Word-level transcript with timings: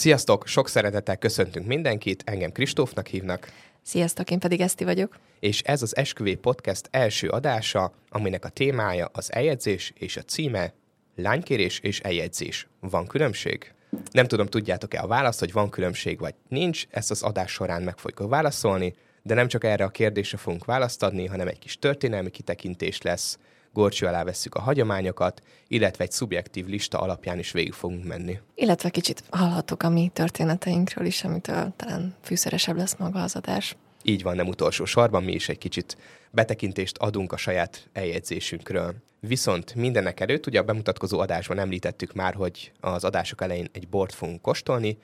Sziasztok! 0.00 0.46
Sok 0.46 0.68
szeretettel 0.68 1.16
köszöntünk 1.16 1.66
mindenkit, 1.66 2.22
engem 2.26 2.52
Kristófnak 2.52 3.06
hívnak. 3.06 3.52
Sziasztok, 3.82 4.30
én 4.30 4.38
pedig 4.38 4.60
Eszti 4.60 4.84
vagyok. 4.84 5.18
És 5.40 5.62
ez 5.62 5.82
az 5.82 5.96
Esküvé 5.96 6.34
Podcast 6.34 6.88
első 6.90 7.28
adása, 7.28 7.92
aminek 8.08 8.44
a 8.44 8.48
témája 8.48 9.10
az 9.12 9.32
eljegyzés 9.32 9.92
és 9.94 10.16
a 10.16 10.22
címe 10.22 10.72
Lánykérés 11.16 11.78
és 11.78 12.00
eljegyzés. 12.00 12.68
Van 12.80 13.06
különbség? 13.06 13.72
Nem 14.10 14.26
tudom, 14.26 14.46
tudjátok-e 14.46 15.02
a 15.02 15.06
választ, 15.06 15.38
hogy 15.38 15.52
van 15.52 15.70
különbség 15.70 16.18
vagy 16.18 16.34
nincs, 16.48 16.86
ezt 16.90 17.10
az 17.10 17.22
adás 17.22 17.52
során 17.52 17.82
meg 17.82 17.98
fogjuk 17.98 18.28
válaszolni, 18.28 18.94
de 19.22 19.34
nem 19.34 19.48
csak 19.48 19.64
erre 19.64 19.84
a 19.84 19.88
kérdésre 19.88 20.38
fogunk 20.38 20.64
választ 20.64 21.02
adni, 21.02 21.26
hanem 21.26 21.48
egy 21.48 21.58
kis 21.58 21.78
történelmi 21.78 22.30
kitekintés 22.30 23.02
lesz, 23.02 23.38
gorcső 23.72 24.06
alá 24.06 24.24
vesszük 24.24 24.54
a 24.54 24.60
hagyományokat, 24.60 25.42
illetve 25.68 26.04
egy 26.04 26.12
szubjektív 26.12 26.66
lista 26.66 26.98
alapján 26.98 27.38
is 27.38 27.52
végig 27.52 27.72
fogunk 27.72 28.04
menni. 28.04 28.38
Illetve 28.54 28.88
kicsit 28.90 29.22
hallhatok 29.30 29.82
a 29.82 29.88
mi 29.88 30.10
történeteinkről 30.12 31.06
is, 31.06 31.24
amitől 31.24 31.72
talán 31.76 32.14
fűszeresebb 32.22 32.76
lesz 32.76 32.96
maga 32.96 33.22
az 33.22 33.36
adás. 33.36 33.76
Így 34.02 34.22
van, 34.22 34.36
nem 34.36 34.48
utolsó 34.48 34.84
sorban, 34.84 35.22
mi 35.22 35.32
is 35.32 35.48
egy 35.48 35.58
kicsit 35.58 35.96
betekintést 36.30 36.98
adunk 36.98 37.32
a 37.32 37.36
saját 37.36 37.88
eljegyzésünkről. 37.92 38.94
Viszont 39.20 39.74
mindenek 39.74 40.20
előtt, 40.20 40.46
ugye 40.46 40.58
a 40.58 40.62
bemutatkozó 40.62 41.18
adásban 41.18 41.58
említettük 41.58 42.12
már, 42.12 42.34
hogy 42.34 42.72
az 42.80 43.04
adások 43.04 43.42
elején 43.42 43.68
egy 43.72 43.88
bort 43.88 44.14
fogunk 44.14 44.42
kóstolni. 44.42 44.98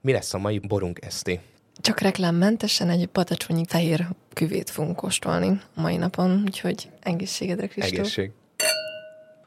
Mi 0.00 0.12
lesz 0.12 0.34
a 0.34 0.38
mai 0.38 0.58
borunk, 0.58 1.04
Eszti? 1.04 1.40
Csak 1.80 2.00
reklámmentesen 2.00 2.90
egy 2.90 3.06
patacsonyi 3.06 3.64
fehér 3.68 4.06
küvét 4.32 4.70
fogunk 4.70 4.96
kóstolni 4.96 5.60
a 5.74 5.80
mai 5.80 5.96
napon, 5.96 6.42
úgyhogy 6.44 6.88
egészségedre, 7.00 7.66
Kristóf. 7.66 7.98
Egészség. 7.98 8.30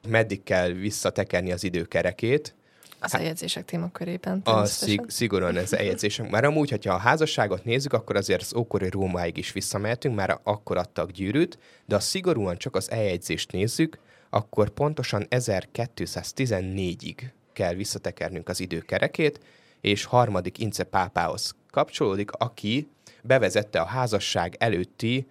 Meddig 0.08 0.44
kell 0.44 0.70
visszatekerni 0.70 1.52
az 1.52 1.64
időkerekét? 1.64 2.56
Az 3.00 3.16
eljegyzések 3.16 3.66
témakörében. 3.66 4.42
A 4.44 4.66
szig- 4.66 5.09
szigorúan 5.12 5.58
ez 5.58 5.73
eljegyzések. 5.73 6.30
Már 6.30 6.44
amúgy, 6.44 6.70
hogyha 6.70 6.94
a 6.94 6.98
házasságot 6.98 7.64
nézzük, 7.64 7.94
akkor 7.94 8.16
azért 8.16 8.42
az 8.42 8.56
ókori 8.56 8.90
Rómáig 8.90 9.38
is 9.38 9.52
visszamehetünk, 9.52 10.16
már 10.16 10.40
akkor 10.44 10.78
adtak 10.78 11.12
gyűrűt, 11.12 11.58
de 11.86 11.95
ha 11.95 12.02
szigorúan 12.02 12.58
csak 12.58 12.75
az 12.75 12.92
eljegyzést 12.92 13.52
nézzük, 13.52 14.00
akkor 14.30 14.70
pontosan 14.70 15.25
1214-ig 15.30 17.18
kell 17.53 17.73
visszatekernünk 17.73 18.50
az 18.50 18.59
időkerekét, 18.59 19.40
és 19.81 20.03
harmadik 20.03 20.58
Ince 20.58 20.84
pápához 20.84 21.56
kapcsolódik, 21.74 22.32
aki 22.32 22.88
bevezette 23.22 23.80
a 23.80 23.86
házasság 23.86 24.56
előtti 24.60 25.28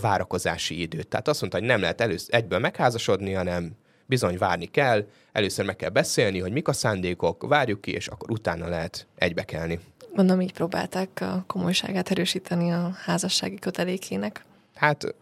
várakozási 0.00 0.80
időt. 0.80 1.08
Tehát 1.08 1.28
azt 1.28 1.40
mondta, 1.40 1.58
hogy 1.58 1.66
nem 1.66 1.80
lehet 1.80 2.00
először 2.00 2.34
egyből 2.34 2.58
megházasodni, 2.58 3.32
hanem 3.32 3.70
bizony 4.06 4.38
várni 4.38 4.66
kell, 4.66 5.06
először 5.32 5.64
meg 5.64 5.76
kell 5.76 5.90
beszélni, 5.90 6.38
hogy 6.38 6.52
mik 6.52 6.68
a 6.68 6.72
szándékok, 6.72 7.46
várjuk 7.48 7.80
ki, 7.80 7.92
és 7.92 8.06
akkor 8.06 8.30
utána 8.30 8.68
lehet 8.68 9.06
egybekelni. 9.14 9.80
Mondom, 10.14 10.40
így 10.40 10.52
próbálták 10.52 11.20
a 11.20 11.44
komolyságát 11.46 12.10
erősíteni 12.10 12.72
a 12.72 12.90
házassági 13.04 13.58
kötelékének. 13.58 14.44
Hát 14.74 15.14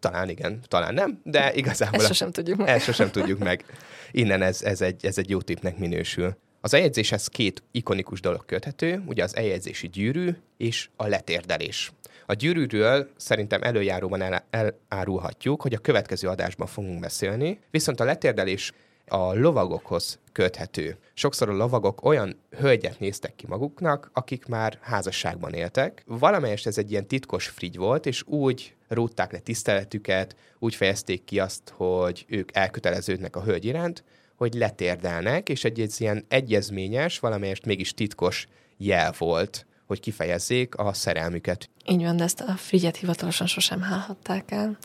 talán 0.00 0.28
igen, 0.28 0.60
talán 0.68 0.94
nem, 0.94 1.20
de 1.24 1.52
igazából... 1.60 1.98
Ezt 1.98 2.06
sosem 2.06 2.30
tudjuk 2.30 2.58
meg. 2.58 2.68
Ezt 2.68 2.84
sosem 2.84 3.10
tudjuk 3.10 3.38
meg. 3.38 3.64
Innen 4.10 4.42
ez, 4.42 4.62
ez, 4.62 4.80
egy, 4.80 5.06
ez 5.06 5.18
egy 5.18 5.30
jó 5.30 5.40
tippnek 5.40 5.78
minősül. 5.78 6.36
Az 6.66 6.74
eljegyzéshez 6.74 7.26
két 7.26 7.62
ikonikus 7.70 8.20
dolog 8.20 8.44
köthető, 8.44 9.02
ugye 9.06 9.22
az 9.22 9.36
eljegyzési 9.36 9.88
gyűrű 9.88 10.30
és 10.56 10.88
a 10.96 11.06
letérdelés. 11.06 11.92
A 12.26 12.32
gyűrűről 12.32 13.08
szerintem 13.16 13.62
előjáróban 13.62 14.22
el, 14.22 14.44
elárulhatjuk, 14.50 15.62
hogy 15.62 15.74
a 15.74 15.78
következő 15.78 16.28
adásban 16.28 16.66
fogunk 16.66 17.00
beszélni, 17.00 17.60
viszont 17.70 18.00
a 18.00 18.04
letérdelés 18.04 18.72
a 19.06 19.34
lovagokhoz 19.34 20.18
köthető. 20.32 20.96
Sokszor 21.14 21.48
a 21.48 21.56
lovagok 21.56 22.04
olyan 22.04 22.40
hölgyet 22.58 22.98
néztek 22.98 23.34
ki 23.34 23.46
maguknak, 23.48 24.10
akik 24.12 24.46
már 24.46 24.78
házasságban 24.80 25.52
éltek. 25.52 26.02
Valamelyest 26.06 26.66
ez 26.66 26.78
egy 26.78 26.90
ilyen 26.90 27.06
titkos 27.06 27.48
frigy 27.48 27.76
volt, 27.76 28.06
és 28.06 28.22
úgy 28.26 28.74
rútták 28.88 29.32
le 29.32 29.38
tiszteletüket, 29.38 30.36
úgy 30.58 30.74
fejezték 30.74 31.24
ki 31.24 31.40
azt, 31.40 31.72
hogy 31.76 32.24
ők 32.28 32.56
elköteleződnek 32.56 33.36
a 33.36 33.42
hölgy 33.42 33.64
iránt, 33.64 34.04
hogy 34.36 34.54
letérdelnek, 34.54 35.48
és 35.48 35.64
egy, 35.64 35.80
egy 35.80 35.94
ilyen 35.98 36.24
egyezményes, 36.28 37.18
valamelyest 37.18 37.64
mégis 37.64 37.94
titkos 37.94 38.48
jel 38.76 39.14
volt, 39.18 39.66
hogy 39.86 40.00
kifejezzék 40.00 40.74
a 40.74 40.92
szerelmüket. 40.92 41.70
Így 41.86 42.02
van, 42.02 42.16
de 42.16 42.24
ezt 42.24 42.40
a 42.40 42.52
frigyet 42.52 42.96
hivatalosan 42.96 43.46
sosem 43.46 43.80
hálhatták 43.80 44.50
el, 44.50 44.78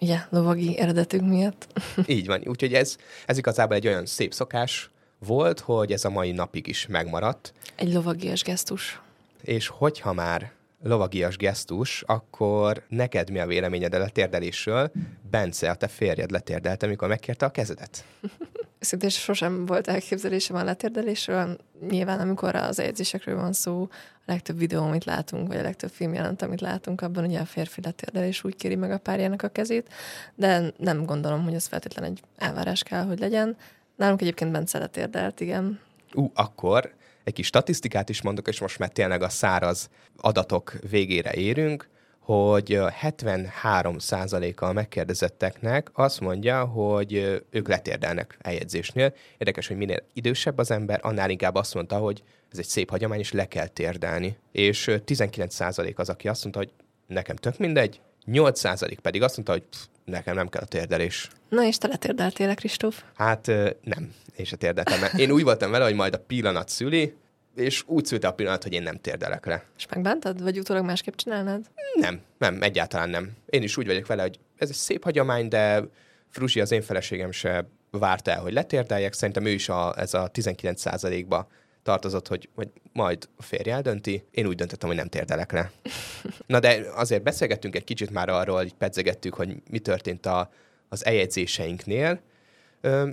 ugye, 0.00 0.18
lovagi 0.30 0.78
eredetük 0.78 1.20
miatt. 1.20 1.66
Így 2.06 2.26
van, 2.26 2.42
úgyhogy 2.46 2.74
ez, 2.74 2.96
ez 3.26 3.38
igazából 3.38 3.76
egy 3.76 3.86
olyan 3.86 4.06
szép 4.06 4.34
szokás 4.34 4.90
volt, 5.18 5.60
hogy 5.60 5.92
ez 5.92 6.04
a 6.04 6.10
mai 6.10 6.32
napig 6.32 6.66
is 6.66 6.86
megmaradt. 6.86 7.52
Egy 7.74 7.92
lovagias 7.92 8.42
gesztus. 8.42 9.00
És 9.42 9.66
hogyha 9.66 10.12
már 10.12 10.52
lovagias 10.82 11.36
gesztus, 11.36 12.02
akkor 12.06 12.84
neked 12.88 13.30
mi 13.30 13.38
a 13.38 13.46
véleményed 13.46 13.94
a 13.94 13.98
letérdelésről? 13.98 14.90
Bence, 15.30 15.70
a 15.70 15.74
te 15.74 15.88
férjed 15.88 16.30
letérdelte, 16.30 16.86
amikor 16.86 17.08
megkérte 17.08 17.46
a 17.46 17.50
kezedet. 17.50 18.04
Szintén 18.80 19.08
sosem 19.08 19.66
volt 19.66 19.88
elképzelésem 19.88 20.56
a 20.56 20.64
letérdelésről. 20.64 21.58
Nyilván, 21.88 22.20
amikor 22.20 22.54
az 22.54 22.78
edzésekről 22.78 23.36
van 23.36 23.52
szó, 23.52 23.88
a 23.90 24.22
legtöbb 24.26 24.58
videó, 24.58 24.82
amit 24.82 25.04
látunk, 25.04 25.48
vagy 25.48 25.56
a 25.56 25.62
legtöbb 25.62 25.90
film 25.90 26.14
jelent, 26.14 26.42
amit 26.42 26.60
látunk, 26.60 27.00
abban 27.00 27.24
ugye 27.24 27.40
a 27.40 27.44
férfi 27.44 27.80
letérdelés 27.84 28.44
úgy 28.44 28.56
kéri 28.56 28.74
meg 28.74 28.90
a 28.90 28.98
párjának 28.98 29.42
a 29.42 29.48
kezét, 29.48 29.92
de 30.34 30.72
nem 30.76 31.04
gondolom, 31.04 31.42
hogy 31.42 31.54
ez 31.54 31.66
feltétlen 31.66 32.04
egy 32.04 32.22
elvárás 32.36 32.82
kell, 32.82 33.04
hogy 33.04 33.18
legyen. 33.18 33.56
Nálunk 33.96 34.20
egyébként 34.20 34.52
Bence 34.52 34.78
letérdelt, 34.78 35.40
igen. 35.40 35.80
Ú, 36.14 36.22
uh, 36.22 36.30
akkor 36.34 36.94
egy 37.24 37.32
kis 37.32 37.46
statisztikát 37.46 38.08
is 38.08 38.22
mondok, 38.22 38.48
és 38.48 38.60
most 38.60 38.78
már 38.78 38.88
tényleg 38.88 39.22
a 39.22 39.28
száraz 39.28 39.88
adatok 40.16 40.72
végére 40.90 41.32
érünk, 41.32 41.88
hogy 42.28 42.78
73%-a 43.02 44.64
a 44.64 44.72
megkérdezetteknek 44.72 45.90
azt 45.92 46.20
mondja, 46.20 46.64
hogy 46.64 47.42
ők 47.50 47.68
letérdelnek 47.68 48.38
eljegyzésnél. 48.40 49.14
Érdekes, 49.38 49.66
hogy 49.66 49.76
minél 49.76 50.02
idősebb 50.12 50.58
az 50.58 50.70
ember, 50.70 51.00
annál 51.02 51.30
inkább 51.30 51.54
azt 51.54 51.74
mondta, 51.74 51.96
hogy 51.96 52.22
ez 52.52 52.58
egy 52.58 52.64
szép 52.64 52.90
hagyomány, 52.90 53.18
és 53.18 53.32
le 53.32 53.48
kell 53.48 53.66
térdelni. 53.66 54.36
És 54.52 54.86
19% 55.06 55.94
az, 55.96 56.08
aki 56.08 56.28
azt 56.28 56.42
mondta, 56.42 56.60
hogy 56.60 56.70
nekem 57.06 57.36
tök 57.36 57.58
mindegy, 57.58 58.00
8% 58.26 58.96
pedig 59.02 59.22
azt 59.22 59.34
mondta, 59.34 59.52
hogy 59.52 59.62
pff, 59.62 59.84
nekem 60.04 60.34
nem 60.34 60.48
kell 60.48 60.62
a 60.62 60.66
térdelés. 60.66 61.28
Na 61.48 61.64
és 61.64 61.78
te 61.78 61.88
letérdeltél, 61.88 62.54
Kristóf? 62.54 63.02
Hát 63.14 63.46
nem, 63.82 64.14
én 64.36 64.44
se 64.44 64.56
térdeltem. 64.56 65.00
Én 65.16 65.30
úgy 65.30 65.42
voltam 65.42 65.70
vele, 65.70 65.84
hogy 65.84 65.94
majd 65.94 66.14
a 66.14 66.18
pillanat 66.18 66.68
szüli, 66.68 67.14
és 67.58 67.82
úgy 67.86 68.04
szülte 68.04 68.28
a 68.28 68.32
pillanat, 68.32 68.62
hogy 68.62 68.72
én 68.72 68.82
nem 68.82 68.96
térdelek 69.00 69.46
le. 69.46 69.64
És 69.76 69.86
megbántad, 69.86 70.42
vagy 70.42 70.58
utólag 70.58 70.84
másképp 70.84 71.14
csinálnád? 71.14 71.66
Nem, 71.94 72.20
nem, 72.38 72.62
egyáltalán 72.62 73.10
nem. 73.10 73.30
Én 73.46 73.62
is 73.62 73.76
úgy 73.76 73.86
vagyok 73.86 74.06
vele, 74.06 74.22
hogy 74.22 74.38
ez 74.56 74.68
egy 74.68 74.74
szép 74.74 75.04
hagyomány, 75.04 75.48
de 75.48 75.82
Frusi, 76.30 76.60
az 76.60 76.72
én 76.72 76.82
feleségem 76.82 77.32
se 77.32 77.68
várta 77.90 78.30
el, 78.30 78.40
hogy 78.40 78.52
letérdeljek. 78.52 79.12
Szerintem 79.12 79.44
ő 79.44 79.50
is 79.50 79.68
a, 79.68 79.94
ez 79.98 80.14
a 80.14 80.30
19%-ba 80.30 81.48
tartozott, 81.82 82.28
hogy, 82.28 82.48
hogy 82.54 82.68
majd 82.92 83.28
a 83.36 83.42
férje 83.42 83.74
eldönti. 83.74 84.24
Én 84.30 84.46
úgy 84.46 84.56
döntöttem, 84.56 84.88
hogy 84.88 84.98
nem 84.98 85.08
térdelek 85.08 85.52
le. 85.52 85.70
Na 86.46 86.60
de 86.60 86.86
azért 86.94 87.22
beszélgettünk 87.22 87.76
egy 87.76 87.84
kicsit 87.84 88.10
már 88.10 88.28
arról, 88.28 88.56
hogy 88.56 88.74
pedzegettük, 88.74 89.34
hogy 89.34 89.56
mi 89.70 89.78
történt 89.78 90.26
a, 90.26 90.50
az 90.88 91.06
eljegyzéseinknél. 91.06 92.20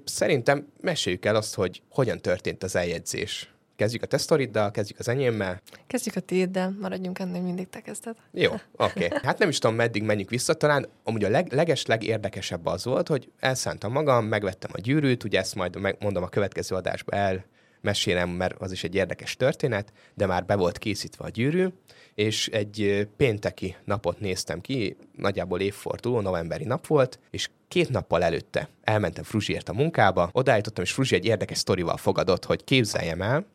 Szerintem 0.03 0.67
meséljük 0.81 1.25
el 1.25 1.35
azt, 1.35 1.55
hogy 1.55 1.81
hogyan 1.89 2.19
történt 2.19 2.63
az 2.63 2.75
eljegyzés. 2.75 3.54
Kezdjük 3.75 4.03
a 4.03 4.05
te 4.05 4.17
sztoriddal, 4.17 4.71
kezdjük 4.71 4.99
az 4.99 5.07
enyémmel. 5.07 5.61
Kezdjük 5.87 6.15
a 6.15 6.19
tiéddel, 6.19 6.75
maradjunk 6.79 7.19
ennél 7.19 7.41
mindig 7.41 7.69
te 7.69 7.81
kezded. 7.81 8.15
Jó, 8.31 8.51
oké. 8.77 9.05
Okay. 9.05 9.19
Hát 9.23 9.37
nem 9.37 9.49
is 9.49 9.57
tudom, 9.57 9.75
meddig 9.75 10.03
menjünk 10.03 10.29
vissza. 10.29 10.53
Talán 10.53 10.87
amúgy 11.03 11.23
a 11.23 11.29
leg, 11.29 11.53
leges, 11.53 11.85
legérdekesebb 11.85 12.65
az 12.65 12.83
volt, 12.83 13.07
hogy 13.07 13.31
elszántam 13.39 13.91
magam, 13.91 14.25
megvettem 14.25 14.71
a 14.73 14.79
gyűrűt, 14.79 15.23
ugye 15.23 15.39
ezt 15.39 15.55
majd 15.55 15.95
mondom 15.99 16.23
a 16.23 16.29
következő 16.29 16.75
adásba 16.75 17.11
el, 17.11 17.45
mesélem, 17.85 18.29
mert 18.29 18.61
az 18.61 18.71
is 18.71 18.83
egy 18.83 18.95
érdekes 18.95 19.35
történet, 19.35 19.93
de 20.13 20.25
már 20.25 20.45
be 20.45 20.55
volt 20.55 20.77
készítve 20.77 21.25
a 21.25 21.29
gyűrű, 21.29 21.67
és 22.15 22.47
egy 22.47 23.07
pénteki 23.17 23.75
napot 23.85 24.19
néztem 24.19 24.61
ki, 24.61 24.97
nagyjából 25.15 25.59
évforduló, 25.59 26.19
novemberi 26.19 26.63
nap 26.63 26.87
volt, 26.87 27.19
és 27.29 27.49
két 27.67 27.89
nappal 27.89 28.23
előtte 28.23 28.69
elmentem 28.83 29.23
Fruzsiért 29.23 29.69
a 29.69 29.73
munkába, 29.73 30.29
odaállítottam, 30.31 30.83
és 30.83 30.91
Fruzsi 30.91 31.15
egy 31.15 31.25
érdekes 31.25 31.57
sztorival 31.57 31.97
fogadott, 31.97 32.45
hogy 32.45 32.63
képzeljem 32.63 33.21
el, 33.21 33.45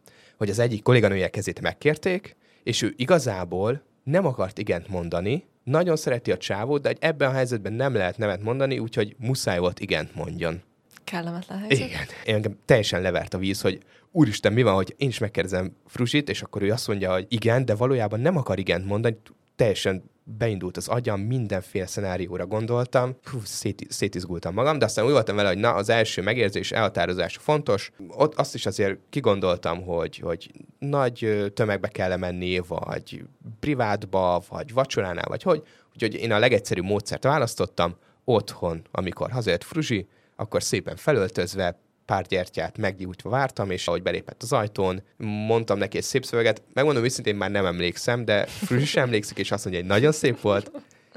hogy 0.41 0.51
az 0.51 0.59
egyik 0.59 0.83
kolléganője 0.83 1.29
kezét 1.29 1.61
megkérték, 1.61 2.37
és 2.63 2.83
ő 2.83 2.95
igazából 2.97 3.83
nem 4.05 4.27
akart 4.27 4.59
igent 4.59 4.89
mondani, 4.89 5.45
nagyon 5.65 5.97
szereti 5.97 6.33
a 6.33 6.37
csávót, 6.37 6.83
de 6.83 6.89
egy 6.89 6.97
ebben 7.01 7.29
a 7.29 7.33
helyzetben 7.33 7.73
nem 7.73 7.95
lehet 7.95 8.19
nemet 8.19 8.43
mondani, 8.43 8.79
úgyhogy 8.79 9.17
muszáj 9.19 9.59
volt 9.59 9.81
igent 9.81 10.15
mondjon. 10.15 10.63
Kellemetlen 11.05 11.59
helyzet. 11.59 11.87
Igen. 11.87 12.07
Én 12.25 12.35
engem 12.35 12.59
teljesen 12.65 13.01
levert 13.01 13.35
a 13.35 13.39
víz, 13.39 13.61
hogy 13.61 13.79
úristen, 14.11 14.53
mi 14.53 14.63
van, 14.63 14.75
hogy 14.75 14.95
én 14.97 15.09
is 15.09 15.19
megkérdezem 15.19 15.77
Frusit, 15.87 16.29
és 16.29 16.43
akkor 16.43 16.63
ő 16.63 16.71
azt 16.71 16.89
mondja, 16.89 17.13
hogy 17.13 17.27
igen, 17.29 17.65
de 17.65 17.75
valójában 17.75 18.21
nem 18.21 18.37
akar 18.37 18.59
igent 18.59 18.87
mondani, 18.87 19.17
teljesen 19.57 20.11
beindult 20.39 20.77
az 20.77 20.89
agyam, 20.89 21.21
mindenféle 21.21 21.87
szenárióra 21.87 22.47
gondoltam, 22.47 23.17
Hú, 23.25 23.39
szét, 23.45 23.87
szétizgultam 23.89 24.55
magam, 24.55 24.79
de 24.79 24.85
aztán 24.85 25.05
úgy 25.05 25.11
voltam 25.11 25.37
vele, 25.37 25.49
hogy 25.49 25.59
na, 25.59 25.75
az 25.75 25.89
első 25.89 26.23
megérzés, 26.23 26.73
elhatározás 26.73 27.37
fontos. 27.37 27.93
Ott 28.09 28.35
azt 28.35 28.55
is 28.55 28.67
azért 28.67 28.99
kigondoltam, 29.11 29.83
hogy, 29.83 30.17
hogy 30.17 30.51
nagy 30.79 31.51
tömegbe 31.55 31.89
kell 31.89 32.17
menni, 32.17 32.59
vagy 32.69 33.25
privátba, 33.61 34.43
vagy 34.49 34.73
vacsoránál, 34.73 35.27
vagy 35.29 35.43
hogy. 35.43 35.63
Úgyhogy 35.95 36.15
én 36.15 36.33
a 36.33 36.39
legegyszerűbb 36.39 36.85
módszert 36.85 37.25
választottam, 37.25 37.97
otthon, 38.25 38.83
amikor 38.91 39.31
hazajött 39.31 39.65
Fruzsi, 39.65 40.09
akkor 40.37 40.63
szépen 40.63 40.97
felöltözve, 40.97 41.79
pár 42.11 42.27
gyertyát 42.27 42.79
meggyújtva 42.79 43.31
vártam, 43.31 43.71
és 43.71 43.87
ahogy 43.87 44.03
belépett 44.03 44.43
az 44.43 44.53
ajtón, 44.53 45.03
mondtam 45.17 45.79
neki 45.79 45.97
egy 45.97 46.03
szép 46.03 46.25
szöveget. 46.25 46.63
Megmondom 46.73 47.05
őszintén, 47.05 47.37
már 47.37 47.51
nem 47.51 47.67
emlékszem, 47.67 48.25
de 48.25 48.47
sem 48.85 49.03
emlékszik, 49.03 49.39
és 49.39 49.51
azt 49.51 49.65
mondja, 49.65 49.83
hogy 49.83 49.91
nagyon 49.93 50.13
szép 50.13 50.41
volt. 50.41 50.71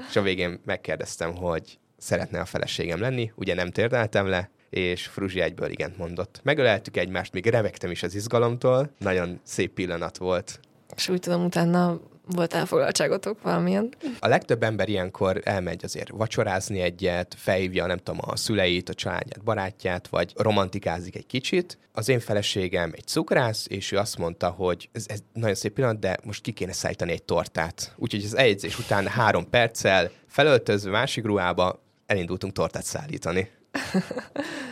És 0.08 0.16
a 0.16 0.22
végén 0.22 0.60
megkérdeztem, 0.64 1.36
hogy 1.36 1.78
szeretne 1.98 2.40
a 2.40 2.44
feleségem 2.44 3.00
lenni. 3.00 3.32
Ugye 3.34 3.54
nem 3.54 3.70
térdeltem 3.70 4.26
le, 4.26 4.50
és 4.70 5.06
Fruzsi 5.06 5.40
egyből 5.40 5.70
igent 5.70 5.96
mondott. 5.96 6.40
Megöleltük 6.42 6.96
egymást, 6.96 7.32
még 7.32 7.46
revegtem 7.46 7.90
is 7.90 8.02
az 8.02 8.14
izgalomtól. 8.14 8.90
Nagyon 8.98 9.40
szép 9.42 9.72
pillanat 9.72 10.16
volt. 10.16 10.60
És 10.96 11.08
úgy 11.08 11.20
tudom, 11.20 11.44
utána 11.44 12.00
volt 12.26 12.54
elfoglaltságotok 12.54 13.42
valamilyen? 13.42 13.94
A 14.18 14.28
legtöbb 14.28 14.62
ember 14.62 14.88
ilyenkor 14.88 15.40
elmegy 15.44 15.84
azért 15.84 16.08
vacsorázni 16.08 16.80
egyet, 16.80 17.34
felhívja, 17.38 17.86
nem 17.86 17.98
tudom, 17.98 18.20
a 18.26 18.36
szüleit, 18.36 18.88
a 18.88 18.94
családját, 18.94 19.42
barátját, 19.44 20.08
vagy 20.08 20.32
romantikázik 20.36 21.16
egy 21.16 21.26
kicsit. 21.26 21.78
Az 21.92 22.08
én 22.08 22.20
feleségem 22.20 22.92
egy 22.94 23.06
cukrász, 23.06 23.66
és 23.68 23.92
ő 23.92 23.96
azt 23.96 24.18
mondta, 24.18 24.48
hogy 24.48 24.88
ez, 24.92 25.04
ez 25.08 25.18
nagyon 25.32 25.54
szép 25.54 25.72
pillanat, 25.72 25.98
de 25.98 26.16
most 26.24 26.42
ki 26.42 26.52
kéne 26.52 26.72
szállítani 26.72 27.12
egy 27.12 27.22
tortát. 27.22 27.94
Úgyhogy 27.96 28.24
az 28.24 28.36
eljegyzés 28.36 28.78
után 28.78 29.06
három 29.06 29.50
perccel 29.50 30.10
felöltözve 30.26 30.90
másik 30.90 31.24
ruhába 31.24 31.82
elindultunk 32.06 32.52
tortát 32.52 32.84
szállítani. 32.84 33.50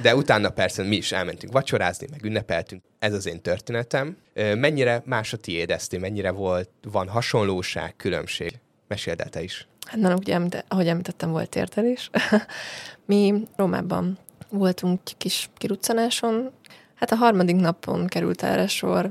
De 0.02 0.16
utána 0.16 0.50
persze 0.50 0.82
mi 0.82 0.96
is 0.96 1.12
elmentünk 1.12 1.52
vacsorázni, 1.52 2.06
meg 2.10 2.24
ünnepeltünk. 2.24 2.82
Ez 2.98 3.14
az 3.14 3.26
én 3.26 3.40
történetem. 3.40 4.16
Mennyire 4.34 5.02
más 5.04 5.32
a 5.32 5.36
tiéd, 5.36 5.70
Eszti? 5.70 5.98
Mennyire 5.98 6.30
volt, 6.30 6.70
van 6.82 7.08
hasonlóság, 7.08 7.96
különbség? 7.96 8.58
Meséld 8.88 9.20
el 9.20 9.28
te 9.28 9.42
is. 9.42 9.66
Hát 9.86 10.00
nálunk, 10.00 10.20
ugye, 10.20 10.40
ahogy 10.68 10.88
említettem, 10.88 11.30
volt 11.30 11.48
térdelés. 11.48 12.10
mi 13.06 13.42
Rómában 13.56 14.18
voltunk 14.48 15.00
kis 15.18 15.50
kiruccanáson. 15.56 16.50
Hát 16.94 17.12
a 17.12 17.16
harmadik 17.16 17.56
napon 17.56 18.06
került 18.06 18.42
erre 18.42 18.66
sor. 18.66 19.10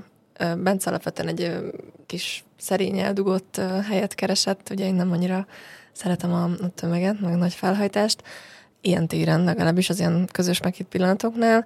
Bence 0.58 0.90
alapvetően 0.90 1.28
egy 1.28 1.72
kis 2.06 2.44
szerény 2.58 3.00
eldugott 3.00 3.62
helyet 3.88 4.16
keresett, 4.16 4.70
ugye 4.70 4.86
én 4.86 4.94
nem 4.94 5.12
annyira 5.12 5.48
szeretem 5.92 6.34
a, 6.34 6.50
tömeget, 6.76 7.20
meg 7.20 7.36
nagy 7.36 7.54
felhajtást 7.54 8.24
ilyen 8.82 9.08
téren, 9.08 9.44
legalábbis 9.44 9.90
az 9.90 10.00
ilyen 10.00 10.30
közös 10.32 10.62
meghitt 10.62 10.88
pillanatoknál. 10.88 11.66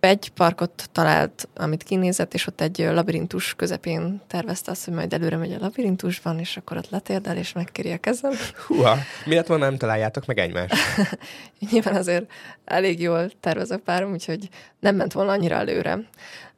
Egy 0.00 0.30
parkot 0.34 0.88
talált, 0.92 1.48
amit 1.56 1.82
kinézett, 1.82 2.34
és 2.34 2.46
ott 2.46 2.60
egy 2.60 2.78
labirintus 2.78 3.54
közepén 3.54 4.20
tervezte 4.26 4.70
azt, 4.70 4.84
hogy 4.84 4.94
majd 4.94 5.12
előre 5.12 5.36
megy 5.36 5.52
a 5.52 5.58
labirintusban, 5.60 6.38
és 6.38 6.56
akkor 6.56 6.76
ott 6.76 6.90
letérdel, 6.90 7.36
és 7.36 7.52
megkéri 7.52 7.92
a 7.92 7.98
kezem. 7.98 8.32
Húha, 8.66 8.96
miért 9.24 9.46
van 9.46 9.58
nem 9.58 9.76
találjátok 9.76 10.26
meg 10.26 10.38
egymást? 10.38 10.74
Nyilván 11.70 11.94
azért 11.94 12.30
elég 12.64 13.00
jól 13.00 13.30
tervez 13.40 13.70
a 13.70 13.78
párom, 13.78 14.12
úgyhogy 14.12 14.48
nem 14.80 14.96
ment 14.96 15.12
volna 15.12 15.32
annyira 15.32 15.54
előre. 15.54 15.98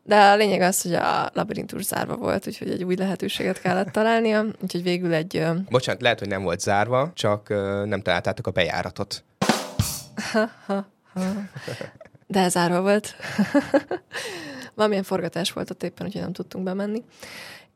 De 0.03 0.17
a 0.17 0.37
lényeg 0.37 0.61
az, 0.61 0.82
hogy 0.82 0.94
a 0.94 1.31
labirintus 1.32 1.82
zárva 1.82 2.17
volt, 2.17 2.47
úgyhogy 2.47 2.70
egy 2.70 2.85
új 2.85 2.97
lehetőséget 2.97 3.61
kellett 3.61 3.88
találnia, 3.88 4.44
úgyhogy 4.62 4.82
végül 4.82 5.14
egy... 5.14 5.44
Bocsánat, 5.69 6.03
lehet, 6.03 6.19
hogy 6.19 6.29
nem 6.29 6.43
volt 6.43 6.61
zárva, 6.61 7.11
csak 7.14 7.49
nem 7.85 8.00
találtátok 8.03 8.47
a 8.47 8.50
bejáratot. 8.50 9.25
De 12.27 12.41
ez 12.41 12.57
árva 12.57 12.81
volt. 12.81 13.15
Valamilyen 14.75 15.03
forgatás 15.03 15.53
volt 15.53 15.71
ott 15.71 15.83
éppen, 15.83 16.07
úgyhogy 16.07 16.23
nem 16.23 16.33
tudtunk 16.33 16.65
bemenni. 16.65 17.05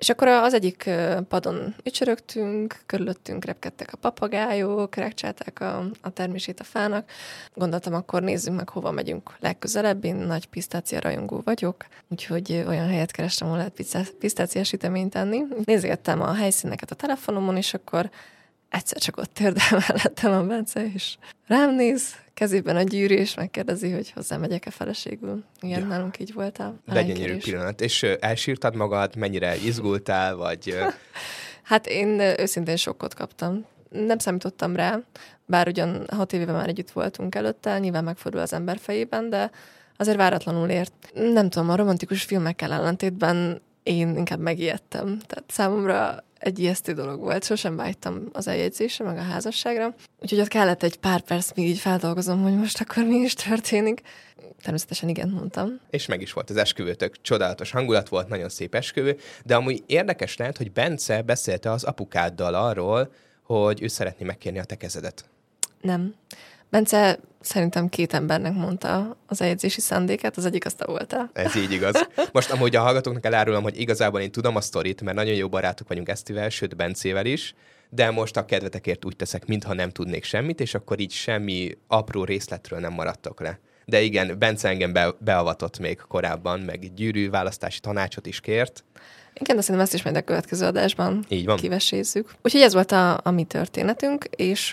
És 0.01 0.09
akkor 0.09 0.29
az 0.29 0.55
egyik 0.55 0.91
padon 1.29 1.75
ücsörögtünk, 1.85 2.81
körülöttünk 2.87 3.45
repkedtek 3.45 3.93
a 3.93 3.97
papagájok, 3.97 4.95
rekcsálták 4.95 5.61
a, 5.61 5.85
a 6.01 6.11
termését 6.11 6.61
a 6.61 6.65
fának. 6.65 7.11
Gondoltam, 7.55 7.95
akkor 7.95 8.23
nézzünk 8.23 8.57
meg, 8.57 8.69
hova 8.69 8.91
megyünk 8.91 9.37
legközelebb. 9.41 10.05
Én 10.05 10.15
nagy 10.15 10.47
pisztácia 10.47 11.01
rajongó 11.01 11.41
vagyok, 11.45 11.87
úgyhogy 12.09 12.65
olyan 12.67 12.89
helyet 12.89 13.11
kerestem, 13.11 13.47
ahol 13.47 13.59
lehet 13.59 14.13
pisztáciás 14.19 14.69
süteményt 14.69 15.15
enni. 15.15 15.43
Nézgettem 15.65 16.21
a 16.21 16.35
helyszíneket 16.35 16.91
a 16.91 16.95
telefonomon, 16.95 17.57
és 17.57 17.75
akkor 17.75 18.11
egyszer 18.71 18.99
csak 18.99 19.17
ott 19.17 19.35
térdel 19.35 19.69
mellettem 19.89 20.33
a 20.33 20.43
Bence, 20.43 20.93
és 20.95 21.17
rám 21.47 21.75
néz, 21.75 22.15
kezében 22.35 22.77
a 22.77 22.83
gyűrű, 22.83 23.15
és 23.15 23.35
megkérdezi, 23.35 23.91
hogy 23.91 24.13
megyek-e 24.39 24.71
feleségül. 24.71 25.45
Igen, 25.61 25.81
ja. 25.81 25.87
nálunk 25.87 26.19
így 26.19 26.33
voltál. 26.33 26.81
Legyen 26.87 27.39
pillanat. 27.39 27.81
És 27.81 28.03
elsírtad 28.03 28.75
magad, 28.75 29.17
mennyire 29.17 29.57
izgultál, 29.57 30.37
vagy... 30.37 30.79
hát 31.71 31.87
én 31.87 32.21
őszintén 32.39 32.77
sokkot 32.77 33.15
kaptam. 33.15 33.65
Nem 33.89 34.19
számítottam 34.19 34.77
rá, 34.77 35.01
bár 35.47 35.69
ugyan 35.69 36.07
hat 36.11 36.33
éve 36.33 36.53
már 36.53 36.69
együtt 36.69 36.91
voltunk 36.91 37.35
előtte, 37.35 37.79
nyilván 37.79 38.05
megfordul 38.05 38.41
az 38.41 38.53
ember 38.53 38.79
fejében, 38.79 39.31
de 39.31 39.51
azért 39.97 40.17
váratlanul 40.17 40.69
ért. 40.69 41.11
Nem 41.15 41.51
tudom, 41.51 41.71
a 41.71 41.77
romantikus 41.77 42.23
filmekkel 42.23 42.73
ellentétben 42.73 43.63
én 43.83 44.17
inkább 44.17 44.41
megijedtem. 44.41 45.19
Tehát 45.27 45.45
számomra 45.47 46.25
egy 46.41 46.59
ijesztő 46.59 46.93
dolog 46.93 47.21
volt, 47.21 47.45
sosem 47.45 47.77
vágytam 47.77 48.29
az 48.33 48.49
eljegyzésre, 48.49 49.05
meg 49.05 49.17
a 49.17 49.23
házasságra. 49.23 49.95
Úgyhogy 50.19 50.41
ott 50.41 50.49
kellett 50.49 50.83
egy 50.83 50.97
pár 50.97 51.21
perc, 51.21 51.53
míg 51.55 51.69
így 51.69 51.79
feldolgozom, 51.79 52.43
hogy 52.43 52.57
most 52.57 52.81
akkor 52.81 53.05
mi 53.05 53.17
is 53.17 53.35
történik. 53.35 54.01
Természetesen 54.63 55.09
igen, 55.09 55.29
mondtam. 55.29 55.81
És 55.91 56.07
meg 56.07 56.21
is 56.21 56.33
volt 56.33 56.51
az 56.51 56.57
esküvőtök. 56.57 57.21
Csodálatos 57.21 57.71
hangulat 57.71 58.09
volt, 58.09 58.29
nagyon 58.29 58.49
szép 58.49 58.75
esküvő. 58.75 59.17
De 59.45 59.55
amúgy 59.55 59.83
érdekes 59.87 60.37
lehet, 60.37 60.57
hogy 60.57 60.73
Bence 60.73 61.23
beszélte 61.23 61.71
az 61.71 61.85
apukáddal 61.85 62.55
arról, 62.55 63.13
hogy 63.43 63.83
ő 63.83 63.87
szeretné 63.87 64.27
megkérni 64.27 64.59
a 64.59 64.65
te 64.65 64.75
kezedet. 64.75 65.25
Nem. 65.81 66.15
Bence 66.71 67.19
szerintem 67.41 67.89
két 67.89 68.15
embernek 68.15 68.55
mondta 68.55 69.17
az 69.27 69.41
eljegyzési 69.41 69.81
szándékát, 69.81 70.37
az 70.37 70.45
egyik 70.45 70.65
azt 70.65 70.77
te 70.77 70.87
voltál. 70.87 71.31
Ez 71.33 71.57
így 71.57 71.73
igaz. 71.73 72.09
Most 72.33 72.51
amúgy 72.51 72.77
a 72.77 72.81
hallgatóknak 72.81 73.25
elárulom, 73.25 73.63
hogy 73.63 73.81
igazából 73.81 74.21
én 74.21 74.33
tudom 74.33 74.57
a 74.57 74.61
sztorit, 74.61 75.03
mert 75.03 75.17
nagyon 75.17 75.35
jó 75.35 75.49
barátok 75.49 75.89
vagyunk 75.89 76.09
Esztivel, 76.09 76.49
sőt 76.49 76.77
Bencével 76.77 77.27
is, 77.27 77.55
de 77.91 78.11
most 78.11 78.37
a 78.37 78.45
kedvetekért 78.45 79.05
úgy 79.05 79.17
teszek, 79.17 79.47
mintha 79.47 79.75
nem 79.75 79.91
tudnék 79.91 80.25
semmit, 80.25 80.61
és 80.61 80.75
akkor 80.75 81.01
így 81.01 81.13
semmi 81.13 81.79
apró 81.87 82.25
részletről 82.25 82.79
nem 82.81 82.93
maradtok 82.93 83.41
le. 83.41 83.59
De 83.91 84.01
igen, 84.01 84.39
Bence 84.39 84.69
engem 84.69 84.93
be, 84.93 85.15
beavatott 85.19 85.79
még 85.79 85.99
korábban, 86.09 86.61
meg 86.61 86.95
gyűrű 86.95 87.31
választási 87.31 87.81
tanácsot 87.81 88.27
is 88.27 88.41
kért. 88.41 88.85
Igen, 89.35 89.57
de 89.57 89.63
szerintem 89.63 89.85
ezt 89.85 89.95
is 89.95 90.03
majd 90.03 90.17
a 90.17 90.23
következő 90.23 90.67
adásban 90.67 91.25
Így 91.29 91.45
van. 91.45 91.57
kivesézzük. 91.57 92.35
Úgyhogy 92.43 92.61
ez 92.61 92.73
volt 92.73 92.93
a, 92.93 93.21
a 93.23 93.31
mi 93.31 93.45
történetünk, 93.45 94.25
és 94.25 94.73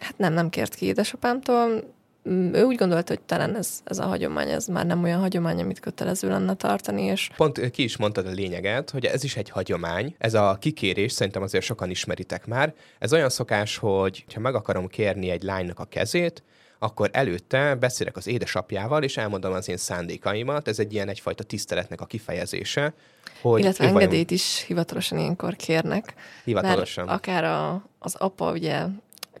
hát 0.00 0.14
nem, 0.16 0.32
nem 0.32 0.48
kért 0.48 0.74
ki 0.74 0.86
édesapámtól, 0.86 1.82
Mm, 2.28 2.54
ő 2.54 2.62
úgy 2.62 2.76
gondolta, 2.76 3.12
hogy 3.12 3.22
talán 3.22 3.56
ez, 3.56 3.80
ez 3.84 3.98
a 3.98 4.04
hagyomány, 4.04 4.48
ez 4.48 4.66
már 4.66 4.86
nem 4.86 5.02
olyan 5.02 5.20
hagyomány, 5.20 5.60
amit 5.60 5.80
kötelező 5.80 6.28
lenne 6.28 6.54
tartani. 6.54 7.02
És... 7.02 7.30
Pont 7.36 7.70
ki 7.70 7.82
is 7.82 7.96
mondtad 7.96 8.26
a 8.26 8.30
lényeget, 8.30 8.90
hogy 8.90 9.04
ez 9.04 9.24
is 9.24 9.36
egy 9.36 9.50
hagyomány. 9.50 10.14
Ez 10.18 10.34
a 10.34 10.56
kikérés, 10.60 11.12
szerintem 11.12 11.42
azért 11.42 11.64
sokan 11.64 11.90
ismeritek 11.90 12.46
már. 12.46 12.74
Ez 12.98 13.12
olyan 13.12 13.28
szokás, 13.28 13.76
hogy 13.76 14.24
ha 14.34 14.40
meg 14.40 14.54
akarom 14.54 14.86
kérni 14.86 15.30
egy 15.30 15.42
lánynak 15.42 15.78
a 15.78 15.84
kezét, 15.84 16.42
akkor 16.82 17.10
előtte 17.12 17.74
beszélek 17.74 18.16
az 18.16 18.26
édesapjával, 18.26 19.02
és 19.02 19.16
elmondom 19.16 19.52
az 19.52 19.68
én 19.68 19.76
szándékaimat. 19.76 20.68
Ez 20.68 20.78
egy 20.78 20.92
ilyen 20.92 21.08
egyfajta 21.08 21.44
tiszteletnek 21.44 22.00
a 22.00 22.06
kifejezése. 22.06 22.92
Hogy 23.40 23.60
Illetve 23.60 23.84
engedélyt 23.84 24.10
vajon... 24.10 24.26
is 24.28 24.64
hivatalosan 24.66 25.18
ilyenkor 25.18 25.56
kérnek. 25.56 26.14
Hivatalosan. 26.44 27.04
Mert 27.04 27.18
akár 27.18 27.44
a, 27.44 27.84
az 27.98 28.14
apa 28.14 28.52
ugye 28.52 28.86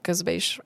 közben 0.00 0.34
is 0.34 0.60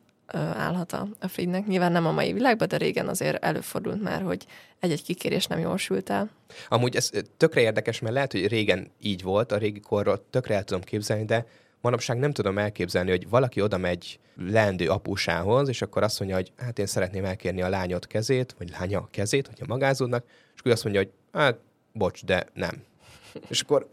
állhat 0.57 0.93
a, 0.93 1.09
a 1.21 1.29
Friednek. 1.29 1.67
Nyilván 1.67 1.93
nem 1.93 2.07
a 2.07 2.13
mai 2.13 2.33
világban, 2.33 2.69
de 2.69 2.77
régen 2.77 3.09
azért 3.09 3.45
előfordult 3.45 4.03
már, 4.03 4.23
hogy 4.23 4.47
egy-egy 4.81 5.03
kikérés 5.03 5.47
nem 5.47 5.59
jól 5.59 5.79
sült 5.79 6.11
el. 6.11 6.31
Amúgy 6.69 6.97
ez 6.97 7.11
tökre 7.37 7.61
érdekes, 7.61 8.01
mert 8.01 8.15
lehet, 8.15 8.33
hogy 8.33 8.47
régen 8.47 8.91
így 9.01 9.23
volt, 9.23 9.53
a 9.53 9.57
régi 9.57 9.81
korról 9.81 10.25
tökre 10.31 10.55
el 10.55 10.65
tudom 10.65 10.83
képzelni, 10.83 11.25
de 11.25 11.47
manapság 11.85 12.19
nem 12.19 12.33
tudom 12.33 12.59
elképzelni, 12.59 13.11
hogy 13.11 13.29
valaki 13.29 13.61
oda 13.61 13.77
megy 13.77 14.19
leendő 14.37 14.89
apusához, 14.89 15.69
és 15.69 15.83
akkor 15.83 16.03
azt 16.03 16.19
mondja, 16.19 16.37
hogy 16.37 16.53
hát 16.57 16.79
én 16.79 16.87
szeretném 16.87 17.25
elkérni 17.25 17.63
a 17.63 17.69
lányot 17.69 18.07
kezét, 18.07 18.55
vagy 18.59 18.71
lánya 18.71 19.09
kezét, 19.11 19.47
hogyha 19.47 19.65
magázódnak, 19.69 20.25
és 20.55 20.61
akkor 20.61 20.73
azt 20.73 20.85
mondja, 20.85 21.03
hogy 21.03 21.11
hát 21.33 21.59
bocs, 21.93 22.25
de 22.25 22.47
nem. 22.53 22.83
és 23.49 23.61
akkor, 23.61 23.87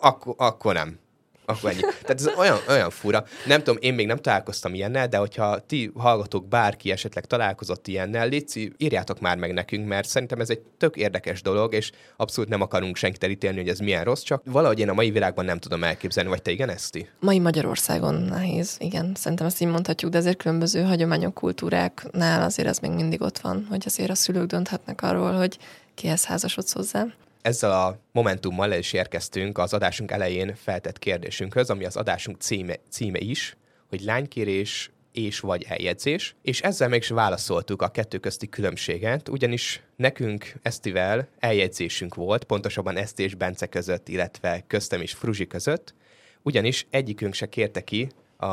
akkor, 0.00 0.34
akkor 0.36 0.74
nem. 0.74 0.98
Akkor 1.46 1.70
ennyi. 1.70 1.80
Tehát 1.80 2.20
ez 2.20 2.28
olyan, 2.36 2.58
olyan 2.68 2.90
fura. 2.90 3.24
Nem 3.46 3.62
tudom, 3.62 3.76
én 3.80 3.94
még 3.94 4.06
nem 4.06 4.16
találkoztam 4.16 4.74
ilyennel, 4.74 5.08
de 5.08 5.16
hogyha 5.16 5.58
ti 5.58 5.90
hallgatók, 5.94 6.48
bárki 6.48 6.90
esetleg 6.90 7.24
találkozott 7.24 7.86
ilyennel, 7.86 8.28
Léci, 8.28 8.72
írjátok 8.76 9.20
már 9.20 9.36
meg 9.36 9.52
nekünk, 9.52 9.88
mert 9.88 10.08
szerintem 10.08 10.40
ez 10.40 10.50
egy 10.50 10.60
tök 10.78 10.96
érdekes 10.96 11.42
dolog, 11.42 11.74
és 11.74 11.92
abszolút 12.16 12.50
nem 12.50 12.60
akarunk 12.60 12.96
senkit 12.96 13.24
elítélni, 13.24 13.58
hogy 13.58 13.68
ez 13.68 13.78
milyen 13.78 14.04
rossz, 14.04 14.22
csak 14.22 14.42
valahogy 14.44 14.78
én 14.78 14.88
a 14.88 14.94
mai 14.94 15.10
világban 15.10 15.44
nem 15.44 15.58
tudom 15.58 15.84
elképzelni, 15.84 16.30
vagy 16.30 16.42
te 16.42 16.50
igen, 16.50 16.68
Eszti? 16.68 17.08
Mai 17.20 17.38
Magyarországon 17.38 18.14
nehéz, 18.14 18.76
igen, 18.78 19.12
szerintem 19.14 19.46
ezt 19.46 19.60
így 19.60 19.68
mondhatjuk, 19.68 20.10
de 20.10 20.18
azért 20.18 20.36
különböző 20.36 20.82
hagyományok, 20.82 21.34
kultúráknál 21.34 22.42
azért 22.42 22.68
ez 22.68 22.78
még 22.78 22.90
mindig 22.90 23.22
ott 23.22 23.38
van, 23.38 23.66
hogy 23.70 23.82
azért 23.86 24.10
a 24.10 24.14
szülők 24.14 24.46
dönthetnek 24.46 25.02
arról, 25.02 25.32
hogy 25.32 25.58
kihez 25.94 26.24
házasodsz 26.24 26.72
hozzá 26.72 27.06
ezzel 27.46 27.70
a 27.70 27.98
momentummal 28.12 28.72
el 28.72 28.78
is 28.78 28.92
érkeztünk 28.92 29.58
az 29.58 29.72
adásunk 29.72 30.10
elején 30.10 30.54
feltett 30.54 30.98
kérdésünkhöz, 30.98 31.70
ami 31.70 31.84
az 31.84 31.96
adásunk 31.96 32.40
címe, 32.40 32.74
címe 32.90 33.18
is, 33.18 33.56
hogy 33.88 34.00
lánykérés 34.00 34.90
és 35.12 35.40
vagy 35.40 35.64
eljegyzés, 35.68 36.34
és 36.42 36.60
ezzel 36.60 36.88
meg 36.88 36.98
is 36.98 37.08
válaszoltuk 37.08 37.82
a 37.82 37.88
kettő 37.88 38.18
közti 38.18 38.48
különbséget, 38.48 39.28
ugyanis 39.28 39.82
nekünk 39.96 40.54
Esztivel 40.62 41.28
eljegyzésünk 41.38 42.14
volt, 42.14 42.44
pontosabban 42.44 42.96
Eszti 42.96 43.22
és 43.22 43.34
Bence 43.34 43.66
között, 43.66 44.08
illetve 44.08 44.64
köztem 44.66 45.00
és 45.00 45.12
Fruzsi 45.12 45.46
között, 45.46 45.94
ugyanis 46.42 46.86
egyikünk 46.90 47.34
se 47.34 47.48
kérte 47.48 47.84
ki 47.84 48.08
a 48.36 48.46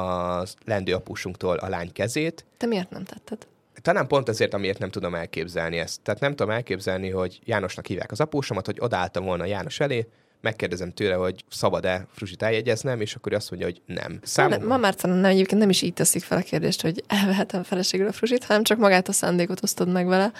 lendő 0.65 0.93
a 0.93 1.69
lány 1.69 1.91
kezét. 1.91 2.45
Te 2.57 2.65
miért 2.65 2.89
nem 2.89 3.03
tetted? 3.03 3.47
Talán 3.81 4.07
pont 4.07 4.29
azért, 4.29 4.53
amiért 4.53 4.79
nem 4.79 4.89
tudom 4.89 5.15
elképzelni 5.15 5.77
ezt. 5.77 6.01
Tehát 6.01 6.19
nem 6.19 6.35
tudom 6.35 6.51
elképzelni, 6.51 7.09
hogy 7.09 7.39
Jánosnak 7.45 7.85
hívják 7.85 8.11
az 8.11 8.19
apósomat, 8.19 8.65
hogy 8.65 8.77
odálltam 8.79 9.25
volna 9.25 9.45
János 9.45 9.79
elé, 9.79 10.07
megkérdezem 10.43 10.91
tőle, 10.91 11.15
hogy 11.15 11.43
szabad-e 11.49 12.07
Fruzsit 12.11 12.43
eljegyeznem, 12.43 13.01
és 13.01 13.15
akkor 13.15 13.33
azt 13.33 13.49
mondja, 13.49 13.67
hogy 13.67 13.81
nem. 13.85 14.19
Számom... 14.23 14.63
Ma 14.63 14.77
már 14.77 14.95
nem, 15.01 15.25
egyébként 15.25 15.61
nem 15.61 15.69
is 15.69 15.81
így 15.81 15.93
teszik 15.93 16.23
fel 16.23 16.37
a 16.37 16.41
kérdést, 16.41 16.81
hogy 16.81 17.03
elvehetem 17.07 17.63
feleségül 17.63 18.07
a 18.07 18.11
Fruzsit, 18.11 18.43
hanem 18.43 18.63
csak 18.63 18.77
magát 18.77 19.07
a 19.07 19.11
szándékot 19.11 19.63
osztod 19.63 19.91
meg 19.91 20.07
vele, 20.07 20.31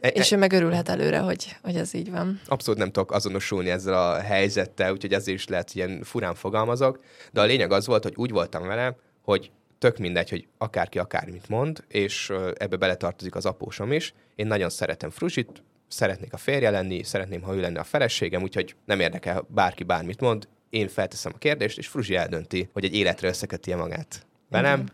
e, 0.00 0.08
és 0.08 0.32
e... 0.32 0.36
ő 0.36 0.38
megörülhet 0.38 0.88
előre, 0.88 1.18
hogy, 1.18 1.56
hogy 1.62 1.76
ez 1.76 1.94
így 1.94 2.10
van. 2.10 2.40
Abszolút 2.46 2.80
nem 2.80 2.90
tudok 2.90 3.12
azonosulni 3.12 3.70
ezzel 3.70 3.94
a 3.94 4.20
helyzettel, 4.20 4.92
úgyhogy 4.92 5.12
ezért 5.12 5.38
is 5.38 5.48
lehet, 5.48 5.72
hogy 5.72 5.76
ilyen 5.76 6.02
furán 6.02 6.34
fogalmazok, 6.34 7.00
de 7.32 7.40
a 7.40 7.44
lényeg 7.44 7.72
az 7.72 7.86
volt, 7.86 8.02
hogy 8.02 8.14
úgy 8.16 8.30
voltam 8.30 8.66
vele, 8.66 8.96
hogy 9.22 9.50
tök 9.80 9.98
mindegy, 9.98 10.30
hogy 10.30 10.46
akárki 10.58 10.98
akármit 10.98 11.48
mond, 11.48 11.84
és 11.88 12.32
ebbe 12.54 12.76
beletartozik 12.76 13.34
az 13.34 13.46
apósom 13.46 13.92
is. 13.92 14.14
Én 14.34 14.46
nagyon 14.46 14.70
szeretem 14.70 15.10
Fruzsit, 15.10 15.62
szeretnék 15.88 16.32
a 16.32 16.36
férje 16.36 16.70
lenni, 16.70 17.02
szeretném, 17.02 17.42
ha 17.42 17.54
ő 17.54 17.60
lenne 17.60 17.80
a 17.80 17.84
feleségem, 17.84 18.42
úgyhogy 18.42 18.74
nem 18.84 19.00
érdekel 19.00 19.46
bárki 19.48 19.84
bármit 19.84 20.20
mond, 20.20 20.48
én 20.70 20.88
felteszem 20.88 21.32
a 21.34 21.38
kérdést, 21.38 21.78
és 21.78 21.86
Fruzsi 21.86 22.16
eldönti, 22.16 22.68
hogy 22.72 22.84
egy 22.84 22.94
életre 22.94 23.28
összeköti 23.28 23.74
magát. 23.74 24.26
Velem, 24.48 24.86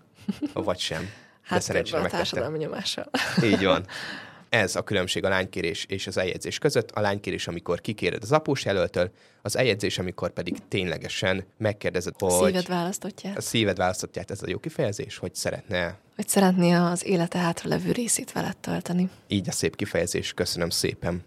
vagy 0.52 0.78
sem. 0.78 1.10
Hát 1.42 1.58
De 1.58 1.64
szerencsére 1.64 2.02
a 2.02 2.08
társadalmi 2.08 2.58
nyomással. 2.58 3.10
Így 3.42 3.64
van. 3.64 3.86
Ez 4.48 4.76
a 4.76 4.82
különbség 4.82 5.24
a 5.24 5.28
lánykérés 5.28 5.84
és 5.88 6.06
az 6.06 6.16
eljegyzés 6.16 6.58
között. 6.58 6.90
A 6.90 7.00
lánykérés, 7.00 7.48
amikor 7.48 7.80
kikéred 7.80 8.22
az 8.22 8.32
após 8.32 8.64
jelöltől, 8.64 9.10
az 9.42 9.56
eljegyzés, 9.56 9.98
amikor 9.98 10.30
pedig 10.30 10.56
ténylegesen 10.68 11.44
megkérdezed, 11.58 12.14
hogy... 12.18 12.32
A 12.32 12.46
szíved 12.46 12.68
választottját. 12.68 13.36
A 13.36 13.40
szíved 13.40 13.76
választottját, 13.76 14.30
ez 14.30 14.42
a 14.42 14.48
jó 14.48 14.58
kifejezés, 14.58 15.16
hogy 15.16 15.34
szeretne... 15.34 15.98
Hogy 16.16 16.28
szeretné 16.28 16.72
az 16.72 17.06
élete 17.06 17.38
hátra 17.38 17.68
levő 17.68 17.92
részét 17.92 18.32
veled 18.32 18.56
tölteni. 18.56 19.10
Így 19.28 19.48
a 19.48 19.52
szép 19.52 19.76
kifejezés, 19.76 20.32
köszönöm 20.32 20.70
szépen. 20.70 21.24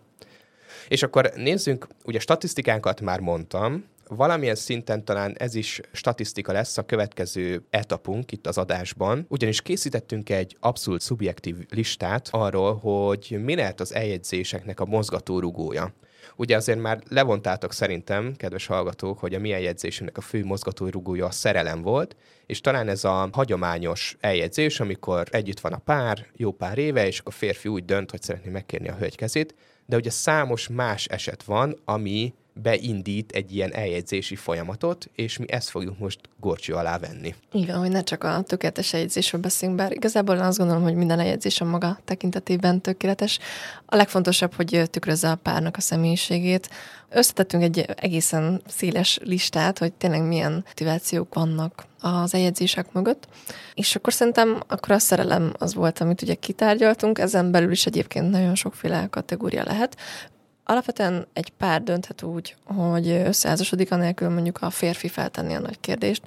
És 0.88 1.04
akkor 1.04 1.32
nézzünk, 1.36 1.88
ugye 2.06 2.20
statisztikánkat 2.20 3.02
már 3.02 3.20
mondtam, 3.20 3.86
valamilyen 4.16 4.56
szinten 4.56 5.06
talán 5.06 5.36
ez 5.38 5.56
is 5.56 5.82
statisztika 5.92 6.52
lesz 6.52 6.78
a 6.78 6.86
következő 6.86 7.66
etapunk 7.70 8.32
itt 8.32 8.48
az 8.48 8.58
adásban, 8.58 9.26
ugyanis 9.30 9.62
készítettünk 9.62 10.30
egy 10.30 10.58
abszolút 10.60 11.02
szubjektív 11.02 11.56
listát 11.70 12.28
arról, 12.32 12.76
hogy 12.76 13.40
mi 13.44 13.56
lehet 13.56 13.80
az 13.80 13.94
eljegyzéseknek 13.94 14.80
a 14.80 14.86
mozgatórugója. 14.86 15.94
Ugye 16.36 16.56
azért 16.56 16.80
már 16.80 17.00
levontátok 17.08 17.74
szerintem, 17.74 18.36
kedves 18.36 18.66
hallgatók, 18.66 19.20
hogy 19.20 19.34
a 19.34 19.40
mi 19.40 19.52
eljegyzésünknek 19.52 20.18
a 20.18 20.22
fő 20.22 20.46
mozgatórugója 20.46 21.26
a 21.26 21.32
szerelem 21.32 21.82
volt, 21.82 22.16
és 22.46 22.62
talán 22.62 22.88
ez 22.88 23.04
a 23.04 23.30
hagyományos 23.32 24.18
eljegyzés, 24.20 24.80
amikor 24.80 25.28
együtt 25.32 25.60
van 25.60 25.74
a 25.74 25.78
pár, 25.78 26.26
jó 26.36 26.52
pár 26.52 26.78
éve, 26.78 27.08
és 27.08 27.20
akkor 27.20 27.34
a 27.34 27.38
férfi 27.38 27.68
úgy 27.68 27.86
dönt, 27.86 28.12
hogy 28.12 28.22
szeretné 28.22 28.52
megkérni 28.52 28.90
a 28.90 28.96
hölgy 28.96 29.16
kezét, 29.16 29.56
de 29.86 29.96
ugye 29.96 30.10
számos 30.10 30.68
más 30.68 31.06
eset 31.06 31.44
van, 31.44 31.80
ami 31.86 32.34
beindít 32.62 33.32
egy 33.32 33.56
ilyen 33.56 33.74
eljegyzési 33.74 34.36
folyamatot, 34.36 35.10
és 35.16 35.38
mi 35.38 35.52
ezt 35.52 35.70
fogjuk 35.70 36.00
most 36.00 36.20
gorcső 36.40 36.74
alá 36.74 36.98
venni. 36.98 37.36
Igen, 37.52 37.78
hogy 37.78 37.92
ne 37.92 38.04
csak 38.04 38.24
a 38.24 38.42
tökéletes 38.42 38.94
eljegyzésről 38.94 39.42
beszélünk, 39.42 39.78
bár 39.78 39.92
igazából 39.92 40.40
azt 40.40 40.58
gondolom, 40.58 40.84
hogy 40.84 40.96
minden 40.96 41.20
eljegyzés 41.20 41.62
a 41.62 41.66
maga 41.66 42.00
tekintetében 42.06 42.82
tökéletes. 42.82 43.40
A 43.86 43.96
legfontosabb, 43.96 44.54
hogy 44.54 44.84
tükrözze 44.90 45.30
a 45.30 45.36
párnak 45.36 45.78
a 45.78 45.82
személyiségét. 45.82 46.70
Összetettünk 47.10 47.64
egy 47.64 47.86
egészen 47.96 48.62
széles 48.68 49.20
listát, 49.24 49.78
hogy 49.78 49.94
tényleg 49.94 50.24
milyen 50.24 50.64
motivációk 50.66 51.34
vannak 51.34 51.86
az 52.02 52.34
eljegyzések 52.34 52.92
mögött. 52.94 53.28
És 53.74 53.96
akkor 53.96 54.14
szerintem 54.14 54.64
akkor 54.68 54.92
a 54.92 55.00
szerelem 55.00 55.54
az 55.58 55.74
volt, 55.74 56.00
amit 56.00 56.22
ugye 56.22 56.34
kitárgyaltunk, 56.34 57.20
ezen 57.20 57.52
belül 57.52 57.72
is 57.72 57.86
egyébként 57.86 58.30
nagyon 58.30 58.56
sokféle 58.56 59.08
kategória 59.10 59.64
lehet. 59.64 59.98
Alapvetően 60.70 61.28
egy 61.34 61.50
pár 61.50 61.84
dönthet 61.84 62.24
úgy, 62.24 62.56
hogy 62.64 63.08
összeházasodik, 63.10 63.92
anélkül 63.92 64.30
mondjuk 64.30 64.62
a 64.62 64.70
férfi 64.70 65.08
feltenni 65.08 65.54
a 65.54 65.60
nagy 65.60 65.80
kérdést. 65.80 66.22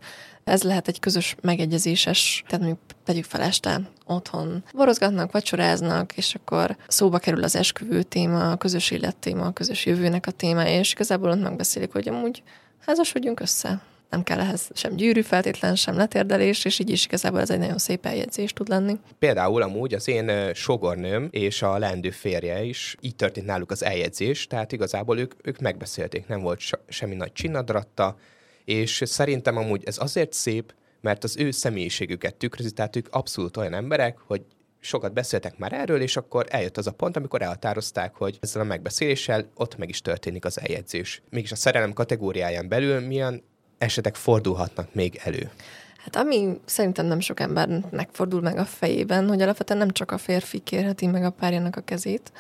Ez 0.45 0.63
lehet 0.63 0.89
egy 0.89 1.01
közös 1.01 1.37
megegyezéses, 1.41 2.43
tehát 2.47 2.65
mondjuk 2.65 2.85
tegyük 3.05 3.25
fel 3.25 3.41
este 3.41 3.81
otthon 4.07 4.65
borozgatnak, 4.75 5.33
vacsoráznak, 5.33 6.17
és 6.17 6.35
akkor 6.35 6.77
szóba 6.89 7.19
kerül 7.19 7.45
az 7.45 7.57
esküvő 7.57 8.03
téma, 8.03 8.51
a 8.51 8.57
közös 8.57 8.91
élet 8.91 9.17
téma, 9.17 9.45
a 9.45 9.53
közös 9.53 9.87
jövőnek 9.87 10.27
a 10.27 10.31
téma, 10.31 10.67
és 10.67 10.93
igazából 10.93 11.31
ott 11.31 11.43
megbeszélik, 11.43 11.93
hogy 11.93 12.09
amúgy 12.09 12.43
házasodjunk 12.87 13.41
össze 13.41 13.83
nem 14.13 14.23
kell 14.23 14.41
ehhez 14.41 14.71
sem 14.75 14.97
gyűrű 14.97 15.21
feltétlen, 15.21 15.75
sem 15.75 15.97
letérdelés, 15.97 16.65
és 16.65 16.79
így 16.79 16.91
is 16.91 17.05
igazából 17.05 17.41
ez 17.41 17.51
egy 17.51 17.59
nagyon 17.59 17.79
szép 17.79 18.07
eljegyzés 18.07 18.53
tud 18.53 18.69
lenni. 18.69 18.99
Például 19.19 19.63
amúgy 19.63 19.95
az 19.95 20.09
én 20.09 20.55
sogornőm 20.55 21.29
és 21.31 21.63
a 21.63 21.79
lendő 21.79 22.11
férje 22.11 22.63
is 22.63 22.97
így 23.01 23.17
történt 23.17 23.47
náluk 23.47 23.71
az 23.71 23.85
eljegyzés, 23.85 24.47
tehát 24.47 24.73
igazából 24.73 25.19
ők, 25.19 25.35
ők 25.43 25.59
megbeszélték, 25.59 26.27
nem 26.27 26.41
volt 26.41 26.61
semmi 26.89 27.15
nagy 27.15 27.33
csinadratta, 27.33 28.17
és 28.65 29.03
szerintem 29.05 29.57
amúgy 29.57 29.83
ez 29.85 29.99
azért 29.99 30.33
szép, 30.33 30.75
mert 31.01 31.25
az 31.25 31.37
ő 31.37 31.51
személyiségüket 31.51 32.35
tükrözi, 32.35 32.71
tehát 32.71 32.97
ők 32.97 33.09
abszolút 33.11 33.57
olyan 33.57 33.75
emberek, 33.75 34.19
hogy 34.27 34.43
sokat 34.81 35.13
beszéltek 35.13 35.59
már 35.59 35.73
erről, 35.73 36.01
és 36.01 36.17
akkor 36.17 36.47
eljött 36.49 36.77
az 36.77 36.87
a 36.87 36.93
pont, 36.93 37.17
amikor 37.17 37.43
elhatározták, 37.43 38.15
hogy 38.15 38.39
ezzel 38.41 38.63
a 38.63 38.65
megbeszéléssel 38.65 39.51
ott 39.55 39.77
meg 39.77 39.89
is 39.89 40.01
történik 40.01 40.45
az 40.45 40.61
eljegyzés. 40.61 41.23
Mégis 41.31 41.53
a 41.53 41.57
szerelem 41.57 41.93
kategóriáján 41.93 42.69
belül 42.69 43.01
milyen 43.01 43.43
esetek 43.83 44.15
fordulhatnak 44.15 44.95
még 44.95 45.21
elő? 45.25 45.51
Hát 45.99 46.17
ami 46.17 46.61
szerintem 46.65 47.07
nem 47.07 47.21
sok 47.21 47.41
embernek 47.41 48.09
fordul 48.13 48.41
meg 48.41 48.59
a 48.59 48.65
fejében, 48.65 49.29
hogy 49.29 49.43
alapvetően 49.43 49.79
nem 49.79 49.91
csak 49.91 50.11
a 50.11 50.19
férfi 50.19 50.59
kérheti 50.59 51.07
meg 51.07 51.25
a 51.25 51.31
párjának 51.31 51.77
a 51.77 51.81
kezét, 51.81 52.33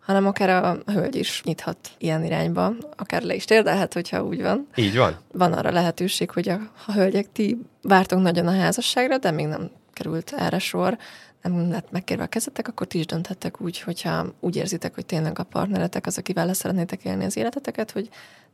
hanem 0.00 0.26
akár 0.26 0.64
a 0.64 0.92
hölgy 0.92 1.16
is 1.16 1.42
nyithat 1.44 1.76
ilyen 1.98 2.24
irányba, 2.24 2.72
akár 2.96 3.22
le 3.22 3.34
is 3.34 3.44
térdelhet, 3.44 3.92
hogyha 3.92 4.24
úgy 4.24 4.42
van. 4.42 4.68
Így 4.74 4.96
van. 4.96 5.16
Van 5.32 5.52
arra 5.52 5.70
lehetőség, 5.70 6.30
hogy 6.30 6.48
a, 6.48 6.58
a 6.86 6.92
hölgyek 6.92 7.32
ti 7.32 7.58
vártok 7.82 8.20
nagyon 8.20 8.46
a 8.46 8.56
házasságra, 8.56 9.18
de 9.18 9.30
még 9.30 9.46
nem 9.46 9.70
került 9.92 10.34
erre 10.36 10.58
sor, 10.58 10.98
nem 11.42 11.70
lett 11.70 11.90
megkérve 11.90 12.22
a 12.22 12.26
kezetek, 12.26 12.68
akkor 12.68 12.86
ti 12.86 12.98
is 12.98 13.06
dönthettek 13.06 13.60
úgy, 13.60 13.80
hogyha 13.80 14.26
úgy 14.40 14.56
érzitek, 14.56 14.94
hogy 14.94 15.06
tényleg 15.06 15.38
a 15.38 15.42
partneretek 15.42 16.06
az, 16.06 16.18
akivel 16.18 16.46
le 16.46 16.52
szeretnétek 16.52 17.04
élni 17.04 17.24
az 17.24 17.36
életeteket, 17.36 17.90
hogy 17.90 18.08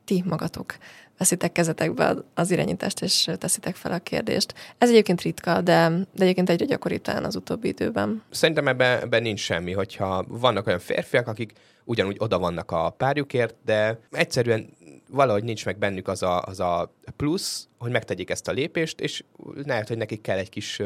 ti 0.06 0.22
magatok 0.26 0.76
veszitek 1.18 1.52
kezetekbe 1.52 2.14
az 2.34 2.50
irányítást, 2.50 3.02
és 3.02 3.30
teszitek 3.38 3.74
fel 3.74 3.92
a 3.92 3.98
kérdést. 3.98 4.54
Ez 4.78 4.88
egyébként 4.88 5.20
ritka, 5.20 5.60
de, 5.60 5.88
de 5.88 6.22
egyébként 6.22 6.50
egyre 6.50 6.64
gyakoribb 6.64 7.02
talán 7.02 7.24
az 7.24 7.36
utóbbi 7.36 7.68
időben. 7.68 8.22
Szerintem 8.30 8.68
ebben, 8.68 9.00
ebben 9.00 9.22
nincs 9.22 9.40
semmi, 9.40 9.72
hogyha 9.72 10.24
vannak 10.28 10.66
olyan 10.66 10.78
férfiak, 10.78 11.28
akik 11.28 11.52
ugyanúgy 11.84 12.16
oda 12.18 12.38
vannak 12.38 12.70
a 12.70 12.90
párjukért, 12.90 13.54
de 13.64 13.98
egyszerűen 14.10 14.68
valahogy 15.10 15.44
nincs 15.44 15.64
meg 15.64 15.78
bennük 15.78 16.08
az 16.08 16.22
a, 16.22 16.42
az 16.42 16.60
a 16.60 16.92
plusz, 17.16 17.68
hogy 17.78 17.90
megtegyék 17.90 18.30
ezt 18.30 18.48
a 18.48 18.52
lépést, 18.52 19.00
és 19.00 19.24
lehet, 19.64 19.88
hogy 19.88 19.96
nekik 19.96 20.20
kell 20.20 20.38
egy 20.38 20.48
kis 20.48 20.82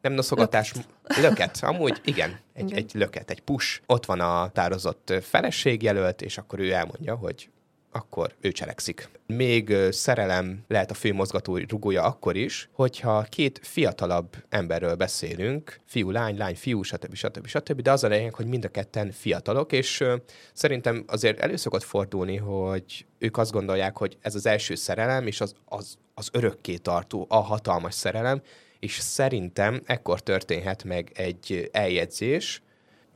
nem 0.00 0.12
noszogatás, 0.12 0.72
löket. 0.72 1.22
löket. 1.22 1.58
Amúgy 1.62 2.00
igen, 2.04 2.38
egy, 2.52 2.64
igen. 2.64 2.78
egy 2.78 2.90
löket, 2.94 3.30
egy 3.30 3.40
push. 3.40 3.80
Ott 3.86 4.06
van 4.06 4.20
a 4.20 4.48
tározott 4.48 5.12
feleségjelölt, 5.22 6.22
és 6.22 6.38
akkor 6.38 6.58
ő 6.58 6.72
elmondja, 6.72 7.14
hogy 7.14 7.48
akkor 7.96 8.34
ő 8.40 8.52
cselekszik. 8.52 9.08
Még 9.26 9.74
szerelem 9.90 10.64
lehet 10.68 10.90
a 10.90 10.94
fő 10.94 11.12
mozgató 11.12 11.56
rugója 11.56 12.02
akkor 12.02 12.36
is, 12.36 12.68
hogyha 12.72 13.22
két 13.22 13.60
fiatalabb 13.62 14.36
emberről 14.48 14.94
beszélünk, 14.94 15.80
fiú, 15.84 16.10
lány, 16.10 16.36
lány, 16.36 16.56
fiú, 16.56 16.82
stb. 16.82 17.14
stb. 17.14 17.46
stb. 17.46 17.80
De 17.80 17.90
az 17.90 18.04
a 18.04 18.08
lényeg, 18.08 18.34
hogy 18.34 18.46
mind 18.46 18.64
a 18.64 18.68
ketten 18.68 19.10
fiatalok, 19.10 19.72
és 19.72 20.04
szerintem 20.52 21.04
azért 21.06 21.40
elő 21.40 21.56
szokott 21.56 21.82
fordulni, 21.82 22.36
hogy 22.36 23.06
ők 23.18 23.36
azt 23.36 23.52
gondolják, 23.52 23.96
hogy 23.96 24.16
ez 24.20 24.34
az 24.34 24.46
első 24.46 24.74
szerelem, 24.74 25.26
és 25.26 25.40
az, 25.40 25.54
az, 25.64 25.96
az 26.14 26.28
örökké 26.32 26.76
tartó, 26.76 27.26
a 27.28 27.36
hatalmas 27.36 27.94
szerelem, 27.94 28.42
és 28.78 28.98
szerintem 28.98 29.82
ekkor 29.84 30.20
történhet 30.20 30.84
meg 30.84 31.10
egy 31.14 31.68
eljegyzés, 31.72 32.62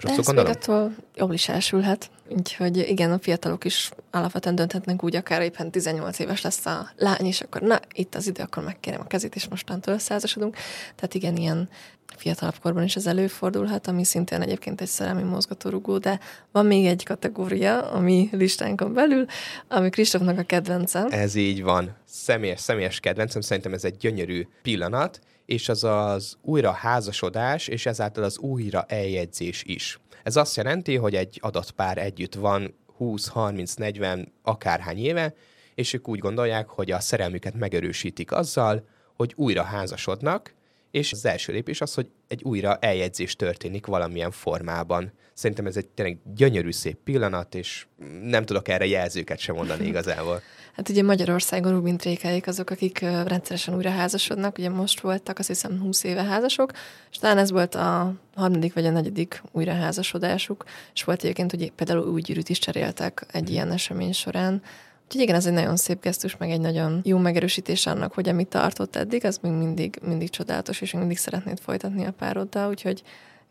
de 0.03 0.13
ez 0.13 0.27
még 0.27 0.47
attól 0.47 0.95
jól 1.15 1.33
is 1.33 1.49
elsülhet. 1.49 2.11
Úgyhogy 2.37 2.77
igen, 2.77 3.13
a 3.13 3.19
fiatalok 3.19 3.65
is 3.65 3.91
alapvetően 4.11 4.55
dönthetnek 4.55 5.05
úgy, 5.05 5.17
akár 5.17 5.43
éppen 5.43 5.71
18 5.71 6.19
éves 6.19 6.43
lesz 6.43 6.67
a 6.67 6.91
lány, 6.97 7.27
és 7.27 7.41
akkor 7.41 7.61
na, 7.61 7.81
itt 7.93 8.15
az 8.15 8.27
idő, 8.27 8.43
akkor 8.43 8.65
megkérem 8.65 9.01
a 9.01 9.07
kezét, 9.07 9.35
és 9.35 9.49
mostantól 9.49 9.95
összeházasodunk. 9.95 10.57
Tehát 10.95 11.15
igen, 11.15 11.37
ilyen 11.37 11.69
fiatalabb 12.17 12.59
korban 12.63 12.83
is 12.83 12.97
ez 12.97 13.07
előfordulhat, 13.07 13.87
ami 13.87 14.05
szintén 14.05 14.41
egyébként 14.41 14.81
egy 14.81 14.89
szerelmi 14.89 15.23
mozgatórugó, 15.23 15.99
de 15.99 16.21
van 16.53 16.67
még 16.67 16.87
egy 16.87 17.05
kategória, 17.05 17.91
ami 17.91 18.29
listánkon 18.33 18.93
belül, 18.93 19.27
ami 19.69 19.91
Kristófnak 19.91 20.39
a 20.39 20.43
kedvence. 20.43 21.07
Ez 21.11 21.35
így 21.35 21.63
van. 21.63 21.97
Személyes, 22.05 22.61
személyes 22.61 23.01
kedvencem, 23.01 23.41
szerintem 23.41 23.73
ez 23.73 23.85
egy 23.85 23.97
gyönyörű 23.97 24.47
pillanat, 24.63 25.21
és 25.47 25.69
az 25.69 25.85
az 25.85 26.37
újra 26.43 26.73
házasodás, 26.73 27.69
és 27.69 27.87
ezáltal 27.87 28.25
az 28.25 28.39
újra 28.39 28.85
eljegyzés 28.89 29.63
is. 29.67 29.99
Ez 30.23 30.37
azt 30.37 30.57
jelenti, 30.57 30.97
hogy 30.97 31.15
egy 31.15 31.39
adott 31.43 31.71
pár 31.71 31.99
együtt 31.99 32.35
van 32.35 32.75
20, 32.97 33.29
30, 33.29 33.75
40, 33.75 34.33
akárhány 34.43 34.99
éve, 34.99 35.35
és 35.75 35.93
ők 35.93 36.09
úgy 36.09 36.19
gondolják, 36.19 36.69
hogy 36.69 36.91
a 36.91 37.01
szerelmüket 37.01 37.55
megerősítik 37.55 38.33
azzal, 38.33 38.89
hogy 39.17 39.33
újra 39.37 39.63
házasodnak, 39.63 40.55
és 40.91 41.13
az 41.13 41.25
első 41.25 41.53
lépés 41.53 41.81
az, 41.81 41.95
hogy 41.95 42.07
egy 42.29 42.43
újra 42.43 42.77
eljegyzés 42.77 43.37
történik 43.37 43.87
valamilyen 43.87 44.31
formában. 44.31 45.13
Szerintem 45.35 45.67
ez 45.67 45.77
egy 45.77 45.87
tényleg 45.87 46.19
gyönyörű 46.35 46.71
szép 46.71 46.97
pillanat, 47.05 47.55
és 47.55 47.87
nem 48.23 48.45
tudok 48.45 48.69
erre 48.69 48.87
jelzőket 48.87 49.39
sem 49.39 49.55
mondani 49.55 49.87
igazából. 49.93 50.43
Hát 50.75 50.89
ugye 50.89 51.03
Magyarországon 51.03 51.73
Rubin 51.73 51.97
Trékáik 51.97 52.47
azok, 52.47 52.71
akik 52.71 52.99
rendszeresen 53.01 53.75
újra 53.75 53.91
házasodnak, 53.91 54.59
ugye 54.59 54.71
most 54.71 55.01
voltak 55.01 55.39
azt 55.39 55.49
hiszem 55.49 55.81
20 55.81 56.05
éve 56.05 56.23
házasok, 56.23 56.73
és 57.11 57.17
talán 57.17 57.39
ez 57.39 57.51
volt 57.51 57.75
a 57.75 58.15
harmadik 58.35 58.75
vagy 58.75 58.87
a 58.87 58.91
negyedik 58.91 59.43
újraházasodásuk, 59.53 60.65
és 60.95 61.05
volt 61.05 61.23
egyébként, 61.23 61.51
hogy 61.51 61.73
például 61.73 62.07
új 62.07 62.21
gyűrűt 62.21 62.49
is 62.49 62.59
cseréltek 62.59 63.27
egy 63.33 63.43
mhm. 63.43 63.53
ilyen 63.53 63.71
esemény 63.71 64.13
során, 64.13 64.63
Úgyhogy 65.11 65.25
igen, 65.25 65.37
ez 65.37 65.47
egy 65.47 65.53
nagyon 65.53 65.77
szép 65.77 66.03
gesztus, 66.03 66.37
meg 66.37 66.51
egy 66.51 66.61
nagyon 66.61 67.01
jó 67.05 67.19
megerősítés 67.19 67.87
annak, 67.87 68.13
hogy 68.13 68.29
amit 68.29 68.49
tartott 68.49 68.97
eddig, 68.97 69.25
az 69.25 69.39
még 69.43 69.53
mindig, 69.53 69.99
mindig 70.03 70.31
csodálatos, 70.31 70.81
és 70.81 70.93
még 70.93 71.01
mindig 71.01 71.19
szeretnéd 71.19 71.59
folytatni 71.59 72.05
a 72.05 72.13
pároddal, 72.13 72.69
úgyhogy 72.69 73.03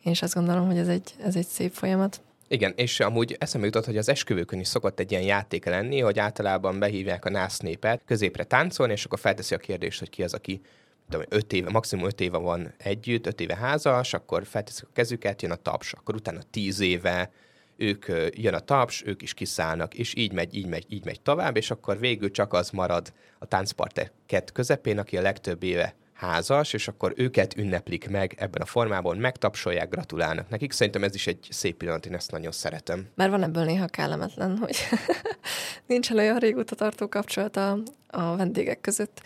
én 0.03 0.11
is 0.11 0.21
azt 0.21 0.33
gondolom, 0.33 0.65
hogy 0.65 0.77
ez 0.77 0.87
egy, 0.87 1.13
ez 1.23 1.35
egy 1.35 1.45
szép 1.45 1.71
folyamat. 1.71 2.21
Igen, 2.47 2.73
és 2.75 2.99
amúgy 2.99 3.35
eszembe 3.39 3.65
jutott, 3.65 3.85
hogy 3.85 3.97
az 3.97 4.09
esküvőkön 4.09 4.59
is 4.59 4.67
szokott 4.67 4.99
egy 4.99 5.11
ilyen 5.11 5.23
játék 5.23 5.65
lenni, 5.65 5.99
hogy 5.99 6.19
általában 6.19 6.79
behívják 6.79 7.25
a 7.25 7.29
nász 7.29 7.59
népet 7.59 8.01
középre 8.05 8.43
táncolni, 8.43 8.93
és 8.93 9.05
akkor 9.05 9.19
felteszi 9.19 9.55
a 9.55 9.57
kérdést, 9.57 9.99
hogy 9.99 10.09
ki 10.09 10.23
az, 10.23 10.33
aki 10.33 10.61
tudom, 11.09 11.25
öt 11.29 11.53
éve, 11.53 11.69
maximum 11.69 12.05
öt 12.05 12.21
éve 12.21 12.37
van 12.37 12.73
együtt, 12.77 13.27
öt 13.27 13.41
éve 13.41 13.55
házas, 13.55 14.13
akkor 14.13 14.45
felteszik 14.45 14.83
a 14.83 14.93
kezüket, 14.93 15.41
jön 15.41 15.51
a 15.51 15.55
taps, 15.55 15.93
akkor 15.93 16.15
utána 16.15 16.39
tíz 16.51 16.79
éve, 16.79 17.31
ők 17.79 18.05
jön 18.31 18.53
a 18.53 18.59
taps, 18.59 19.03
ők 19.05 19.21
is 19.21 19.33
kiszállnak, 19.33 19.93
és 19.93 20.15
így 20.15 20.31
megy, 20.31 20.55
így 20.55 20.67
megy, 20.67 20.85
így 20.87 21.05
megy 21.05 21.21
tovább, 21.21 21.57
és 21.57 21.71
akkor 21.71 21.99
végül 21.99 22.31
csak 22.31 22.53
az 22.53 22.69
marad 22.69 23.13
a 23.39 23.45
táncparteket 23.45 24.51
közepén, 24.51 24.99
aki 24.99 25.17
a 25.17 25.21
legtöbb 25.21 25.63
éve 25.63 25.95
házas, 26.13 26.73
és 26.73 26.87
akkor 26.87 27.13
őket 27.15 27.57
ünneplik 27.57 28.09
meg 28.09 28.35
ebben 28.37 28.61
a 28.61 28.65
formában, 28.65 29.17
megtapsolják, 29.17 29.89
gratulálnak 29.89 30.49
nekik. 30.49 30.71
Szerintem 30.71 31.03
ez 31.03 31.15
is 31.15 31.27
egy 31.27 31.47
szép 31.49 31.77
pillanat, 31.77 32.05
én 32.05 32.13
ezt 32.13 32.31
nagyon 32.31 32.51
szeretem. 32.51 33.07
Már 33.15 33.29
van 33.29 33.43
ebből 33.43 33.63
néha 33.63 33.87
kellemetlen, 33.87 34.57
hogy 34.57 34.77
nincs 35.87 36.09
olyan 36.09 36.37
régóta 36.37 36.75
tartó 36.75 37.07
kapcsolat 37.07 37.55
a, 37.55 37.77
a 38.07 38.35
vendégek 38.35 38.81
között. 38.81 39.21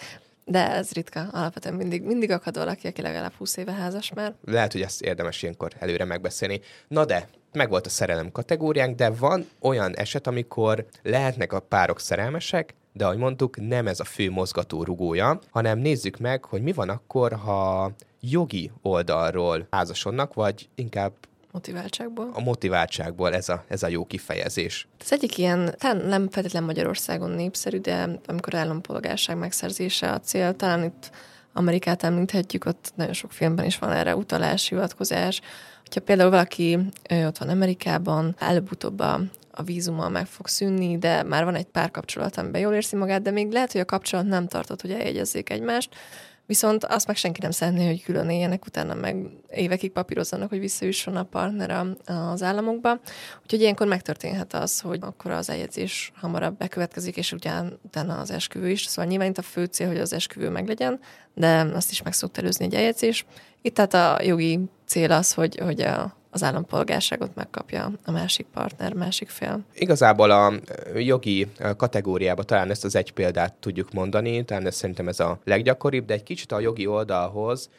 De 0.45 0.72
ez 0.72 0.91
ritka, 0.91 1.27
alapvetően 1.31 1.75
mindig, 1.75 2.01
mindig 2.01 2.31
akad 2.31 2.57
valaki, 2.57 2.88
aki 2.88 3.01
legalább 3.01 3.33
20 3.33 3.57
éve 3.57 3.72
házas 3.72 4.13
már. 4.13 4.33
Lehet, 4.45 4.72
hogy 4.72 4.81
ezt 4.81 5.01
érdemes 5.01 5.43
ilyenkor 5.43 5.72
előre 5.79 6.05
megbeszélni. 6.05 6.62
Na 6.88 7.05
de, 7.05 7.29
meg 7.55 7.69
volt 7.69 7.86
a 7.86 7.89
szerelem 7.89 8.31
kategóriánk, 8.31 8.95
de 8.95 9.10
van 9.10 9.45
olyan 9.60 9.95
eset, 9.95 10.27
amikor 10.27 10.86
lehetnek 11.03 11.53
a 11.53 11.60
párok 11.60 12.00
szerelmesek, 12.00 12.75
de 12.93 13.05
ahogy 13.05 13.17
mondtuk, 13.17 13.67
nem 13.67 13.88
ez 13.88 14.00
a 14.00 14.03
fő 14.03 14.31
mozgató 14.31 14.83
rugója, 14.83 15.39
hanem 15.50 15.79
nézzük 15.79 16.17
meg, 16.17 16.45
hogy 16.45 16.62
mi 16.62 16.72
van 16.72 16.89
akkor, 16.89 17.33
ha 17.33 17.91
jogi 18.19 18.71
oldalról 18.82 19.67
házasodnak, 19.71 20.34
vagy 20.34 20.69
inkább 20.75 21.13
Motiváltságból? 21.51 22.30
A 22.34 22.41
motiváltságból 22.41 23.34
ez 23.34 23.49
a, 23.49 23.63
ez 23.67 23.84
a 23.84 23.88
jó 23.88 24.06
kifejezés. 24.06 24.88
Az 24.99 25.12
egyik 25.12 25.38
ilyen, 25.38 25.75
talán 25.77 26.06
nem 26.06 26.30
feltétlenül 26.30 26.67
Magyarországon 26.67 27.30
népszerű, 27.30 27.77
de 27.77 28.19
amikor 28.25 28.56
állampolgárság 28.56 29.38
megszerzése 29.38 30.12
a 30.12 30.19
cél, 30.19 30.56
talán 30.56 30.84
itt 30.84 31.12
Amerikát 31.54 32.04
említhetjük, 32.04 32.65
ott 32.65 32.91
nagyon 32.95 33.13
sok 33.13 33.32
filmben 33.32 33.65
is 33.65 33.77
van 33.77 33.91
erre 33.91 34.15
utalás, 34.15 34.67
hivatkozás. 34.67 35.41
Hogyha 35.84 36.02
például 36.02 36.30
valaki 36.30 36.80
ott 37.10 37.38
van 37.38 37.50
Amerikában, 37.50 38.36
előbb-utóbb 38.39 39.00
a, 39.00 39.22
a 39.52 39.63
vízummal 39.63 40.10
meg 40.10 40.26
fog 40.26 40.48
szűnni, 40.48 40.98
de 40.98 41.24
már 41.24 41.43
van 41.43 41.56
egy 41.56 41.65
pár 41.65 41.91
kapcsolat, 41.91 42.38
amiben 42.38 42.62
jól 42.62 42.74
érzi 42.74 42.96
magát, 42.96 43.22
de 43.22 43.32
még 43.32 43.52
lehet, 43.52 43.72
hogy 43.72 43.82
a 43.82 43.86
kapcsolat 43.86 44.26
nem 44.26 44.48
tartott, 44.48 44.82
hogy 44.82 44.91
eljegyezzék 44.91 45.50
egymást, 45.50 45.96
Viszont 46.45 46.84
azt 46.84 47.08
meg 47.08 47.15
senki 47.15 47.39
nem 47.41 47.51
szeretné, 47.51 47.86
hogy 47.86 48.03
külön 48.03 48.29
éljenek, 48.29 48.65
utána 48.65 48.93
meg 48.93 49.27
évekig 49.49 49.91
papírozzanak, 49.91 50.49
hogy 50.49 50.60
visszajusson 50.60 51.15
a 51.15 51.23
partner 51.23 51.86
az 52.06 52.43
államokba. 52.43 52.99
Úgyhogy 53.41 53.62
ilyenkor 53.62 53.88
megtörténhet 53.88 54.53
az, 54.53 54.79
hogy 54.79 54.99
akkor 55.01 55.32
az 55.32 55.49
eljegyzés 55.49 56.12
hamarabb 56.15 56.58
bekövetkezik, 56.58 57.17
és 57.17 57.32
ugyan, 57.32 57.79
utána 57.84 58.19
az 58.19 58.32
esküvő 58.32 58.69
is. 58.69 58.86
Szóval 58.86 59.06
nyilván 59.06 59.29
itt 59.29 59.38
a 59.38 59.41
fő 59.41 59.65
cél, 59.65 59.88
hogy 59.88 59.99
az 59.99 60.13
esküvő 60.13 60.49
meglegyen, 60.49 60.99
de 61.34 61.67
azt 61.73 61.91
is 61.91 62.01
meg 62.01 62.13
szokta 62.13 62.41
előzni 62.41 62.65
egy 62.65 62.75
eljegyzés. 62.75 63.25
Itt 63.62 63.73
tehát 63.73 63.93
a 63.93 64.23
jogi 64.23 64.60
cél 64.86 65.12
az, 65.12 65.34
hogy, 65.34 65.58
hogy 65.58 65.82
a 65.82 66.17
az 66.34 66.43
állampolgárságot 66.43 67.36
megkapja 67.36 67.91
a 68.06 68.12
másik 68.12 68.46
partner, 68.54 68.93
másik 68.93 69.30
fél. 69.30 69.60
Igazából 69.74 70.32
a 70.32 70.54
jogi 70.96 71.48
kategóriába 71.78 72.43
talán 72.43 72.69
ezt 72.69 72.86
az 72.86 72.96
egy 72.96 73.12
példát 73.12 73.54
tudjuk 73.54 73.91
mondani, 73.91 74.46
talán 74.46 74.65
ez 74.65 74.76
szerintem 74.76 75.08
ez 75.08 75.19
a 75.19 75.39
leggyakoribb, 75.43 76.06
de 76.06 76.13
egy 76.13 76.24
kicsit 76.24 76.52
a 76.52 76.60
jogi 76.60 76.88
oldalhoz 76.88 77.69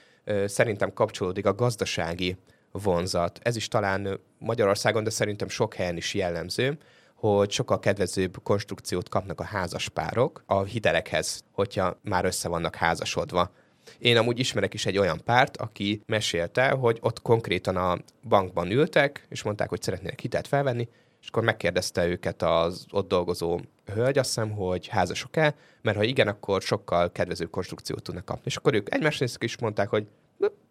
szerintem 0.46 0.92
kapcsolódik 0.92 1.46
a 1.46 1.54
gazdasági 1.54 2.36
vonzat. 2.72 3.40
Ez 3.42 3.56
is 3.56 3.68
talán 3.68 4.20
Magyarországon, 4.38 5.04
de 5.04 5.10
szerintem 5.10 5.48
sok 5.48 5.74
helyen 5.74 5.96
is 5.96 6.14
jellemző, 6.14 6.78
hogy 7.14 7.50
sokkal 7.50 7.78
kedvezőbb 7.78 8.42
konstrukciót 8.42 9.08
kapnak 9.08 9.40
a 9.40 9.44
házas 9.44 9.88
párok 9.88 10.42
a 10.46 10.62
hitelekhez, 10.62 11.44
hogyha 11.52 11.98
már 12.02 12.24
össze 12.24 12.48
vannak 12.48 12.74
házasodva. 12.74 13.50
Én 13.98 14.16
amúgy 14.16 14.38
ismerek 14.38 14.74
is 14.74 14.86
egy 14.86 14.98
olyan 14.98 15.20
párt, 15.24 15.56
aki 15.56 16.02
mesélte, 16.06 16.68
hogy 16.68 16.98
ott 17.00 17.22
konkrétan 17.22 17.76
a 17.76 17.98
bankban 18.28 18.70
ültek, 18.70 19.26
és 19.28 19.42
mondták, 19.42 19.68
hogy 19.68 19.82
szeretnének 19.82 20.20
hitelt 20.20 20.46
felvenni, 20.46 20.88
és 21.20 21.28
akkor 21.28 21.42
megkérdezte 21.42 22.06
őket 22.06 22.42
az 22.42 22.86
ott 22.90 23.08
dolgozó 23.08 23.60
hölgy, 23.94 24.18
azt 24.18 24.28
hiszem, 24.28 24.50
hogy 24.50 24.86
házasok-e, 24.86 25.54
mert 25.82 25.96
ha 25.96 26.02
igen, 26.02 26.28
akkor 26.28 26.62
sokkal 26.62 27.12
kedvezőbb 27.12 27.50
konstrukciót 27.50 28.02
tudnak 28.02 28.24
kapni. 28.24 28.42
És 28.44 28.56
akkor 28.56 28.74
ők 28.74 28.94
egymás 28.94 29.18
néztek 29.18 29.42
is 29.42 29.58
mondták, 29.58 29.88
hogy 29.88 30.06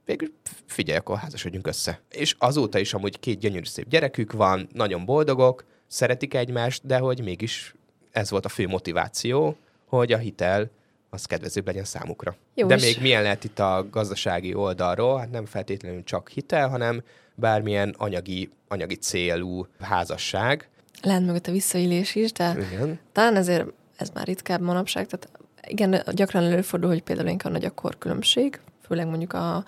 végül 0.06 0.28
figyelj, 0.66 0.98
akkor 0.98 1.18
házasodjunk 1.18 1.68
össze. 1.68 2.02
És 2.10 2.36
azóta 2.38 2.80
is 2.80 2.94
amúgy 2.94 3.20
két 3.20 3.40
gyönyörű 3.40 3.66
szép 3.66 3.90
gyerekük 3.90 4.32
van, 4.32 4.68
nagyon 4.74 5.06
boldogok, 5.06 5.66
szeretik 5.88 6.34
egymást, 6.34 6.86
de 6.86 6.98
hogy 6.98 7.24
mégis 7.24 7.76
ez 8.12 8.30
volt 8.30 8.46
a 8.46 8.50
fő 8.50 8.68
motiváció, 8.68 9.58
hogy 9.86 10.12
a 10.12 10.18
hitel 10.18 10.70
az 11.14 11.26
kedvezőbb 11.26 11.66
legyen 11.66 11.84
számukra. 11.84 12.36
Jó 12.56 12.68
De 12.68 12.76
is. 12.76 12.82
még 12.82 13.02
milyen 13.02 13.22
lehet 13.22 13.44
itt 13.44 13.60
a 13.60 13.88
gazdasági 13.92 14.54
oldalról? 14.54 15.20
Hát 15.20 15.32
nem 15.32 15.46
feltétlenül 15.46 16.04
csak 16.04 16.30
hitel, 16.30 16.70
hanem 16.70 17.04
bármilyen 17.36 17.96
anyagi, 17.98 18.50
anyagi 18.68 18.96
célú 18.96 19.68
házasság. 19.80 20.70
Lehet 21.02 21.22
mögött 21.26 21.48
a 21.48 21.52
visszaélés 21.52 22.16
is, 22.16 22.32
de 22.32 22.56
igen. 22.72 23.00
talán 23.12 23.36
ezért 23.36 23.68
ez 23.96 24.10
már 24.10 24.26
ritkább 24.26 24.62
manapság. 24.62 25.08
Tehát 25.08 25.30
igen, 25.68 26.04
gyakran 26.12 26.44
előfordul, 26.44 26.90
hogy 26.90 27.04
például 27.04 27.28
inkább 27.28 27.52
nagy 27.52 27.66
a 27.66 27.70
korkülönbség, 27.70 28.60
főleg 28.88 29.08
mondjuk 29.08 29.34
a, 29.34 29.66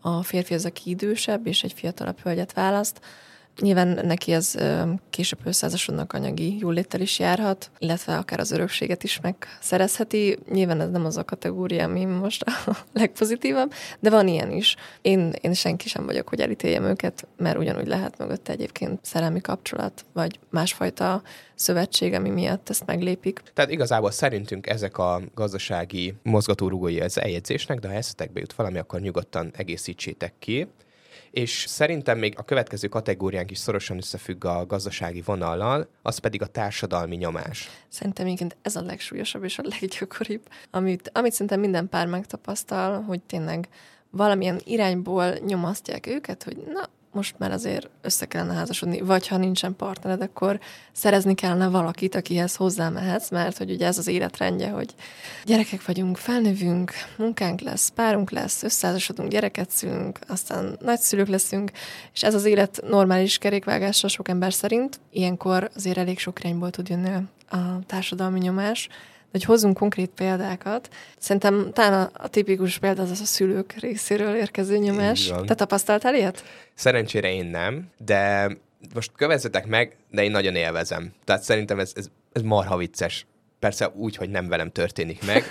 a 0.00 0.22
férfi 0.22 0.54
az, 0.54 0.64
aki 0.64 0.90
idősebb, 0.90 1.46
és 1.46 1.62
egy 1.62 1.72
fiatalabb 1.72 2.20
hölgyet 2.20 2.52
választ, 2.52 3.00
Nyilván 3.60 3.88
neki 3.88 4.32
ez 4.32 4.54
később 5.10 5.38
összeházasodnak 5.44 6.12
anyagi 6.12 6.58
jóléttel 6.58 7.00
is 7.00 7.18
járhat, 7.18 7.70
illetve 7.78 8.16
akár 8.16 8.40
az 8.40 8.50
örökséget 8.50 9.02
is 9.02 9.20
megszerezheti. 9.20 10.38
Nyilván 10.50 10.80
ez 10.80 10.90
nem 10.90 11.04
az 11.04 11.16
a 11.16 11.24
kategória, 11.24 11.84
ami 11.84 12.04
most 12.04 12.42
a 12.42 12.76
legpozitívabb, 12.92 13.72
de 14.00 14.10
van 14.10 14.28
ilyen 14.28 14.50
is. 14.50 14.76
Én, 15.02 15.32
én 15.40 15.52
senki 15.52 15.88
sem 15.88 16.04
vagyok, 16.04 16.28
hogy 16.28 16.40
elítéljem 16.40 16.84
őket, 16.84 17.26
mert 17.36 17.58
ugyanúgy 17.58 17.86
lehet 17.86 18.18
mögötte 18.18 18.52
egyébként 18.52 18.98
szerelmi 19.02 19.40
kapcsolat, 19.40 20.04
vagy 20.12 20.38
másfajta 20.50 21.22
szövetség, 21.54 22.12
ami 22.12 22.28
miatt 22.30 22.68
ezt 22.68 22.86
meglépik. 22.86 23.42
Tehát 23.54 23.70
igazából 23.70 24.10
szerintünk 24.10 24.66
ezek 24.66 24.98
a 24.98 25.20
gazdasági 25.34 26.14
mozgatórugói 26.22 27.00
az 27.00 27.20
eljegyzésnek, 27.20 27.78
de 27.78 27.88
ha 27.88 27.94
eszetekbe 27.94 28.40
jut 28.40 28.52
valami, 28.52 28.78
akkor 28.78 29.00
nyugodtan 29.00 29.52
egészítsétek 29.56 30.32
ki 30.38 30.66
és 31.38 31.64
szerintem 31.68 32.18
még 32.18 32.34
a 32.36 32.42
következő 32.42 32.88
kategóriánk 32.88 33.50
is 33.50 33.58
szorosan 33.58 33.96
összefügg 33.96 34.44
a 34.44 34.66
gazdasági 34.66 35.20
vonallal, 35.20 35.88
az 36.02 36.18
pedig 36.18 36.42
a 36.42 36.46
társadalmi 36.46 37.16
nyomás. 37.16 37.68
Szerintem 37.88 38.26
igen, 38.26 38.52
ez 38.62 38.76
a 38.76 38.82
legsúlyosabb 38.82 39.44
és 39.44 39.58
a 39.58 39.62
leggyakoribb, 39.80 40.42
amit, 40.70 41.10
amit 41.14 41.32
szerintem 41.32 41.60
minden 41.60 41.88
pár 41.88 42.06
megtapasztal, 42.06 43.02
hogy 43.02 43.22
tényleg 43.22 43.68
valamilyen 44.10 44.60
irányból 44.64 45.34
nyomasztják 45.46 46.06
őket, 46.06 46.42
hogy 46.42 46.56
na, 46.56 46.88
most 47.12 47.38
már 47.38 47.52
azért 47.52 47.88
össze 48.02 48.26
kellene 48.26 48.54
házasodni, 48.54 49.00
vagy 49.00 49.28
ha 49.28 49.36
nincsen 49.36 49.76
partnered, 49.76 50.22
akkor 50.22 50.60
szerezni 50.92 51.34
kellene 51.34 51.68
valakit, 51.68 52.14
akihez 52.14 52.56
hozzámehetsz, 52.56 53.30
mert 53.30 53.58
hogy 53.58 53.70
ugye 53.70 53.86
ez 53.86 53.98
az 53.98 54.06
életrendje, 54.06 54.70
hogy 54.70 54.94
gyerekek 55.44 55.86
vagyunk, 55.86 56.16
felnövünk, 56.16 56.92
munkánk 57.16 57.60
lesz, 57.60 57.88
párunk 57.88 58.30
lesz, 58.30 58.62
összeházasodunk, 58.62 59.30
gyereket 59.30 59.70
szülünk, 59.70 60.18
aztán 60.28 60.78
nagyszülők 60.80 61.28
leszünk, 61.28 61.70
és 62.14 62.22
ez 62.22 62.34
az 62.34 62.44
élet 62.44 62.80
normális 62.88 63.38
kerékvágása 63.38 64.08
sok 64.08 64.28
ember 64.28 64.52
szerint. 64.52 65.00
Ilyenkor 65.10 65.70
azért 65.76 65.98
elég 65.98 66.18
sok 66.18 66.40
irányból 66.40 66.70
tud 66.70 66.88
jönni 66.88 67.10
a 67.50 67.56
társadalmi 67.86 68.38
nyomás, 68.38 68.88
hogy 69.30 69.44
hozzunk 69.44 69.76
konkrét 69.76 70.10
példákat. 70.10 70.88
Szerintem 71.18 71.70
talán 71.72 71.92
a, 71.92 72.22
a 72.22 72.28
tipikus 72.28 72.78
példa 72.78 73.02
az, 73.02 73.10
az 73.10 73.20
a 73.20 73.24
szülők 73.24 73.72
részéről 73.72 74.36
érkező 74.36 74.76
nyomás. 74.76 75.32
Te 75.46 75.54
tapasztaltál 75.54 76.14
ilyet? 76.14 76.44
Szerencsére 76.74 77.32
én 77.32 77.46
nem, 77.46 77.88
de 78.04 78.50
most 78.94 79.12
kövezzetek 79.16 79.66
meg, 79.66 79.96
de 80.10 80.24
én 80.24 80.30
nagyon 80.30 80.54
élvezem. 80.54 81.12
Tehát 81.24 81.42
szerintem 81.42 81.78
ez, 81.78 81.92
ez, 81.94 82.06
ez 82.32 82.42
marha 82.42 82.76
vicces. 82.76 83.26
Persze 83.58 83.92
úgy, 83.94 84.16
hogy 84.16 84.30
nem 84.30 84.48
velem 84.48 84.70
történik 84.70 85.26
meg, 85.26 85.44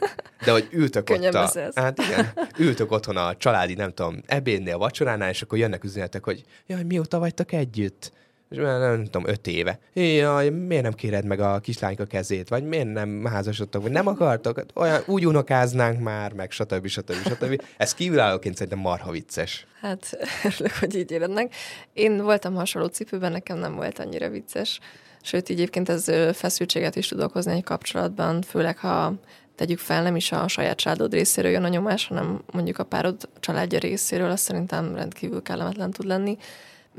de 0.46 0.52
hogy 0.52 0.68
ültök 0.72 1.10
ott 1.10 1.24
a, 1.24 1.52
hát 1.76 2.00
igen, 2.00 2.34
ültök 2.58 2.92
otthon 2.92 3.18
a 3.18 3.36
családi, 3.36 3.74
nem 3.74 3.94
tudom, 3.94 4.22
ebédnél, 4.26 4.78
vacsoránál, 4.78 5.30
és 5.30 5.42
akkor 5.42 5.58
jönnek 5.58 5.84
üzenetek, 5.84 6.24
hogy 6.24 6.44
jaj, 6.68 6.84
mióta 6.84 7.20
vagytok 7.20 7.52
együtt? 7.52 8.12
És 8.50 8.58
nem, 8.58 8.80
nem 8.80 9.04
tudom, 9.04 9.28
öt 9.28 9.48
éve. 9.48 9.80
Jaj, 9.94 10.50
miért 10.50 10.84
nem 10.84 10.94
kéred 10.94 11.26
meg 11.26 11.40
a 11.40 11.60
kislányka 11.60 12.06
kezét, 12.06 12.50
vagy 12.50 12.64
miért 12.64 12.94
nem 12.94 13.26
házasodtok, 13.26 13.82
vagy 13.82 13.92
nem 13.92 14.08
akartok, 14.08 14.64
olyan, 14.74 15.02
úgy 15.06 15.28
unokáznánk 15.28 16.00
már, 16.00 16.34
meg 16.34 16.52
stb. 16.52 16.88
stb. 16.88 17.14
stb. 17.14 17.62
Ez 17.78 17.94
kívülállóként 17.94 18.56
szerintem 18.56 18.82
marha 18.82 19.12
vicces. 19.12 19.66
Hát 19.82 20.18
örülök, 20.48 20.74
hogy 20.80 20.96
így 20.96 21.12
érednek. 21.12 21.54
Én 21.94 22.22
voltam 22.22 22.54
hasonló 22.54 22.88
cipőben, 22.88 23.32
nekem 23.32 23.58
nem 23.58 23.76
volt 23.76 24.00
annyira 24.00 24.30
vicces. 24.30 24.80
Sőt, 25.22 25.50
így 25.50 25.58
egyébként 25.58 25.90
ez 25.90 26.06
feszültséget 26.34 26.96
is 26.96 27.08
tud 27.08 27.22
okozni 27.22 27.52
egy 27.52 27.64
kapcsolatban, 27.64 28.42
főleg 28.42 28.78
ha 28.78 29.14
tegyük 29.56 29.80
fel, 29.80 30.04
nem 30.04 30.16
is 30.16 30.32
a 30.32 30.48
saját 30.48 30.78
családod 30.78 31.14
részéről 31.14 31.52
jön 31.52 31.64
a 31.64 31.68
nyomás, 31.68 32.08
hanem 32.08 32.42
mondjuk 32.52 32.78
a 32.78 32.84
párod 32.84 33.30
családja 33.40 33.80
részéről, 33.80 34.30
az 34.30 34.40
szerintem 34.40 34.96
rendkívül 34.96 35.42
kellemetlen 35.42 35.92
tud 35.92 36.06
lenni. 36.06 36.38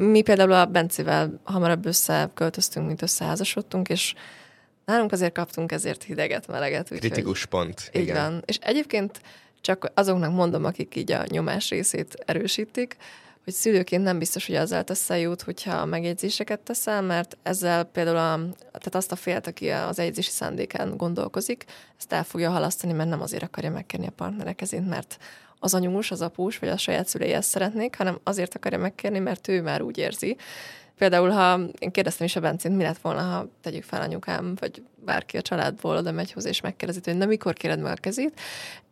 Mi 0.01 0.21
például 0.23 0.53
a 0.53 0.67
Bencivel 0.67 1.41
hamarabb 1.45 1.87
összeköltöztünk, 1.87 2.87
mint 2.87 3.03
összeházasodtunk, 3.03 3.89
és 3.89 4.15
nálunk 4.85 5.13
azért 5.13 5.35
kaptunk 5.35 5.73
ezért 5.73 6.03
hideget, 6.03 6.47
meleget. 6.47 6.93
Úgy, 6.93 6.99
Kritikus 6.99 7.47
pont. 7.47 7.91
Így 7.93 8.03
igen. 8.03 8.15
van. 8.15 8.43
És 8.47 8.59
egyébként 8.61 9.21
csak 9.61 9.91
azoknak 9.95 10.33
mondom, 10.33 10.65
akik 10.65 10.97
így 10.97 11.13
a 11.13 11.25
nyomás 11.29 11.69
részét 11.71 12.15
erősítik, 12.27 12.97
hogy 13.45 13.53
szülőként 13.53 14.03
nem 14.03 14.19
biztos, 14.19 14.47
hogy 14.47 14.55
azzal 14.55 14.85
teszel 14.85 15.19
jót, 15.19 15.43
hogyha 15.43 15.85
megjegyzéseket 15.85 16.61
teszel, 16.61 17.03
mert 17.03 17.37
ezzel 17.43 17.85
például 17.85 18.17
a, 18.17 18.55
tehát 18.63 18.95
azt 18.95 19.13
a 19.13 19.17
félt, 19.17 19.47
aki 19.47 19.69
az 19.69 19.99
egyzési 19.99 20.31
szándékán 20.31 20.97
gondolkozik, 20.97 21.65
ezt 21.99 22.13
el 22.13 22.25
fogja 22.25 22.51
halasztani, 22.51 22.93
mert 22.93 23.09
nem 23.09 23.21
azért 23.21 23.43
akarja 23.43 23.71
megkenni 23.71 24.07
a 24.07 24.11
partnerek 24.11 24.57
kezét, 24.57 24.89
mert 24.89 25.19
az 25.61 25.75
anyós, 25.75 26.11
az 26.11 26.21
após, 26.21 26.59
vagy 26.59 26.69
a 26.69 26.77
saját 26.77 27.07
szülei 27.07 27.33
ezt 27.33 27.49
szeretnék, 27.49 27.97
hanem 27.97 28.19
azért 28.23 28.55
akarja 28.55 28.79
megkérni, 28.79 29.19
mert 29.19 29.49
ő 29.49 29.63
már 29.63 29.83
úgy 29.83 29.99
érzi. 29.99 30.37
Például, 30.99 31.31
ha 31.31 31.61
én 31.79 31.91
kérdeztem 31.91 32.27
is 32.27 32.37
a 32.37 32.41
Bencint, 32.41 32.77
mi 32.77 32.83
lett 32.83 32.99
volna, 32.99 33.21
ha 33.21 33.49
tegyük 33.61 33.83
fel 33.83 34.01
anyukám, 34.01 34.55
vagy 34.61 34.83
bárki 35.05 35.37
a 35.37 35.43
családból 35.43 35.97
oda 35.97 36.13
megy 36.13 36.33
hozzá, 36.33 36.49
és 36.49 36.61
megkérdezi, 36.61 37.01
hogy 37.05 37.17
na 37.17 37.27
mikor 37.27 37.53
kéred 37.53 37.81
meg 37.81 37.93
a 37.93 38.01
kezét, 38.01 38.41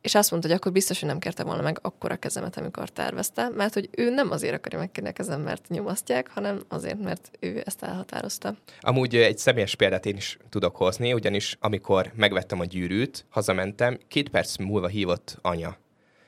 és 0.00 0.14
azt 0.14 0.30
mondta, 0.30 0.48
hogy 0.48 0.56
akkor 0.56 0.72
biztos, 0.72 1.00
hogy 1.00 1.08
nem 1.08 1.18
kérte 1.18 1.44
volna 1.44 1.62
meg 1.62 1.78
akkor 1.82 2.12
a 2.12 2.16
kezemet, 2.16 2.56
amikor 2.56 2.88
tervezte, 2.88 3.48
mert 3.48 3.74
hogy 3.74 3.88
ő 3.96 4.10
nem 4.10 4.30
azért 4.30 4.54
akarja 4.54 4.78
megkérni 4.78 5.08
a 5.08 5.12
kezem, 5.12 5.40
mert 5.40 5.68
nyomasztják, 5.68 6.30
hanem 6.30 6.62
azért, 6.68 7.02
mert 7.02 7.30
ő 7.40 7.62
ezt 7.64 7.82
elhatározta. 7.82 8.54
Amúgy 8.80 9.16
egy 9.16 9.38
személyes 9.38 9.74
példát 9.74 10.06
én 10.06 10.16
is 10.16 10.38
tudok 10.48 10.76
hozni, 10.76 11.12
ugyanis 11.12 11.56
amikor 11.60 12.12
megvettem 12.14 12.60
a 12.60 12.64
gyűrűt, 12.64 13.26
hazamentem, 13.28 13.98
két 14.08 14.28
perc 14.28 14.56
múlva 14.56 14.86
hívott 14.86 15.38
anya 15.42 15.76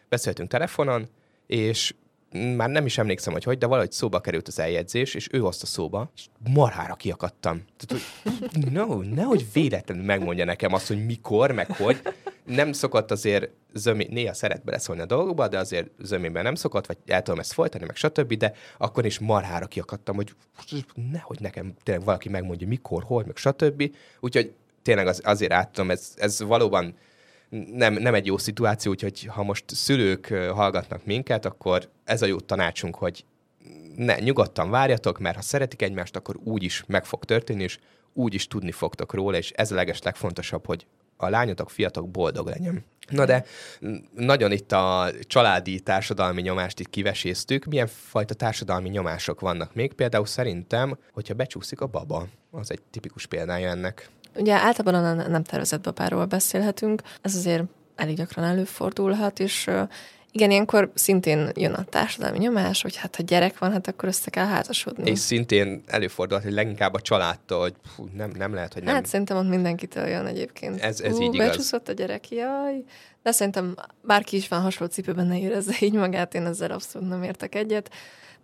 beszéltünk 0.08 0.48
telefonon, 0.48 1.08
és 1.46 1.94
már 2.56 2.68
nem 2.68 2.86
is 2.86 2.98
emlékszem, 2.98 3.32
hogy 3.32 3.44
hogy, 3.44 3.58
de 3.58 3.66
valahogy 3.66 3.92
szóba 3.92 4.20
került 4.20 4.48
az 4.48 4.58
eljegyzés, 4.58 5.14
és 5.14 5.28
ő 5.32 5.38
hozta 5.38 5.66
szóba, 5.66 6.10
és 6.16 6.26
marhára 6.52 6.94
kiakadtam. 6.94 7.62
Tehát, 7.76 8.04
hogy 8.52 8.72
no, 8.72 9.02
nehogy 9.02 9.46
véletlenül 9.52 10.04
megmondja 10.04 10.44
nekem 10.44 10.72
azt, 10.72 10.86
hogy 10.86 11.06
mikor, 11.06 11.52
meg 11.52 11.70
hogy. 11.70 12.00
Nem 12.44 12.72
szokott 12.72 13.10
azért 13.10 13.50
zömi, 13.74 14.06
néha 14.10 14.34
szeret 14.34 14.64
beleszólni 14.64 15.00
a 15.00 15.06
dolgokba, 15.06 15.48
de 15.48 15.58
azért 15.58 15.90
zömében 15.98 16.42
nem 16.42 16.54
szokott, 16.54 16.86
vagy 16.86 16.96
el 17.06 17.22
tudom 17.22 17.40
ezt 17.40 17.52
folytani, 17.52 17.84
meg 17.84 17.96
stb., 17.96 18.34
de 18.34 18.52
akkor 18.78 19.06
is 19.06 19.18
marhára 19.18 19.66
kiakadtam, 19.66 20.16
hogy 20.16 20.34
nehogy 21.12 21.40
nekem 21.40 21.74
tényleg 21.82 22.04
valaki 22.04 22.28
megmondja 22.28 22.66
mikor, 22.66 23.02
hol, 23.02 23.24
meg 23.26 23.36
stb. 23.36 23.94
Úgyhogy 24.20 24.52
tényleg 24.82 25.06
az, 25.06 25.20
azért 25.24 25.52
áttom, 25.52 25.90
ez, 25.90 26.12
ez 26.16 26.42
valóban 26.42 26.94
nem, 27.72 27.92
nem 27.92 28.14
egy 28.14 28.26
jó 28.26 28.38
szituáció, 28.38 28.90
úgyhogy 28.90 29.24
ha 29.24 29.42
most 29.42 29.64
szülők 29.66 30.26
hallgatnak 30.54 31.04
minket, 31.04 31.44
akkor 31.44 31.88
ez 32.04 32.22
a 32.22 32.26
jó 32.26 32.40
tanácsunk, 32.40 32.94
hogy 32.96 33.24
ne, 33.96 34.18
nyugodtan 34.18 34.70
várjatok, 34.70 35.18
mert 35.18 35.36
ha 35.36 35.42
szeretik 35.42 35.82
egymást, 35.82 36.16
akkor 36.16 36.36
úgy 36.44 36.62
is 36.62 36.84
meg 36.86 37.04
fog 37.04 37.24
történni, 37.24 37.62
és 37.62 37.78
úgy 38.12 38.34
is 38.34 38.46
tudni 38.46 38.72
fogtok 38.72 39.14
róla, 39.14 39.36
és 39.36 39.50
ez 39.50 39.72
a 39.72 39.74
leges 39.74 40.02
legfontosabb, 40.02 40.66
hogy 40.66 40.86
a 41.16 41.28
lányotok, 41.28 41.70
fiatok 41.70 42.08
boldog 42.08 42.46
legyen. 42.46 42.84
Na 43.08 43.24
de 43.24 43.44
nagyon 44.14 44.52
itt 44.52 44.72
a 44.72 45.10
családi 45.20 45.80
társadalmi 45.80 46.42
nyomást 46.42 46.80
itt 46.80 46.90
kiveséztük. 46.90 47.64
Milyen 47.64 47.86
fajta 47.86 48.34
társadalmi 48.34 48.88
nyomások 48.88 49.40
vannak 49.40 49.74
még? 49.74 49.92
Például 49.92 50.26
szerintem, 50.26 50.98
hogyha 51.12 51.34
becsúszik 51.34 51.80
a 51.80 51.86
baba, 51.86 52.26
az 52.50 52.70
egy 52.70 52.82
tipikus 52.90 53.26
példája 53.26 53.70
ennek. 53.70 54.08
Ugye 54.38 54.54
általában 54.54 55.18
a 55.18 55.28
nem 55.28 55.42
tervezett 55.42 55.80
babáról 55.80 56.24
beszélhetünk, 56.24 57.02
ez 57.22 57.36
azért 57.36 57.62
elég 57.96 58.16
gyakran 58.16 58.44
előfordulhat, 58.44 59.40
és 59.40 59.70
igen, 60.32 60.50
ilyenkor 60.50 60.90
szintén 60.94 61.50
jön 61.54 61.72
a 61.72 61.84
társadalmi 61.84 62.38
nyomás, 62.38 62.82
hogy 62.82 62.96
hát 62.96 63.16
ha 63.16 63.22
gyerek 63.22 63.58
van, 63.58 63.72
hát 63.72 63.88
akkor 63.88 64.08
össze 64.08 64.30
kell 64.30 64.46
házasodni. 64.46 65.10
És 65.10 65.18
szintén 65.18 65.82
előfordulhat, 65.86 66.44
hogy 66.44 66.54
leginkább 66.54 66.94
a 66.94 67.00
családtól, 67.00 67.60
hogy 67.60 67.74
fú, 67.94 68.08
nem, 68.16 68.30
nem 68.38 68.54
lehet, 68.54 68.72
hogy 68.72 68.82
nem. 68.82 68.94
Hát 68.94 69.06
szerintem 69.06 69.36
ott 69.36 69.48
mindenkitől 69.48 70.06
jön 70.06 70.26
egyébként. 70.26 70.80
Ez, 70.80 71.00
ez 71.00 71.16
Hú, 71.16 71.22
így 71.22 71.34
igaz. 71.34 71.46
Becsúszott 71.48 71.88
a 71.88 71.92
gyerek, 71.92 72.30
jaj. 72.30 72.84
De 73.22 73.30
szerintem 73.30 73.74
bárki 74.02 74.36
is 74.36 74.48
van 74.48 74.60
hasonló 74.60 74.92
cipőben, 74.92 75.26
ne 75.26 75.38
érezze 75.38 75.76
így 75.80 75.94
magát, 75.94 76.34
én 76.34 76.46
ezzel 76.46 76.70
abszolút 76.70 77.08
nem 77.08 77.22
értek 77.22 77.54
egyet. 77.54 77.90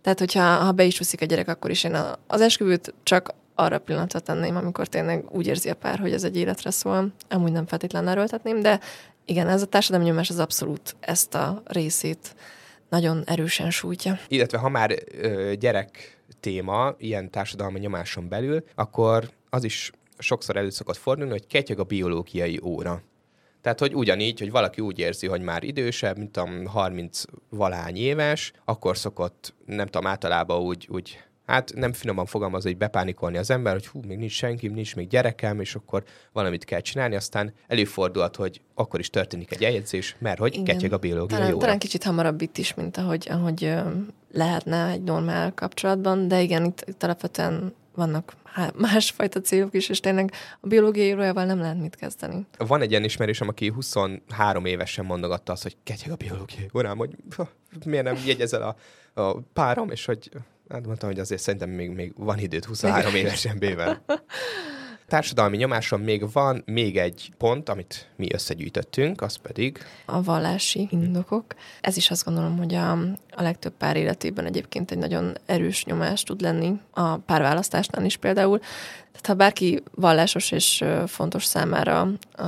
Tehát, 0.01 0.19
hogyha 0.19 0.41
ha 0.41 0.71
be 0.71 0.83
is 0.83 0.99
a 1.19 1.25
gyerek, 1.25 1.47
akkor 1.47 1.69
is 1.69 1.83
én 1.83 1.97
az 2.27 2.41
esküvőt 2.41 2.93
csak 3.03 3.33
arra 3.55 3.79
pillanatra 3.79 4.19
tenném, 4.19 4.55
amikor 4.55 4.87
tényleg 4.87 5.25
úgy 5.29 5.47
érzi 5.47 5.69
a 5.69 5.75
pár, 5.75 5.99
hogy 5.99 6.13
ez 6.13 6.23
egy 6.23 6.37
életre 6.37 6.71
szól. 6.71 7.13
Amúgy 7.29 7.51
nem 7.51 7.65
feltétlenül 7.65 8.09
erőltetném, 8.09 8.61
de 8.61 8.79
igen, 9.25 9.47
ez 9.47 9.61
a 9.61 9.65
társadalmi 9.65 10.05
nyomás 10.05 10.29
az 10.29 10.39
abszolút 10.39 10.95
ezt 10.99 11.35
a 11.35 11.61
részét 11.65 12.35
nagyon 12.89 13.23
erősen 13.25 13.71
sújtja. 13.71 14.19
Illetve 14.27 14.57
ha 14.57 14.69
már 14.69 14.95
ö, 15.21 15.53
gyerek 15.59 16.19
téma 16.39 16.95
ilyen 16.97 17.31
társadalmi 17.31 17.79
nyomáson 17.79 18.29
belül, 18.29 18.63
akkor 18.75 19.29
az 19.49 19.63
is 19.63 19.91
sokszor 20.17 20.55
elő 20.55 20.69
szokott 20.69 20.97
fordulni, 20.97 21.31
hogy 21.31 21.47
ketyeg 21.47 21.79
a 21.79 21.83
biológiai 21.83 22.59
óra. 22.63 23.01
Tehát, 23.61 23.79
hogy 23.79 23.95
ugyanígy, 23.95 24.39
hogy 24.39 24.51
valaki 24.51 24.81
úgy 24.81 24.99
érzi, 24.99 25.27
hogy 25.27 25.41
már 25.41 25.63
idősebb, 25.63 26.17
mint 26.17 26.37
a 26.37 26.49
30 26.65 27.23
valány 27.49 27.97
éves, 27.97 28.51
akkor 28.65 28.97
szokott, 28.97 29.53
nem 29.65 29.85
tudom, 29.85 30.07
általában 30.07 30.61
úgy, 30.61 30.87
úgy 30.91 31.23
hát 31.45 31.71
nem 31.75 31.93
finoman 31.93 32.25
fogalmaz, 32.25 32.63
hogy 32.63 32.77
bepánikolni 32.77 33.37
az 33.37 33.49
ember, 33.49 33.73
hogy 33.73 33.87
hú, 33.87 33.99
még 34.07 34.17
nincs 34.17 34.31
senki, 34.31 34.67
nincs 34.67 34.95
még 34.95 35.07
gyerekem, 35.07 35.59
és 35.59 35.75
akkor 35.75 36.03
valamit 36.31 36.65
kell 36.65 36.79
csinálni, 36.79 37.15
aztán 37.15 37.53
előfordulhat, 37.67 38.35
hogy 38.35 38.61
akkor 38.73 38.99
is 38.99 39.09
történik 39.09 39.51
egy 39.51 39.63
eljegyzés, 39.63 40.15
mert 40.19 40.39
hogy 40.39 40.63
ketyeg 40.63 40.93
a 40.93 40.97
biológia. 40.97 41.37
Talán, 41.37 41.59
talán 41.59 41.79
kicsit 41.79 42.03
hamarabb 42.03 42.41
itt 42.41 42.57
is, 42.57 42.73
mint 42.73 42.97
ahogy, 42.97 43.27
ahogy 43.29 43.73
lehetne 44.31 44.89
egy 44.89 45.03
normál 45.03 45.53
kapcsolatban, 45.53 46.27
de 46.27 46.41
igen, 46.41 46.65
itt, 46.65 46.83
itt 46.87 47.03
alapvetően 47.03 47.73
vannak 47.95 48.33
másfajta 48.77 49.41
célok 49.41 49.73
is, 49.73 49.89
és 49.89 49.99
tényleg 49.99 50.31
a 50.59 50.67
biológiai 50.67 51.07
írójával 51.07 51.45
nem 51.45 51.59
lehet 51.59 51.79
mit 51.79 51.95
kezdeni. 51.95 52.45
Van 52.57 52.81
egy 52.81 52.89
ilyen 52.89 53.03
ismerősöm, 53.03 53.47
aki 53.47 53.67
23 53.67 54.65
évesen 54.65 55.05
mondogatta 55.05 55.51
azt, 55.51 55.63
hogy 55.63 55.77
ketyeg 55.83 56.11
a 56.11 56.15
biológiai 56.15 56.69
órám, 56.75 56.97
hogy 56.97 57.15
miért 57.85 58.05
nem 58.05 58.17
jegyezel 58.25 58.61
a, 58.61 58.75
a 59.21 59.37
párom, 59.53 59.89
és 59.89 60.05
hogy 60.05 60.29
hát 60.69 60.85
mondtam, 60.85 61.09
hogy 61.09 61.19
azért 61.19 61.41
szerintem 61.41 61.69
még, 61.69 61.89
még 61.89 62.13
van 62.15 62.39
időt 62.39 62.65
23 62.65 63.15
évesen 63.15 63.57
bével. 63.57 64.03
Társadalmi 65.07 65.57
nyomáson 65.57 65.99
még 65.99 66.31
van 66.31 66.63
még 66.65 66.97
egy 66.97 67.31
pont, 67.37 67.69
amit 67.69 68.09
mi 68.15 68.27
összegyűjtöttünk, 68.33 69.21
az 69.21 69.35
pedig... 69.35 69.77
A 70.05 70.23
vallási 70.23 70.87
indokok. 70.91 71.45
Ez 71.81 71.97
is 71.97 72.11
azt 72.11 72.25
gondolom, 72.25 72.57
hogy 72.57 72.73
a, 72.73 72.91
a 73.29 73.41
legtöbb 73.41 73.73
pár 73.77 73.95
életében 73.95 74.45
egyébként 74.45 74.91
egy 74.91 74.97
nagyon 74.97 75.37
erős 75.45 75.85
nyomás 75.85 76.23
tud 76.23 76.41
lenni 76.41 76.79
a 76.91 77.17
párválasztásnál 77.17 78.05
is 78.05 78.17
például. 78.17 78.59
Tehát 78.59 79.25
ha 79.27 79.33
bárki 79.33 79.83
vallásos 79.91 80.51
és 80.51 80.83
fontos 81.07 81.45
számára 81.45 82.01
a, 82.31 82.43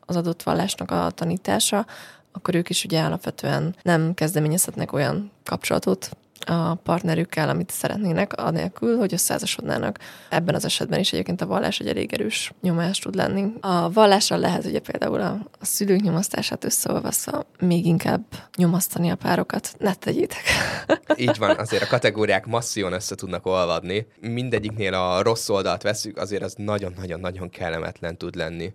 az 0.00 0.16
adott 0.16 0.42
vallásnak 0.42 0.90
a 0.90 1.10
tanítása, 1.14 1.86
akkor 2.32 2.54
ők 2.54 2.68
is 2.68 2.84
ugye 2.84 3.02
alapvetően 3.02 3.76
nem 3.82 4.14
kezdeményezhetnek 4.14 4.92
olyan 4.92 5.30
kapcsolatot, 5.44 6.10
a 6.46 6.74
partnerükkel, 6.74 7.48
amit 7.48 7.70
szeretnének, 7.70 8.32
anélkül, 8.32 8.96
hogy 8.96 9.12
összeházasodnának. 9.12 9.98
Ebben 10.28 10.54
az 10.54 10.64
esetben 10.64 10.98
is 10.98 11.12
egyébként 11.12 11.40
a 11.40 11.46
vallás 11.46 11.78
egy 11.78 11.88
elég 11.88 12.12
erős 12.12 12.52
nyomás 12.60 12.98
tud 12.98 13.14
lenni. 13.14 13.52
A 13.60 13.92
vallással 13.92 14.38
lehet 14.38 14.64
ugye 14.64 14.78
például 14.78 15.20
a, 15.20 15.38
a 15.60 15.64
szülők 15.64 16.00
nyomasztását 16.00 16.64
összeolvaszva 16.64 17.46
még 17.58 17.86
inkább 17.86 18.24
nyomasztani 18.56 19.10
a 19.10 19.14
párokat. 19.14 19.74
Ne 19.78 19.94
tegyétek. 19.94 20.42
Így 21.16 21.38
van, 21.38 21.58
azért 21.58 21.82
a 21.82 21.86
kategóriák 21.86 22.46
masszívan 22.46 22.92
össze 22.92 23.14
tudnak 23.14 23.46
olvadni. 23.46 24.06
Mindegyiknél 24.20 24.94
a 24.94 25.22
rossz 25.22 25.48
oldalt 25.48 25.82
veszük, 25.82 26.16
azért 26.16 26.42
az 26.42 26.54
nagyon-nagyon-nagyon 26.56 27.50
kellemetlen 27.50 28.16
tud 28.16 28.34
lenni. 28.34 28.72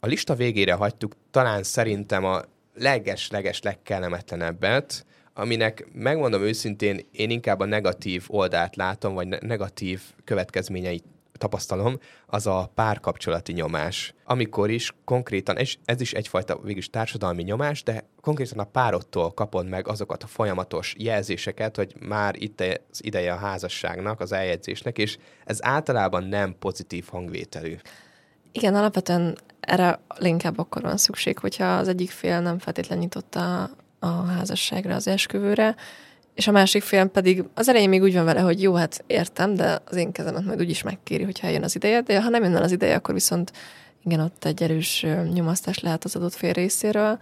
A 0.00 0.06
lista 0.06 0.34
végére 0.34 0.72
hagytuk 0.72 1.12
talán 1.30 1.62
szerintem 1.62 2.24
a 2.24 2.40
leges-leges 2.74 3.62
legkellemetlenebbet, 3.62 5.04
aminek 5.34 5.88
megmondom 5.92 6.42
őszintén, 6.42 7.06
én 7.12 7.30
inkább 7.30 7.60
a 7.60 7.64
negatív 7.64 8.24
oldalt 8.26 8.76
látom, 8.76 9.14
vagy 9.14 9.28
negatív 9.28 10.00
következményeit 10.24 11.04
tapasztalom, 11.32 11.98
az 12.26 12.46
a 12.46 12.70
párkapcsolati 12.74 13.52
nyomás. 13.52 14.14
Amikor 14.24 14.70
is 14.70 14.92
konkrétan, 15.04 15.56
és 15.56 15.78
ez 15.84 16.00
is 16.00 16.12
egyfajta 16.12 16.60
végülis 16.62 16.90
társadalmi 16.90 17.42
nyomás, 17.42 17.82
de 17.82 18.04
konkrétan 18.20 18.58
a 18.58 18.64
párottól 18.64 19.32
kapod 19.32 19.68
meg 19.68 19.88
azokat 19.88 20.22
a 20.22 20.26
folyamatos 20.26 20.94
jelzéseket, 20.98 21.76
hogy 21.76 21.94
már 22.00 22.34
itt 22.38 22.60
az 22.90 23.04
ideje 23.04 23.32
a 23.32 23.36
házasságnak, 23.36 24.20
az 24.20 24.32
eljegyzésnek, 24.32 24.98
és 24.98 25.18
ez 25.44 25.64
általában 25.64 26.24
nem 26.24 26.54
pozitív 26.58 27.06
hangvételű. 27.10 27.76
Igen, 28.52 28.74
alapvetően 28.74 29.38
erre 29.60 30.00
inkább 30.20 30.58
akkor 30.58 30.82
van 30.82 30.96
szükség, 30.96 31.38
hogyha 31.38 31.76
az 31.76 31.88
egyik 31.88 32.10
fél 32.10 32.40
nem 32.40 32.58
feltétlenül 32.58 33.04
nyitotta 33.04 33.62
a 33.62 33.70
házasságra, 34.06 34.94
az 34.94 35.06
esküvőre, 35.06 35.74
és 36.34 36.46
a 36.46 36.52
másik 36.52 36.82
fél 36.82 37.06
pedig 37.06 37.44
az 37.54 37.68
elején 37.68 37.88
még 37.88 38.02
úgy 38.02 38.14
van 38.14 38.24
vele, 38.24 38.40
hogy 38.40 38.62
jó, 38.62 38.74
hát 38.74 39.04
értem, 39.06 39.54
de 39.54 39.80
az 39.84 39.96
én 39.96 40.12
kezemet 40.12 40.44
majd 40.44 40.60
úgyis 40.60 40.82
megkéri, 40.82 41.22
hogyha 41.22 41.46
eljön 41.46 41.62
az 41.62 41.74
ideje, 41.74 42.00
de 42.00 42.22
ha 42.22 42.28
nem 42.28 42.42
jön 42.42 42.54
az 42.54 42.72
ideje, 42.72 42.94
akkor 42.94 43.14
viszont 43.14 43.52
igen, 44.04 44.20
ott 44.20 44.44
egy 44.44 44.62
erős 44.62 45.06
nyomasztás 45.32 45.78
lehet 45.78 46.04
az 46.04 46.16
adott 46.16 46.34
fél 46.34 46.52
részéről. 46.52 47.18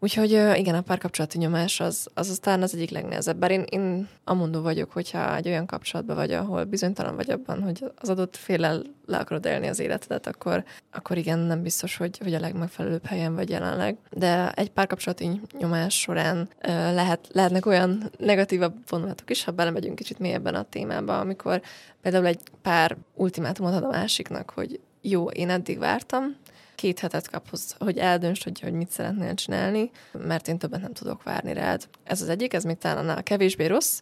Úgyhogy 0.00 0.30
igen, 0.30 0.74
a 0.74 0.80
párkapcsolati 0.80 1.38
nyomás 1.38 1.80
az, 1.80 2.08
az 2.14 2.30
aztán 2.30 2.62
az 2.62 2.74
egyik 2.74 2.90
legnehezebb. 2.90 3.36
Bár 3.36 3.50
én, 3.50 3.64
én 3.68 4.08
amondó 4.24 4.60
vagyok, 4.60 4.92
hogyha 4.92 5.36
egy 5.36 5.48
olyan 5.48 5.66
kapcsolatban 5.66 6.16
vagy, 6.16 6.32
ahol 6.32 6.64
bizonytalan 6.64 7.16
vagy 7.16 7.30
abban, 7.30 7.62
hogy 7.62 7.84
az 7.96 8.08
adott 8.08 8.36
félel 8.36 8.82
le 9.06 9.16
akarod 9.16 9.44
élni 9.44 9.66
az 9.66 9.78
életedet, 9.78 10.26
akkor, 10.26 10.64
akkor 10.92 11.16
igen, 11.16 11.38
nem 11.38 11.62
biztos, 11.62 11.96
hogy, 11.96 12.18
hogy 12.18 12.34
a 12.34 12.40
legmegfelelőbb 12.40 13.04
helyen 13.04 13.34
vagy 13.34 13.50
jelenleg. 13.50 13.96
De 14.10 14.50
egy 14.52 14.70
párkapcsolati 14.70 15.40
nyomás 15.58 16.00
során 16.00 16.48
lehet, 16.92 17.28
lehetnek 17.32 17.66
olyan 17.66 18.10
negatívabb 18.18 18.74
vonulatok 18.88 19.30
is, 19.30 19.44
ha 19.44 19.50
belemegyünk 19.50 19.94
kicsit 19.94 20.18
mélyebben 20.18 20.54
a 20.54 20.62
témába, 20.62 21.18
amikor 21.18 21.62
például 22.02 22.26
egy 22.26 22.40
pár 22.62 22.96
ultimátumot 23.14 23.74
ad 23.74 23.84
a 23.84 23.88
másiknak, 23.88 24.50
hogy 24.50 24.80
jó, 25.00 25.28
én 25.28 25.50
eddig 25.50 25.78
vártam, 25.78 26.36
két 26.78 26.98
hetet 26.98 27.30
kapsz, 27.30 27.74
hogy 27.78 27.98
eldönts, 27.98 28.44
hogy, 28.44 28.60
hogy 28.60 28.72
mit 28.72 28.90
szeretnél 28.90 29.34
csinálni, 29.34 29.90
mert 30.12 30.48
én 30.48 30.58
többet 30.58 30.80
nem 30.80 30.92
tudok 30.92 31.22
várni 31.22 31.52
rád. 31.52 31.88
Ez 32.04 32.22
az 32.22 32.28
egyik, 32.28 32.52
ez 32.54 32.64
még 32.64 32.78
talán 32.78 32.96
annál 32.96 33.22
kevésbé 33.22 33.66
rossz. 33.66 34.00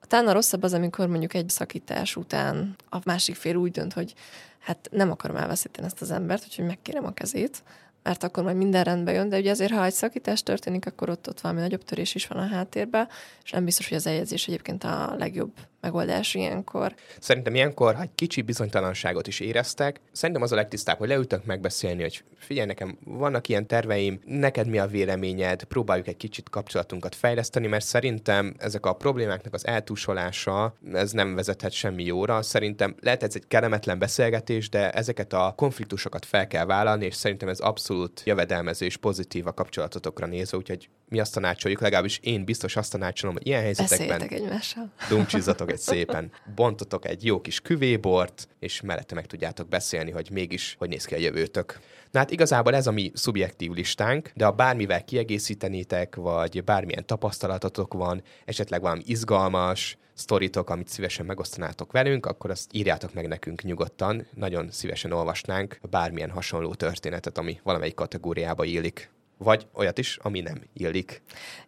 Talán 0.00 0.28
a 0.28 0.32
rosszabb 0.32 0.62
az, 0.62 0.72
amikor 0.72 1.06
mondjuk 1.06 1.34
egy 1.34 1.48
szakítás 1.48 2.16
után 2.16 2.76
a 2.88 2.98
másik 3.04 3.34
fél 3.34 3.56
úgy 3.56 3.70
dönt, 3.70 3.92
hogy 3.92 4.14
hát 4.58 4.88
nem 4.90 5.10
akarom 5.10 5.36
elveszíteni 5.36 5.86
ezt 5.86 6.00
az 6.00 6.10
embert, 6.10 6.42
úgyhogy 6.44 6.66
megkérem 6.66 7.04
a 7.04 7.12
kezét, 7.12 7.62
mert 8.02 8.22
akkor 8.22 8.42
majd 8.42 8.56
minden 8.56 8.84
rendbe 8.84 9.12
jön, 9.12 9.28
de 9.28 9.38
ugye 9.38 9.50
azért, 9.50 9.72
ha 9.72 9.84
egy 9.84 9.92
szakítás 9.92 10.42
történik, 10.42 10.86
akkor 10.86 11.10
ott, 11.10 11.28
ott 11.28 11.40
valami 11.40 11.60
nagyobb 11.60 11.84
törés 11.84 12.14
is 12.14 12.26
van 12.26 12.38
a 12.38 12.46
háttérben, 12.46 13.08
és 13.44 13.50
nem 13.50 13.64
biztos, 13.64 13.88
hogy 13.88 13.96
az 13.96 14.06
eljegyzés 14.06 14.48
egyébként 14.48 14.84
a 14.84 15.14
legjobb 15.18 15.52
megoldás 15.82 16.34
ilyenkor. 16.34 16.94
Szerintem 17.20 17.54
ilyenkor, 17.54 17.94
ha 17.94 18.02
egy 18.02 18.14
kicsi 18.14 18.42
bizonytalanságot 18.42 19.26
is 19.26 19.40
éreztek, 19.40 20.00
szerintem 20.12 20.42
az 20.42 20.52
a 20.52 20.54
legtisztább, 20.54 20.98
hogy 20.98 21.08
leültök 21.08 21.44
megbeszélni, 21.44 22.02
hogy 22.02 22.24
figyelj, 22.38 22.66
nekem 22.66 22.98
vannak 23.04 23.48
ilyen 23.48 23.66
terveim, 23.66 24.20
neked 24.24 24.66
mi 24.66 24.78
a 24.78 24.86
véleményed, 24.86 25.64
próbáljuk 25.64 26.06
egy 26.06 26.16
kicsit 26.16 26.48
kapcsolatunkat 26.48 27.14
fejleszteni, 27.14 27.66
mert 27.66 27.84
szerintem 27.84 28.54
ezek 28.58 28.86
a 28.86 28.92
problémáknak 28.92 29.54
az 29.54 29.66
eltúsolása, 29.66 30.74
ez 30.92 31.12
nem 31.12 31.34
vezethet 31.34 31.72
semmi 31.72 32.04
jóra. 32.04 32.42
Szerintem 32.42 32.94
lehet 33.00 33.22
ez 33.22 33.34
egy 33.34 33.46
kellemetlen 33.48 33.98
beszélgetés, 33.98 34.68
de 34.68 34.90
ezeket 34.90 35.32
a 35.32 35.52
konfliktusokat 35.56 36.24
fel 36.24 36.46
kell 36.46 36.64
vállalni, 36.64 37.04
és 37.04 37.14
szerintem 37.14 37.48
ez 37.48 37.58
abszolút 37.58 38.22
jövedelmező 38.24 38.86
és 38.86 38.96
pozitív 38.96 39.46
a 39.46 39.52
kapcsolatotokra 39.52 40.26
nézve, 40.26 40.56
úgyhogy 40.56 40.88
mi 41.08 41.20
azt 41.20 41.34
tanácsoljuk, 41.34 41.80
legalábbis 41.80 42.18
én 42.22 42.44
biztos 42.44 42.76
azt 42.76 42.92
tanácsolom, 42.92 43.34
hogy 43.34 43.46
ilyen 43.46 43.62
helyzetekben 43.62 44.22
egymással. 44.22 44.92
dumcsizatok 45.08 45.71
egy 45.72 45.78
szépen, 45.78 46.30
bontotok 46.54 47.06
egy 47.06 47.24
jó 47.24 47.40
kis 47.40 47.60
küvébort, 47.60 48.48
és 48.58 48.80
mellette 48.80 49.14
meg 49.14 49.26
tudjátok 49.26 49.68
beszélni, 49.68 50.10
hogy 50.10 50.28
mégis 50.32 50.74
hogy 50.78 50.88
néz 50.88 51.04
ki 51.04 51.14
a 51.14 51.18
jövőtök. 51.18 51.80
Na 52.10 52.18
hát 52.18 52.30
igazából 52.30 52.74
ez 52.74 52.86
a 52.86 52.90
mi 52.90 53.10
szubjektív 53.14 53.70
listánk, 53.70 54.30
de 54.34 54.44
ha 54.44 54.50
bármivel 54.50 55.04
kiegészítenétek, 55.04 56.14
vagy 56.14 56.64
bármilyen 56.64 57.06
tapasztalatotok 57.06 57.94
van, 57.94 58.22
esetleg 58.44 58.80
valami 58.80 59.02
izgalmas, 59.06 59.96
sztoritok, 60.14 60.70
amit 60.70 60.88
szívesen 60.88 61.26
megosztanátok 61.26 61.92
velünk, 61.92 62.26
akkor 62.26 62.50
azt 62.50 62.70
írjátok 62.72 63.14
meg 63.14 63.28
nekünk 63.28 63.62
nyugodtan. 63.62 64.26
Nagyon 64.34 64.70
szívesen 64.70 65.12
olvasnánk 65.12 65.78
bármilyen 65.90 66.30
hasonló 66.30 66.74
történetet, 66.74 67.38
ami 67.38 67.60
valamelyik 67.62 67.94
kategóriába 67.94 68.64
illik 68.64 69.10
vagy 69.42 69.66
olyat 69.74 69.98
is, 69.98 70.18
ami 70.22 70.40
nem 70.40 70.62
illik. 70.72 71.22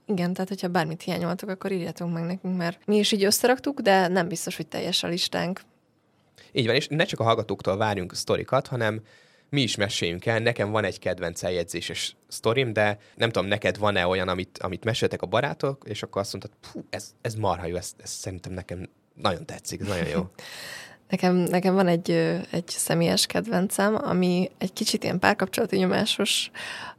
Igen, 0.06 0.32
tehát 0.32 0.48
hogyha 0.48 0.68
bármit 0.68 1.02
hiányoltok, 1.02 1.48
akkor 1.48 1.72
írjátok 1.72 2.12
meg 2.12 2.24
nekünk, 2.24 2.56
mert 2.56 2.86
mi 2.86 2.96
is 2.96 3.12
így 3.12 3.24
összeraktuk, 3.24 3.80
de 3.80 4.08
nem 4.08 4.28
biztos, 4.28 4.56
hogy 4.56 4.66
teljes 4.66 5.02
a 5.02 5.08
listánk. 5.08 5.60
Így 6.52 6.66
van, 6.66 6.74
és 6.74 6.88
ne 6.88 7.04
csak 7.04 7.20
a 7.20 7.24
hallgatóktól 7.24 7.76
várjunk 7.76 8.14
sztorikat, 8.14 8.66
hanem 8.66 9.02
mi 9.48 9.62
is 9.62 9.76
meséljünk 9.76 10.26
el. 10.26 10.38
Nekem 10.38 10.70
van 10.70 10.84
egy 10.84 10.98
kedvenc 10.98 11.42
eljegyzéses 11.42 12.16
sztorim, 12.28 12.72
de 12.72 12.98
nem 13.14 13.30
tudom, 13.30 13.48
neked 13.48 13.78
van-e 13.78 14.06
olyan, 14.06 14.28
amit, 14.28 14.58
amit 14.58 14.84
meséltek 14.84 15.22
a 15.22 15.26
barátok, 15.26 15.84
és 15.88 16.02
akkor 16.02 16.20
azt 16.20 16.32
mondtad, 16.32 16.82
ez, 16.90 17.14
ez 17.20 17.34
marha 17.34 17.66
jó, 17.66 17.76
ez, 17.76 17.92
ez 18.02 18.10
szerintem 18.10 18.52
nekem 18.52 18.88
nagyon 19.14 19.46
tetszik, 19.46 19.80
ez 19.80 19.86
nagyon 19.86 20.08
jó. 20.08 20.28
Nekem, 21.08 21.36
nekem 21.36 21.74
van 21.74 21.86
egy, 21.86 22.10
egy 22.50 22.68
személyes 22.68 23.26
kedvencem, 23.26 23.94
ami 23.94 24.50
egy 24.58 24.72
kicsit 24.72 25.04
ilyen 25.04 25.18
párkapcsolati 25.18 25.76
nyomásos 25.76 26.50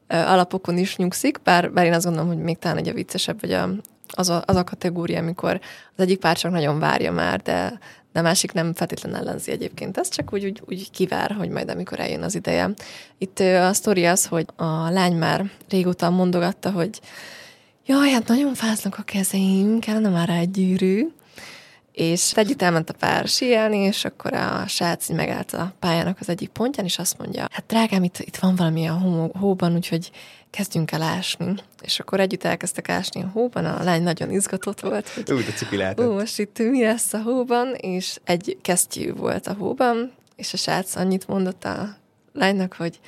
alapokon 0.07 0.77
is 0.77 0.95
nyugszik, 0.95 1.41
bár, 1.43 1.71
bár 1.71 1.85
én 1.85 1.93
azt 1.93 2.05
gondolom, 2.05 2.27
hogy 2.27 2.43
még 2.43 2.57
talán 2.57 2.77
egy 2.77 2.89
a 2.89 2.93
viccesebb, 2.93 3.41
vagy 3.41 3.51
a, 3.51 3.69
az, 4.13 4.29
a, 4.29 4.43
az 4.45 4.55
a 4.55 4.63
kategória, 4.63 5.19
amikor 5.19 5.59
az 5.95 6.03
egyik 6.03 6.19
pár 6.19 6.37
csak 6.37 6.51
nagyon 6.51 6.79
várja 6.79 7.11
már, 7.11 7.41
de, 7.41 7.79
de 8.13 8.19
a 8.19 8.23
másik 8.23 8.51
nem 8.51 8.73
feltétlenül 8.73 9.19
ellenzi 9.19 9.51
egyébként. 9.51 9.97
Ez 9.97 10.09
csak 10.09 10.33
úgy, 10.33 10.45
úgy, 10.45 10.61
úgy 10.65 10.91
kivár, 10.91 11.31
hogy 11.31 11.49
majd 11.49 11.69
amikor 11.69 11.99
eljön 11.99 12.23
az 12.23 12.35
ideje. 12.35 12.69
Itt 13.17 13.39
a 13.39 13.73
sztori 13.73 14.05
az, 14.05 14.25
hogy 14.25 14.45
a 14.55 14.89
lány 14.89 15.15
már 15.15 15.51
régóta 15.69 16.09
mondogatta, 16.09 16.71
hogy 16.71 16.99
jaj, 17.85 18.09
hát 18.09 18.27
nagyon 18.27 18.53
fáznak 18.53 18.97
a 18.97 19.03
kezeim, 19.03 19.79
kellene 19.79 20.09
már 20.09 20.29
egy 20.29 20.51
gyűrű, 20.51 21.07
és 21.95 22.33
együtt 22.33 22.61
elment 22.61 22.89
a 22.89 22.93
pár 22.93 23.27
síelni, 23.27 23.77
és 23.77 24.05
akkor 24.05 24.33
a 24.33 24.63
srác 24.67 25.09
megállt 25.09 25.53
a 25.53 25.73
pályának 25.79 26.17
az 26.19 26.29
egyik 26.29 26.49
pontján, 26.49 26.85
és 26.85 26.99
azt 26.99 27.17
mondja, 27.17 27.47
hát 27.51 27.65
drágám, 27.67 28.03
itt, 28.03 28.19
itt 28.19 28.35
van 28.35 28.55
valami 28.55 28.87
a 28.87 28.93
hó, 28.93 29.31
hóban, 29.39 29.75
úgyhogy 29.75 30.11
kezdjünk 30.49 30.91
el 30.91 31.01
ásni. 31.01 31.53
És 31.81 31.99
akkor 31.99 32.19
együtt 32.19 32.43
elkezdtek 32.43 32.89
ásni 32.89 33.21
a 33.21 33.29
hóban, 33.33 33.65
a 33.65 33.83
lány 33.83 34.03
nagyon 34.03 34.31
izgatott 34.31 34.79
volt, 34.79 35.09
hogy 35.09 35.23
Úgy, 35.23 35.25
de 35.25 35.33
Ó, 36.05 36.13
most 36.13 36.39
itt 36.39 36.57
mi 36.59 36.83
lesz 36.83 37.13
a 37.13 37.21
hóban, 37.21 37.73
és 37.73 38.19
egy 38.23 38.57
kesztyű 38.61 39.13
volt 39.13 39.47
a 39.47 39.53
hóban, 39.53 40.11
és 40.35 40.53
a 40.53 40.57
srác 40.57 40.95
annyit 40.95 41.27
mondott 41.27 41.63
a 41.63 41.97
lánynak, 42.33 42.73
hogy 42.73 42.99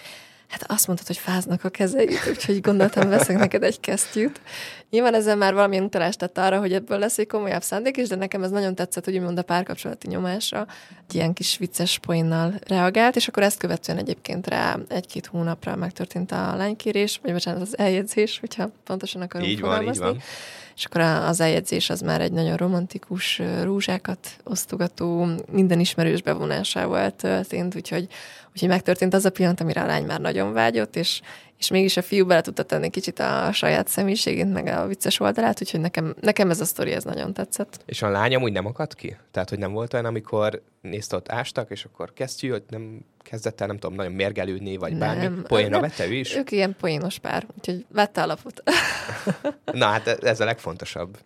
Hát 0.48 0.72
azt 0.72 0.88
mondtad, 0.88 1.08
hogy 1.08 1.18
fáznak 1.18 1.64
a 1.64 1.70
kezeid, 1.70 2.20
úgyhogy 2.30 2.62
gondoltam, 2.62 3.10
veszek 3.10 3.38
neked 3.38 3.64
egy 3.64 3.80
kesztyűt. 3.80 4.42
Nyilván 4.90 5.14
ezzel 5.14 5.36
már 5.36 5.54
valamilyen 5.54 5.84
utalást 5.84 6.18
tett 6.18 6.38
arra, 6.38 6.60
hogy 6.60 6.74
ebből 6.74 7.00
lesz 7.00 7.18
egy 7.18 7.28
komolyabb 7.28 7.62
szándék 7.62 7.98
is, 7.98 8.08
de 8.08 8.16
nekem 8.16 8.44
ez 8.44 8.52
nagyon 8.52 8.76
tetszett, 8.76 9.06
hogy 9.06 9.16
úgymond 9.16 9.38
a 9.38 9.42
párkapcsolati 9.42 10.08
nyomásra 10.08 10.68
egy 11.08 11.16
ilyen 11.16 11.34
kis 11.34 11.58
vicces 11.58 12.00
poénnal 12.00 12.54
reagált, 12.68 13.16
és 13.16 13.28
akkor 13.28 13.44
ezt 13.44 13.60
követően 13.60 13.98
egyébként 13.98 14.48
rá 14.48 14.78
egy-két 14.88 15.26
hónapra 15.26 15.76
megtörtént 15.76 16.32
a 16.32 16.56
lánykérés, 16.56 17.20
vagy 17.24 17.32
bocsánat, 17.32 17.62
az 17.62 17.78
eljegyzés, 17.78 18.40
hogyha 18.40 18.70
pontosan 18.84 19.22
akarunk 19.22 19.50
így 19.50 19.62
van, 19.62 19.84
így 19.84 19.98
van 19.98 20.22
és 20.78 20.86
akkor 20.86 21.02
az 21.02 21.40
eljegyzés 21.40 21.90
az 21.90 22.02
már 22.02 22.22
egy 22.22 22.32
nagyon 22.32 22.56
romantikus 22.56 23.42
rózsákat 23.64 24.28
osztogató, 24.44 25.28
minden 25.52 25.80
ismerős 25.80 26.22
bevonásával 26.22 27.12
történt, 27.12 27.76
úgyhogy, 27.76 28.08
úgyhogy 28.52 28.70
megtörtént 28.70 29.14
az 29.14 29.26
a 29.26 29.30
pillanat, 29.30 29.62
amire 29.62 29.82
a 29.82 29.86
lány 29.86 30.06
már 30.06 30.20
nagyon 30.20 30.54
vágyott, 30.54 30.96
és, 30.96 31.22
és 31.58 31.70
mégis 31.70 31.98
a 31.98 32.02
fiú 32.02 32.26
bele 32.26 32.42
tudta 32.42 32.64
tenni 32.64 32.90
kicsit 32.90 33.20
a 33.20 33.52
saját 33.52 33.88
személyiségét, 33.88 34.52
meg 34.52 34.68
a 34.68 34.88
vicces 34.88 35.20
oldalát, 35.20 35.62
úgyhogy 35.62 35.80
nekem, 35.80 36.16
nekem 36.22 36.50
ez 36.50 36.60
a 36.60 36.66
sztori 36.66 36.92
ez 36.92 37.04
nagyon 37.04 37.34
tetszett. 37.34 37.80
És 37.86 38.02
a 38.02 38.10
lányom 38.10 38.44
úgy 38.44 38.52
nem 38.52 38.66
akadt 38.66 38.96
ki? 38.96 39.18
Tehát, 39.32 39.50
hogy 39.50 39.60
nem 39.60 39.72
volt 39.72 39.94
olyan, 39.94 40.06
amikor 40.06 40.62
nézte 40.82 41.16
ott 41.16 41.32
ástak, 41.32 41.72
és 41.72 41.84
akkor 41.84 42.14
kesztyű, 42.14 42.50
hogy 42.50 42.64
nem 42.70 43.00
kezdett 43.24 43.62
el, 43.62 43.68
nem 43.68 43.78
tudom, 43.78 43.96
nagyon 43.96 44.12
mérgelődni, 44.12 44.78
vagy 44.78 44.92
nem, 44.92 45.00
bármi. 45.00 45.42
Poénra 45.42 45.80
vette 45.80 46.08
ő 46.08 46.14
is? 46.14 46.36
Ők 46.36 46.52
ilyen 46.52 46.76
poénos 46.80 47.20
pár, 47.20 47.46
úgyhogy 47.58 47.86
vette 47.92 48.22
alapot. 48.22 48.64
Na 49.72 49.86
hát 49.86 50.08
ez 50.08 50.40
a 50.40 50.46
legfontosabb. 50.46 51.18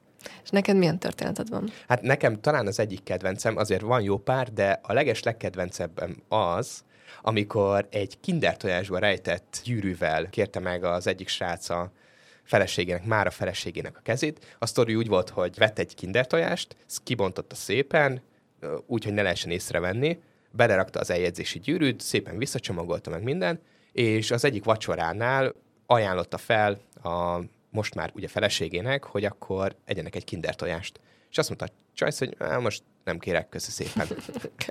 És 0.43 0.49
neked 0.49 0.77
milyen 0.77 0.99
történeted 0.99 1.49
van? 1.49 1.71
Hát 1.87 2.01
nekem 2.01 2.41
talán 2.41 2.67
az 2.67 2.79
egyik 2.79 3.03
kedvencem, 3.03 3.57
azért 3.57 3.81
van 3.81 4.01
jó 4.01 4.17
pár, 4.17 4.53
de 4.53 4.79
a 4.83 4.93
leges 4.93 5.23
legkedvencebben 5.23 6.15
az, 6.27 6.83
amikor 7.21 7.87
egy 7.89 8.19
kinder 8.19 8.57
tojásba 8.57 8.99
rejtett 8.99 9.61
gyűrűvel 9.63 10.29
kérte 10.29 10.59
meg 10.59 10.83
az 10.83 11.07
egyik 11.07 11.27
srác 11.27 11.69
a 11.69 11.91
feleségének, 12.43 13.05
már 13.05 13.27
a 13.27 13.31
feleségének 13.31 13.97
a 13.97 14.01
kezét. 14.03 14.55
A 14.59 14.65
sztori 14.65 14.95
úgy 14.95 15.07
volt, 15.07 15.29
hogy 15.29 15.57
vett 15.57 15.79
egy 15.79 15.95
kinder 15.95 16.27
tojást, 16.27 16.75
kibontotta 17.03 17.55
szépen, 17.55 18.21
úgy, 18.85 19.03
hogy 19.03 19.13
ne 19.13 19.21
lehessen 19.21 19.51
észrevenni, 19.51 20.19
belerakta 20.51 20.99
az 20.99 21.09
eljegyzési 21.09 21.59
gyűrűt, 21.59 22.01
szépen 22.01 22.37
visszacsomagolta 22.37 23.09
meg 23.09 23.23
minden, 23.23 23.59
és 23.91 24.31
az 24.31 24.45
egyik 24.45 24.63
vacsoránál 24.63 25.53
ajánlotta 25.85 26.37
fel 26.37 26.81
a 27.03 27.41
most 27.69 27.95
már 27.95 28.11
ugye 28.13 28.27
feleségének, 28.27 29.03
hogy 29.03 29.25
akkor 29.25 29.75
egyenek 29.85 30.15
egy 30.15 30.23
kinder 30.23 30.55
tojást. 30.55 30.99
És 31.29 31.37
azt 31.37 31.47
mondta 31.47 31.65
a 31.65 31.93
csajsz, 31.93 32.19
hogy 32.19 32.37
most 32.59 32.83
nem 33.03 33.19
kérek, 33.19 33.49
köszi 33.49 33.71
szépen. 33.71 34.07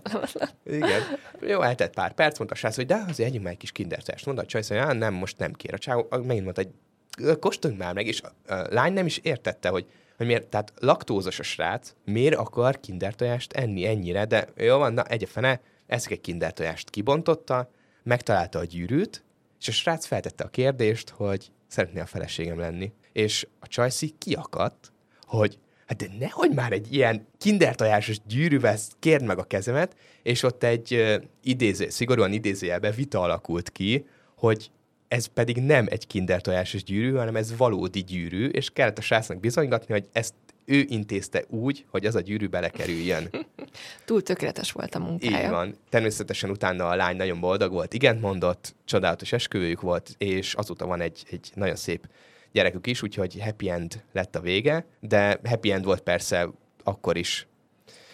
Igen. 0.65 1.03
Jó, 1.41 1.63
eltett 1.63 1.95
pár 1.95 2.13
perc, 2.13 2.39
mondta 2.39 2.57
a 2.57 2.59
srác, 2.59 2.77
hogy 2.77 2.87
de 2.87 3.05
azért 3.09 3.29
együnk 3.29 3.45
meg 3.45 3.53
egy 3.53 3.59
kis 3.59 3.73
kinder 3.73 4.03
tojást. 4.03 4.27
Mondta 4.27 4.45
a 4.45 4.47
csajsz, 4.47 4.69
hogy 4.69 4.97
nem, 4.99 5.15
most 5.15 5.39
nem 5.39 5.53
kér. 5.53 5.75
A 5.75 5.79
csávó 5.79 6.07
megint 6.11 6.45
mondta, 6.45 6.63
hogy 6.63 7.39
kóstoljunk 7.39 7.83
már 7.83 7.95
meg, 7.95 8.07
és 8.07 8.23
a 8.23 8.55
lány 8.71 8.93
nem 8.93 9.07
is 9.07 9.19
értette, 9.19 9.69
hogy 9.69 9.87
hogy 10.21 10.29
miért, 10.29 10.47
tehát 10.47 10.73
laktózos 10.79 11.39
a 11.39 11.43
srác, 11.43 11.95
miért 12.05 12.35
akar 12.35 12.81
kindertojást 12.81 13.53
enni 13.53 13.87
ennyire, 13.87 14.25
de 14.25 14.49
jó 14.57 14.79
van, 14.79 14.93
na 14.93 15.05
egy 15.05 15.29
fene, 15.29 15.61
eszik 15.87 16.11
egy 16.11 16.21
kindertojást, 16.21 16.91
kibontotta, 16.91 17.71
megtalálta 18.03 18.59
a 18.59 18.65
gyűrűt, 18.65 19.25
és 19.61 19.69
a 19.69 19.73
srác 19.73 20.07
feltette 20.07 20.45
a 20.45 20.49
kérdést, 20.49 21.09
hogy 21.09 21.51
szeretné 21.67 22.01
a 22.01 22.07
feleségem 22.07 22.59
lenni. 22.59 22.93
És 23.13 23.47
a 23.61 23.67
csajszi 23.67 24.15
kiakadt, 24.19 24.93
hogy 25.23 25.59
hát 25.91 25.99
de 25.99 26.17
nehogy 26.19 26.51
már 26.51 26.73
egy 26.73 26.93
ilyen 26.93 27.27
kindertojásos 27.39 28.17
gyűrűvel 28.27 28.77
kérd 28.99 29.25
meg 29.25 29.39
a 29.39 29.45
kezemet, 29.45 29.97
és 30.23 30.43
ott 30.43 30.63
egy 30.63 30.95
uh, 30.95 31.23
idéző, 31.43 31.89
szigorúan 31.89 32.33
idézőjelben 32.33 32.93
vita 32.97 33.21
alakult 33.21 33.71
ki, 33.71 34.07
hogy 34.37 34.71
ez 35.09 35.27
pedig 35.27 35.57
nem 35.57 35.87
egy 35.89 36.07
kinder 36.07 36.41
tojásos 36.41 36.83
gyűrű, 36.83 37.15
hanem 37.15 37.37
ez 37.37 37.57
valódi 37.57 38.01
gyűrű, 38.01 38.47
és 38.47 38.71
kellett 38.71 38.99
a 38.99 39.01
srácnak 39.01 39.41
bizonygatni, 39.41 39.93
hogy 39.95 40.09
ezt 40.13 40.35
ő 40.65 40.85
intézte 40.89 41.45
úgy, 41.49 41.85
hogy 41.91 42.07
az 42.07 42.15
a 42.15 42.21
gyűrű 42.21 42.47
belekerüljön. 42.47 43.31
Túl 44.05 44.23
tökéletes 44.23 44.73
volt 44.73 44.95
a 44.95 44.99
munkája. 44.99 45.45
Így 45.45 45.51
van. 45.51 45.77
Természetesen 45.89 46.51
utána 46.51 46.89
a 46.89 46.95
lány 46.95 47.17
nagyon 47.17 47.41
boldog 47.41 47.73
volt, 47.73 47.95
igent 47.95 48.21
mondott, 48.21 48.75
csodálatos 48.85 49.33
esküvőjük 49.33 49.81
volt, 49.81 50.15
és 50.19 50.55
azóta 50.55 50.87
van 50.87 51.01
egy, 51.01 51.23
egy 51.31 51.51
nagyon 51.55 51.77
szép 51.77 52.07
gyerekük 52.53 52.87
is, 52.87 53.03
úgyhogy 53.03 53.41
happy 53.41 53.71
end 53.71 54.03
lett 54.13 54.37
a 54.37 54.41
vége, 54.41 54.87
de 55.01 55.41
happy 55.45 55.71
end 55.71 55.85
volt 55.85 56.01
persze 56.01 56.49
akkor 56.83 57.17
is. 57.17 57.47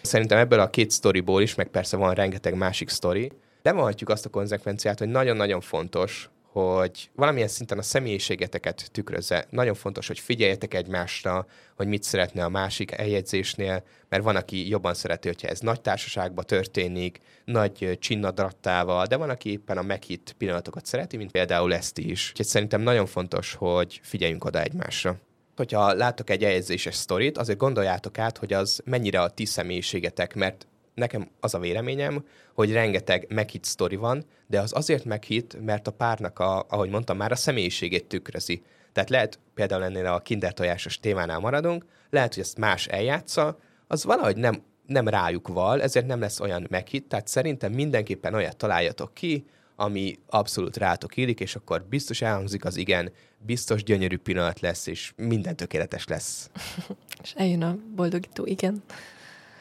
Szerintem 0.01 0.37
ebből 0.37 0.59
a 0.59 0.69
két 0.69 0.91
sztoriból 0.91 1.41
is, 1.41 1.55
meg 1.55 1.67
persze 1.67 1.97
van 1.97 2.13
rengeteg 2.13 2.55
másik 2.55 2.89
sztori, 2.89 3.31
levonhatjuk 3.61 4.09
azt 4.09 4.25
a 4.25 4.29
konzekvenciát, 4.29 4.99
hogy 4.99 5.07
nagyon-nagyon 5.07 5.61
fontos, 5.61 6.29
hogy 6.57 7.09
valamilyen 7.15 7.47
szinten 7.47 7.77
a 7.77 7.81
személyiségeteket 7.81 8.89
tükrözze. 8.91 9.47
Nagyon 9.49 9.73
fontos, 9.73 10.07
hogy 10.07 10.19
figyeljetek 10.19 10.73
egymásra, 10.73 11.47
hogy 11.75 11.87
mit 11.87 12.03
szeretne 12.03 12.43
a 12.43 12.49
másik 12.49 12.91
eljegyzésnél, 12.91 13.83
mert 14.09 14.23
van, 14.23 14.35
aki 14.35 14.69
jobban 14.69 14.93
szereti, 14.93 15.27
hogyha 15.27 15.47
ez 15.47 15.59
nagy 15.59 15.81
társaságban 15.81 16.45
történik, 16.45 17.19
nagy 17.45 17.97
csinnadrattával, 17.99 19.05
de 19.05 19.15
van, 19.15 19.29
aki 19.29 19.51
éppen 19.51 19.77
a 19.77 19.81
meghitt 19.81 20.35
pillanatokat 20.37 20.85
szereti, 20.85 21.17
mint 21.17 21.31
például 21.31 21.73
ezt 21.73 21.97
is. 21.97 22.29
Úgyhogy 22.29 22.45
szerintem 22.45 22.81
nagyon 22.81 23.05
fontos, 23.05 23.53
hogy 23.53 23.99
figyeljünk 24.03 24.45
oda 24.45 24.61
egymásra 24.61 25.17
hogyha 25.55 25.93
látok 25.93 26.29
egy 26.29 26.43
eljegyzéses 26.43 26.95
sztorit, 26.95 27.37
azért 27.37 27.57
gondoljátok 27.57 28.17
át, 28.17 28.37
hogy 28.37 28.53
az 28.53 28.81
mennyire 28.85 29.21
a 29.21 29.29
ti 29.29 29.45
személyiségetek, 29.45 30.35
mert 30.35 30.67
nekem 30.97 31.29
az 31.39 31.53
a 31.53 31.59
véleményem, 31.59 32.25
hogy 32.53 32.71
rengeteg 32.71 33.25
meghit 33.29 33.63
sztori 33.63 33.95
van, 33.95 34.25
de 34.47 34.59
az 34.59 34.71
azért 34.75 35.05
meghit, 35.05 35.57
mert 35.65 35.87
a 35.87 35.91
párnak, 35.91 36.39
a, 36.39 36.65
ahogy 36.69 36.89
mondtam 36.89 37.17
már, 37.17 37.31
a 37.31 37.35
személyiségét 37.35 38.05
tükrözi. 38.05 38.63
Tehát 38.93 39.09
lehet 39.09 39.39
például 39.53 39.83
ennél 39.83 40.05
a 40.05 40.19
kindertojásos 40.19 40.99
témánál 40.99 41.39
maradunk, 41.39 41.85
lehet, 42.09 42.33
hogy 42.33 42.43
ezt 42.43 42.57
más 42.57 42.87
eljátsza, 42.87 43.59
az 43.87 44.03
valahogy 44.03 44.37
nem, 44.37 44.63
nem 44.85 45.07
rájuk 45.07 45.47
val, 45.47 45.81
ezért 45.81 46.07
nem 46.07 46.19
lesz 46.19 46.39
olyan 46.39 46.67
meghit, 46.69 47.07
tehát 47.07 47.27
szerintem 47.27 47.71
mindenképpen 47.71 48.33
olyat 48.33 48.57
találjatok 48.57 49.13
ki, 49.13 49.45
ami 49.75 50.19
abszolút 50.27 50.77
rátok 50.77 51.17
illik, 51.17 51.39
és 51.39 51.55
akkor 51.55 51.85
biztos 51.89 52.21
elhangzik 52.21 52.65
az 52.65 52.75
igen, 52.75 53.11
biztos 53.37 53.83
gyönyörű 53.83 54.17
pillanat 54.17 54.59
lesz, 54.59 54.87
és 54.87 55.13
minden 55.15 55.55
tökéletes 55.55 56.07
lesz. 56.07 56.49
és 57.23 57.33
eljön 57.35 57.63
a 57.63 57.77
boldogító 57.95 58.45
igen. 58.45 58.83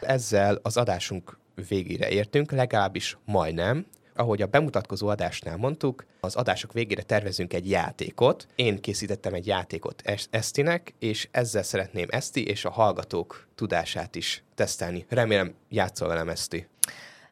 Ezzel 0.01 0.59
az 0.63 0.77
adásunk 0.77 1.39
végére 1.69 2.09
értünk, 2.09 2.51
legalábbis 2.51 3.19
majdnem. 3.25 3.87
Ahogy 4.15 4.43
a 4.43 4.47
bemutatkozó 4.47 5.09
adásnál 5.09 5.57
mondtuk, 5.57 6.05
az 6.21 6.35
adások 6.35 6.73
végére 6.73 7.03
tervezünk 7.03 7.53
egy 7.53 7.71
játékot. 7.71 8.47
Én 8.55 8.81
készítettem 8.81 9.35
egy 9.35 9.47
játékot 9.47 10.03
Esztinek, 10.31 10.95
és 10.99 11.29
ezzel 11.31 11.63
szeretném 11.63 12.07
Eszti 12.11 12.47
és 12.47 12.65
a 12.65 12.71
hallgatók 12.71 13.47
tudását 13.55 14.15
is 14.15 14.43
tesztelni. 14.55 15.07
Remélem 15.09 15.55
játszol 15.69 16.09
velem 16.09 16.29
Eszti. 16.29 16.67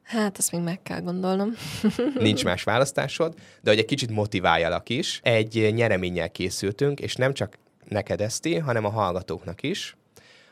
Hát, 0.03 0.39
ezt 0.39 0.53
még 0.53 0.61
meg 0.61 0.83
kell 0.83 1.01
gondolnom. 1.01 1.51
Nincs 2.19 2.45
más 2.45 2.63
választásod, 2.63 3.35
de 3.63 3.71
hogy 3.71 3.79
egy 3.79 3.85
kicsit 3.85 4.11
motiváljalak 4.11 4.89
is, 4.89 5.21
egy 5.23 5.71
nyereménnyel 5.75 6.31
készültünk, 6.31 7.01
és 7.01 7.15
nem 7.15 7.33
csak 7.33 7.59
neked 7.89 8.21
Eszti, 8.21 8.59
hanem 8.59 8.85
a 8.85 8.91
hallgatóknak 8.91 9.63
is 9.63 9.97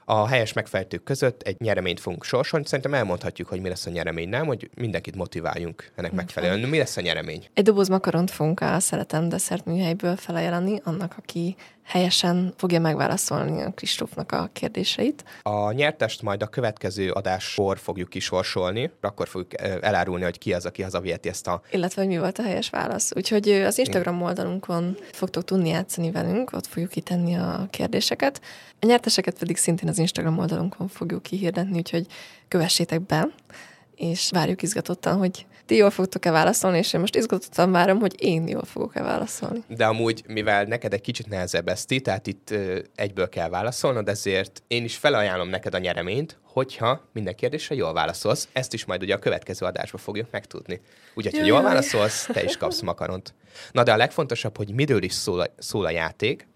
a 0.04 0.26
helyes 0.26 0.52
megfejtők 0.52 1.02
között 1.02 1.42
egy 1.42 1.60
nyereményt 1.60 2.00
fogunk 2.00 2.24
sorsolni. 2.24 2.66
Szerintem 2.66 2.94
elmondhatjuk, 2.94 3.48
hogy 3.48 3.60
mi 3.60 3.68
lesz 3.68 3.86
a 3.86 3.90
nyeremény, 3.90 4.28
nem? 4.28 4.46
Hogy 4.46 4.70
mindenkit 4.74 5.16
motiváljunk 5.16 5.92
ennek 5.94 6.12
megfelelően. 6.12 6.68
Mi 6.68 6.78
lesz 6.78 6.96
a 6.96 7.00
nyeremény? 7.00 7.46
Egy 7.54 7.64
doboz 7.64 7.88
makaront 7.88 8.30
fogunk 8.30 8.60
a 8.60 8.80
Szeretem 8.80 9.28
Desszert 9.28 9.64
műhelyből 9.64 10.16
felajánlani 10.16 10.80
annak, 10.84 11.14
aki 11.18 11.56
helyesen 11.84 12.54
fogja 12.56 12.80
megválaszolni 12.80 13.62
a 13.62 13.70
Kristófnak 13.70 14.32
a 14.32 14.50
kérdéseit. 14.52 15.24
A 15.42 15.72
nyertest 15.72 16.22
majd 16.22 16.42
a 16.42 16.46
következő 16.46 17.10
adáskor 17.10 17.78
fogjuk 17.78 18.08
kisorsolni, 18.08 18.90
akkor 19.00 19.28
fogjuk 19.28 19.60
elárulni, 19.60 20.24
hogy 20.24 20.38
ki 20.38 20.52
az, 20.52 20.66
aki 20.66 20.82
hazaviheti 20.82 21.28
ezt 21.28 21.46
a... 21.46 21.62
Illetve, 21.70 22.02
hogy 22.02 22.10
mi 22.10 22.18
volt 22.18 22.38
a 22.38 22.42
helyes 22.42 22.70
válasz. 22.70 23.10
Úgyhogy 23.16 23.48
az 23.48 23.78
Instagram 23.78 24.22
oldalunkon 24.22 24.96
fogtok 25.12 25.44
tudni 25.44 25.68
játszani 25.68 26.10
velünk, 26.10 26.52
ott 26.52 26.66
fogjuk 26.66 26.90
kitenni 26.90 27.34
a 27.34 27.66
kérdéseket. 27.70 28.40
A 28.80 28.86
nyerteseket 28.86 29.38
pedig 29.38 29.56
szintén 29.56 29.88
az 29.88 29.98
Instagram 29.98 30.38
oldalunkon 30.38 30.88
fogjuk 30.88 31.22
kihirdetni, 31.22 31.76
úgyhogy 31.76 32.06
kövessétek 32.48 33.06
be, 33.06 33.28
és 33.96 34.30
várjuk 34.30 34.62
izgatottan, 34.62 35.16
hogy 35.16 35.46
ti 35.72 35.78
jól 35.78 35.90
fogtok-e 35.90 36.30
válaszolni, 36.30 36.78
és 36.78 36.92
én 36.92 37.00
most 37.00 37.16
izgatottan 37.16 37.72
várom, 37.72 37.98
hogy 37.98 38.14
én 38.18 38.48
jól 38.48 38.64
fogok-e 38.64 39.02
válaszolni. 39.02 39.62
De 39.68 39.86
amúgy, 39.86 40.24
mivel 40.26 40.64
neked 40.64 40.92
egy 40.92 41.00
kicsit 41.00 41.28
nehezebb 41.28 41.68
ezt, 41.68 42.02
tehát 42.02 42.26
itt 42.26 42.50
ö, 42.50 42.78
egyből 42.94 43.28
kell 43.28 43.48
válaszolnod, 43.48 44.08
ezért 44.08 44.62
én 44.66 44.84
is 44.84 44.96
felajánlom 44.96 45.48
neked 45.48 45.74
a 45.74 45.78
nyereményt, 45.78 46.38
hogyha 46.42 47.08
minden 47.12 47.34
kérdésre 47.34 47.74
jól 47.74 47.92
válaszolsz. 47.92 48.48
Ezt 48.52 48.72
is 48.72 48.84
majd 48.84 49.02
ugye 49.02 49.14
a 49.14 49.18
következő 49.18 49.66
adásban 49.66 50.00
fogjuk 50.00 50.30
megtudni. 50.30 50.80
Úgyhogy, 51.14 51.38
ha 51.38 51.44
jól 51.44 51.62
válaszolsz, 51.62 52.28
te 52.32 52.42
is 52.42 52.56
kapsz 52.56 52.80
makaront. 52.80 53.34
Na 53.72 53.82
de 53.82 53.92
a 53.92 53.96
legfontosabb, 53.96 54.56
hogy 54.56 54.74
miről 54.74 55.02
is 55.02 55.12
szól 55.12 55.40
a, 55.40 55.46
szól 55.58 55.84
a 55.84 55.90
játék. 55.90 56.46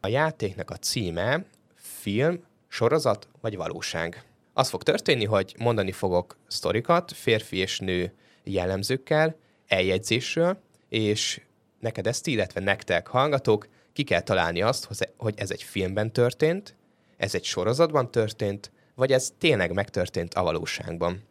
A 0.00 0.08
játéknak 0.08 0.70
a 0.70 0.76
címe 0.76 1.44
film, 1.74 2.42
sorozat 2.68 3.28
vagy 3.40 3.56
valóság. 3.56 4.22
Az 4.52 4.68
fog 4.68 4.82
történni, 4.82 5.24
hogy 5.24 5.54
mondani 5.58 5.92
fogok 5.92 6.36
sztorikat 6.46 7.12
férfi 7.12 7.56
és 7.56 7.78
nő 7.78 8.12
jellemzőkkel, 8.52 9.36
eljegyzésről, 9.66 10.58
és 10.88 11.40
neked 11.80 12.06
ezt, 12.06 12.26
illetve 12.26 12.60
nektek 12.60 13.06
hallgatók, 13.06 13.68
ki 13.92 14.02
kell 14.02 14.20
találni 14.20 14.62
azt, 14.62 14.88
hogy 15.16 15.34
ez 15.36 15.50
egy 15.50 15.62
filmben 15.62 16.12
történt, 16.12 16.74
ez 17.16 17.34
egy 17.34 17.44
sorozatban 17.44 18.10
történt, 18.10 18.70
vagy 18.94 19.12
ez 19.12 19.32
tényleg 19.38 19.72
megtörtént 19.72 20.34
a 20.34 20.42
valóságban. 20.42 21.22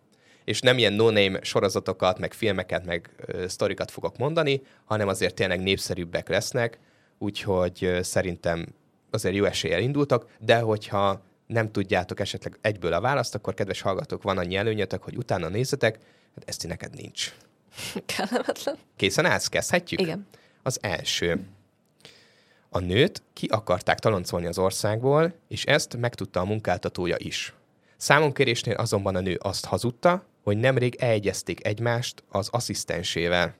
És 0.43 0.61
nem 0.61 0.77
ilyen 0.77 0.93
no-name 0.93 1.43
sorozatokat, 1.43 2.19
meg 2.19 2.33
filmeket, 2.33 2.85
meg 2.85 3.09
ö, 3.25 3.47
sztorikat 3.47 3.91
fogok 3.91 4.17
mondani, 4.17 4.61
hanem 4.85 5.07
azért 5.07 5.35
tényleg 5.35 5.61
népszerűbbek 5.61 6.29
lesznek, 6.29 6.79
úgyhogy 7.17 7.97
szerintem 8.01 8.65
azért 9.11 9.35
jó 9.35 9.45
eséllyel 9.45 9.81
indultak, 9.81 10.35
de 10.39 10.59
hogyha 10.59 11.21
nem 11.47 11.71
tudjátok 11.71 12.19
esetleg 12.19 12.57
egyből 12.61 12.93
a 12.93 13.01
választ, 13.01 13.35
akkor 13.35 13.53
kedves 13.53 13.81
hallgatók, 13.81 14.23
van 14.23 14.37
annyi 14.37 14.55
előnyötök, 14.55 15.03
hogy 15.03 15.17
utána 15.17 15.47
nézzetek, 15.47 15.99
hát 16.37 16.49
ezt 16.49 16.67
neked 16.67 16.93
nincs. 16.93 17.33
Kellemetlen. 18.15 18.77
Készen 18.95 19.25
állsz? 19.25 19.47
Kezdhetjük? 19.47 20.01
Igen. 20.01 20.27
Az 20.63 20.77
első. 20.81 21.47
A 22.69 22.79
nőt 22.79 23.23
ki 23.33 23.47
akarták 23.47 23.99
taloncolni 23.99 24.45
az 24.45 24.57
országból, 24.57 25.33
és 25.47 25.65
ezt 25.65 25.97
megtudta 25.97 26.39
a 26.39 26.45
munkáltatója 26.45 27.15
is. 27.19 27.53
Számonkérésnél 27.97 28.75
azonban 28.75 29.15
a 29.15 29.19
nő 29.19 29.37
azt 29.41 29.65
hazudta, 29.65 30.25
hogy 30.43 30.57
nemrég 30.57 30.95
elegyezték 30.95 31.65
egymást 31.65 32.23
az 32.29 32.49
asszisztensével. 32.51 33.55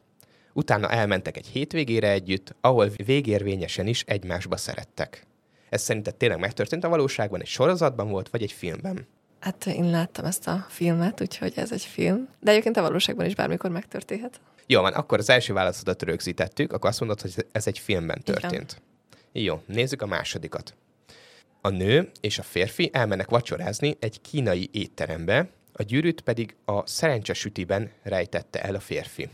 Utána 0.54 0.90
elmentek 0.90 1.38
egy 1.38 1.48
hétvégére 1.48 2.12
együtt, 2.12 2.56
ahol 2.62 2.90
végérvényesen 3.06 3.88
is 3.88 4.04
egymásba 4.04 4.58
szerettek. 4.58 5.26
Ez 5.70 5.82
szerinted 5.82 6.16
tényleg 6.16 6.40
megtörtént 6.40 6.84
a 6.84 6.90
valóságban, 6.90 7.42
egy 7.42 7.48
sorozatban 7.48 8.10
volt, 8.10 8.30
vagy 8.30 8.42
egy 8.42 8.52
filmben? 8.52 9.08
Hát 9.48 9.66
én 9.66 9.90
láttam 9.90 10.26
ezt 10.26 10.48
a 10.48 10.66
filmet, 10.70 11.22
úgyhogy 11.22 11.54
ez 11.56 11.72
egy 11.72 11.84
film. 11.84 12.28
De 12.40 12.52
egyébként 12.52 12.78
a 12.78 12.82
valóságban 12.82 13.26
is 13.26 13.36
bármikor 13.36 13.70
megtörténhet. 13.70 14.42
Jó 14.66 14.82
van, 14.82 14.94
akkor 14.94 15.18
az 15.18 15.30
első 15.30 15.54
válaszodat 15.54 16.04
rögzítettük, 16.04 16.74
akkor 16.74 16.90
azt 16.90 17.00
mondod, 17.00 17.22
hogy 17.22 17.46
ez 17.52 17.68
egy 17.68 17.80
filmben 17.80 18.22
történt. 18.22 18.82
Jó, 19.32 19.62
nézzük 19.66 20.02
a 20.02 20.06
másodikat. 20.06 20.76
A 21.62 21.70
nő 21.70 22.12
és 22.22 22.40
a 22.40 22.44
férfi 22.44 22.90
elmennek 22.94 23.30
vacsorázni 23.30 23.98
egy 24.00 24.22
kínai 24.22 24.70
étterembe, 24.72 25.50
a 25.74 25.84
gyűrűt 25.84 26.22
pedig 26.22 26.56
a 26.66 26.88
szerencsesütiben 26.88 27.92
rejtette 28.04 28.62
el 28.62 28.76
a 28.76 28.80
férfi. 28.80 29.30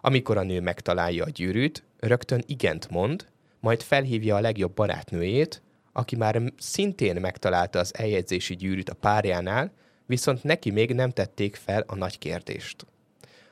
Amikor 0.00 0.36
a 0.36 0.42
nő 0.42 0.60
megtalálja 0.60 1.24
a 1.24 1.30
gyűrűt, 1.30 1.82
rögtön 1.98 2.42
igent 2.46 2.90
mond, 2.90 3.26
majd 3.60 3.82
felhívja 3.82 4.36
a 4.36 4.40
legjobb 4.40 4.74
barátnőjét, 4.74 5.62
aki 5.92 6.16
már 6.16 6.42
szintén 6.58 7.20
megtalálta 7.20 7.78
az 7.78 7.94
eljegyzési 7.96 8.56
gyűrűt 8.56 8.88
a 8.88 8.94
párjánál, 8.94 9.72
viszont 10.06 10.44
neki 10.44 10.70
még 10.70 10.94
nem 10.94 11.10
tették 11.10 11.56
fel 11.56 11.84
a 11.86 11.94
nagy 11.94 12.18
kérdést. 12.18 12.86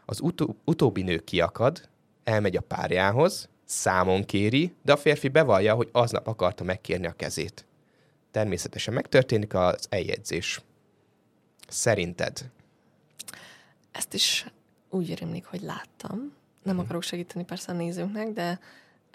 Az 0.05 0.21
utó, 0.21 0.57
utóbbi 0.65 1.03
nő 1.03 1.19
kiakad, 1.19 1.89
elmegy 2.25 2.57
a 2.57 2.61
párjához, 2.61 3.49
számon 3.65 4.25
kéri, 4.25 4.75
de 4.83 4.93
a 4.93 4.97
férfi 4.97 5.29
bevallja, 5.29 5.75
hogy 5.75 5.89
aznap 5.93 6.27
akarta 6.27 6.65
megkérni 6.65 7.07
a 7.07 7.13
kezét. 7.13 7.67
Természetesen 8.31 8.95
megtörténik 8.95 9.55
az 9.55 9.87
eljegyzés. 9.91 10.63
Szerinted? 11.69 12.51
Ezt 13.93 14.15
is 14.15 14.47
úgy 14.91 15.19
rémlik, 15.19 15.45
hogy 15.45 15.61
láttam. 15.61 16.33
Nem 16.63 16.75
hmm. 16.75 16.85
akarok 16.85 17.03
segíteni 17.03 17.45
persze 17.45 17.73
a 17.73 17.75
nézőknek, 17.75 18.33
de 18.33 18.61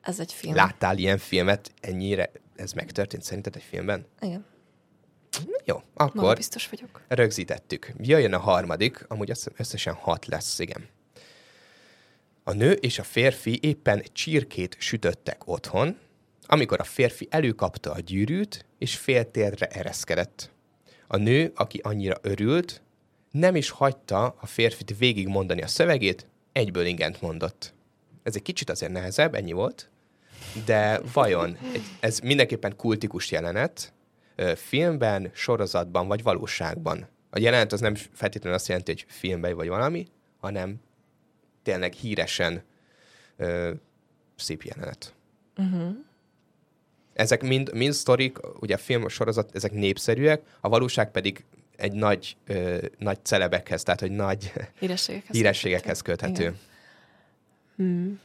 ez 0.04 0.20
egy 0.20 0.34
film. 0.34 0.56
Láttál 0.56 0.98
ilyen 0.98 1.18
filmet 1.18 1.72
ennyire? 1.82 2.32
Ez 2.56 2.72
megtörtént 2.72 3.24
szerinted 3.24 3.56
egy 3.56 3.64
filmben? 3.64 4.06
Igen. 4.20 4.46
Jó, 5.66 5.82
akkor 5.94 6.22
Maga 6.22 6.34
biztos 6.34 6.70
vagyok. 6.70 7.02
rögzítettük. 7.08 7.94
Jöjjön 7.98 8.34
a 8.34 8.40
harmadik, 8.40 9.06
amúgy 9.08 9.32
összesen 9.58 9.94
hat 9.94 10.26
lesz, 10.26 10.60
igen. 10.60 10.88
A 12.44 12.54
nő 12.54 12.72
és 12.72 13.00
a 13.00 13.04
férfi 13.04 13.60
éppen 13.62 14.04
csirkét 14.12 14.76
sütöttek 14.80 15.48
otthon, 15.48 15.98
amikor 16.46 16.80
a 16.80 16.84
férfi 16.84 17.28
előkapta 17.30 17.92
a 17.92 18.00
gyűrűt, 18.00 18.66
és 18.78 18.98
féltérre 18.98 19.68
ereszkedett. 19.68 20.52
A 21.08 21.18
nő, 21.18 21.52
aki 21.56 21.80
annyira 21.84 22.18
örült, 22.22 22.82
nem 23.32 23.56
is 23.56 23.70
hagyta 23.70 24.36
a 24.40 24.46
férfit 24.46 24.98
végigmondani 24.98 25.62
a 25.62 25.68
szövegét, 25.68 26.28
egyből 26.52 26.86
ingent 26.86 27.22
mondott. 27.22 27.74
Ez 28.24 28.36
egy 28.36 28.42
kicsit 28.42 28.70
azért 28.70 28.92
nehezebb, 28.92 29.36
ennyi 29.36 29.52
volt, 29.52 29.90
de 30.66 31.02
vajon 31.14 31.58
ez 32.00 32.20
mindenképpen 32.20 32.76
kultikus 32.76 33.32
jelenet, 33.32 33.94
filmben, 34.56 35.32
sorozatban 35.34 36.08
vagy 36.08 36.24
valóságban. 36.24 37.08
A 37.30 37.40
jelenet 37.40 37.72
az 37.72 37.80
nem 37.80 37.96
feltétlenül 37.96 38.58
azt 38.58 38.68
jelenti, 38.68 38.92
hogy 38.92 39.06
filmben 39.08 39.56
vagy 39.56 39.68
valami, 39.68 40.08
hanem 40.40 40.76
tényleg 41.64 41.94
híresen 41.94 42.64
ö, 43.38 43.72
szép 44.36 44.64
jelenet. 44.64 45.14
Uh-huh. 45.58 45.96
Ezek 47.14 47.42
mind, 47.42 47.74
mind 47.74 47.94
sztorik, 47.94 48.38
ugye 48.60 48.76
a 48.76 48.78
film, 48.78 49.04
a 49.04 49.10
sorozat, 49.10 49.56
ezek 49.56 49.72
népszerűek, 49.72 50.42
a 50.62 50.70
valóság 50.70 51.12
pedig 51.12 51.44
egy 51.76 51.94
nagy, 51.94 52.38
ö, 52.48 52.86
nagy 52.98 53.18
celebekhez, 53.24 53.84
tehát 53.84 54.00
hogy 54.00 54.12
nagy 54.12 54.54
hírességekhez, 54.80 55.36
hírességekhez 55.38 56.02
köthető. 56.02 56.56
Hmm. 57.76 58.20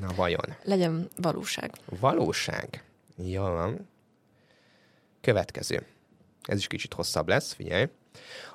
Na 0.00 0.08
vajon? 0.16 0.56
Legyen 0.62 1.08
valóság. 1.16 1.70
Valóság. 2.00 2.84
Jó 3.16 3.42
van. 3.42 3.88
Következő. 5.20 5.86
Ez 6.42 6.58
is 6.58 6.66
kicsit 6.66 6.94
hosszabb 6.94 7.28
lesz, 7.28 7.52
figyelj. 7.52 7.86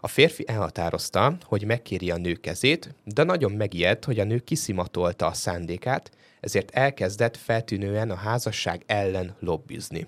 A 0.02 0.08
férfi 0.08 0.48
elhatározta, 0.48 1.38
hogy 1.44 1.66
megkéri 1.66 2.12
a 2.12 2.18
nő 2.18 2.34
kezét, 2.34 2.96
de 3.04 3.24
nagyon 3.24 3.52
megijedt, 3.52 4.06
hogy 4.06 4.20
a 4.20 4.24
nő 4.24 4.40
kiszimatolta 4.40 5.26
a 5.26 5.34
szándékát, 5.34 6.12
ezért 6.40 6.72
elkezdett 6.72 7.38
feltűnően 7.38 8.12
a 8.12 8.16
házasság 8.16 8.84
ellen 8.86 9.36
lobbizni. 9.40 10.08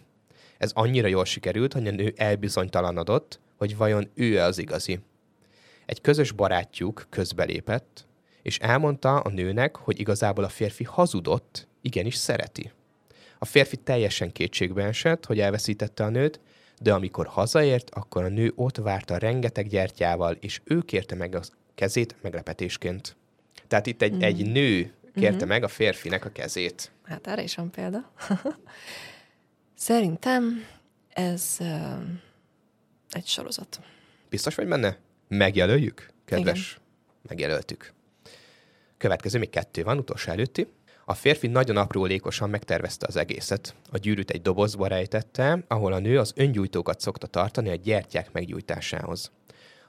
Ez 0.57 0.71
annyira 0.73 1.07
jól 1.07 1.26
sikerült, 1.26 1.73
hogy 1.73 1.88
a 1.88 1.91
nő 1.91 2.13
elbizonytalanodott, 2.15 3.39
hogy 3.57 3.78
vajon 3.78 4.09
ő-e 4.13 4.43
az 4.43 4.57
igazi. 4.57 4.99
Egy 5.86 6.01
közös 6.01 6.32
barátjuk 6.32 7.05
közbelépett, 7.09 8.05
és 8.46 8.60
elmondta 8.60 9.20
a 9.20 9.30
nőnek, 9.30 9.76
hogy 9.76 10.00
igazából 10.00 10.43
a 10.43 10.50
férfi 10.50 10.84
hazudott, 10.84 11.68
igenis 11.82 12.16
szereti. 12.16 12.72
A 13.39 13.46
férfi 13.46 13.78
teljesen 13.78 14.32
kétségbe 14.32 14.84
esett, 14.84 15.26
hogy 15.26 15.39
elveszítette 15.39 16.04
a 16.04 16.10
nőt, 16.10 16.39
de 16.80 16.93
amikor 16.93 17.28
hazaért, 17.28 17.89
akkor 17.89 18.24
a 18.24 18.28
nő 18.28 18.52
ott 18.56 18.78
várta 18.78 19.18
rengeteg 19.18 19.68
gyertyával, 19.68 20.38
és 20.39 20.62
ő 20.64 20.82
kérte 20.82 21.16
meg 21.16 21.36
a 21.36 21.41
kezét 21.76 22.16
meglepetésként. 22.22 23.16
Tehát 23.68 23.86
itt 23.86 24.02
egy, 24.02 24.14
mm. 24.14 24.22
egy 24.22 24.52
nő 24.52 24.93
kérte 25.14 25.36
mm-hmm. 25.36 25.48
meg 25.48 25.64
a 25.64 25.68
férfinek 25.68 26.26
a 26.26 26.30
kezét. 26.30 26.91
Hát 27.04 27.28
erre 27.28 27.43
is 27.43 27.56
van 27.56 27.72
példa. 27.72 28.12
Szerintem 29.76 30.66
ez 31.10 31.58
uh, 31.60 32.00
egy 33.10 33.26
sorozat. 33.26 33.80
Biztos 34.30 34.56
vagy 34.56 34.68
benne? 34.68 34.98
Megjelöljük? 35.28 36.10
Kedves, 36.26 36.72
Igen. 36.72 36.84
megjelöltük. 37.28 37.93
Következő, 38.98 39.39
még 39.39 39.50
kettő 39.50 39.84
van, 39.84 39.98
utolsó 39.98 40.32
előtti. 40.32 40.68
A 41.06 41.14
férfi 41.14 41.48
nagyon 41.48 41.78
aprólékosan 41.78 42.50
megtervezte 42.50 43.08
az 43.08 43.16
egészet. 43.16 43.76
A 43.91 43.98
gyűrűt 43.98 44.30
egy 44.30 44.41
dobozba 44.41 44.88
rejtette, 44.88 45.64
ahol 45.68 45.93
a 45.93 46.00
nő 46.00 46.20
az 46.20 46.34
öngyújtókat 46.36 47.00
szokta 47.00 47.28
tartani 47.28 47.70
a 47.70 47.76
gyertyák 47.76 48.32
meggyújtásához. 48.32 49.32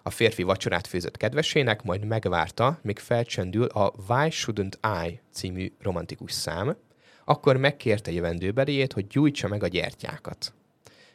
A 0.03 0.11
férfi 0.11 0.43
vacsorát 0.43 0.87
főzött 0.87 1.17
kedvesének, 1.17 1.83
majd 1.83 2.05
megvárta, 2.05 2.79
míg 2.83 2.99
felcsendül 2.99 3.65
a 3.65 3.93
Why 4.09 4.29
Shouldn't 4.31 5.07
I 5.07 5.21
című 5.33 5.73
romantikus 5.81 6.33
szám, 6.33 6.77
akkor 7.25 7.57
megkérte 7.57 8.11
jövendőbeliét, 8.11 8.93
hogy 8.93 9.07
gyújtsa 9.07 9.49
meg 9.49 9.63
a 9.63 9.69
gyertyákat. 9.69 10.55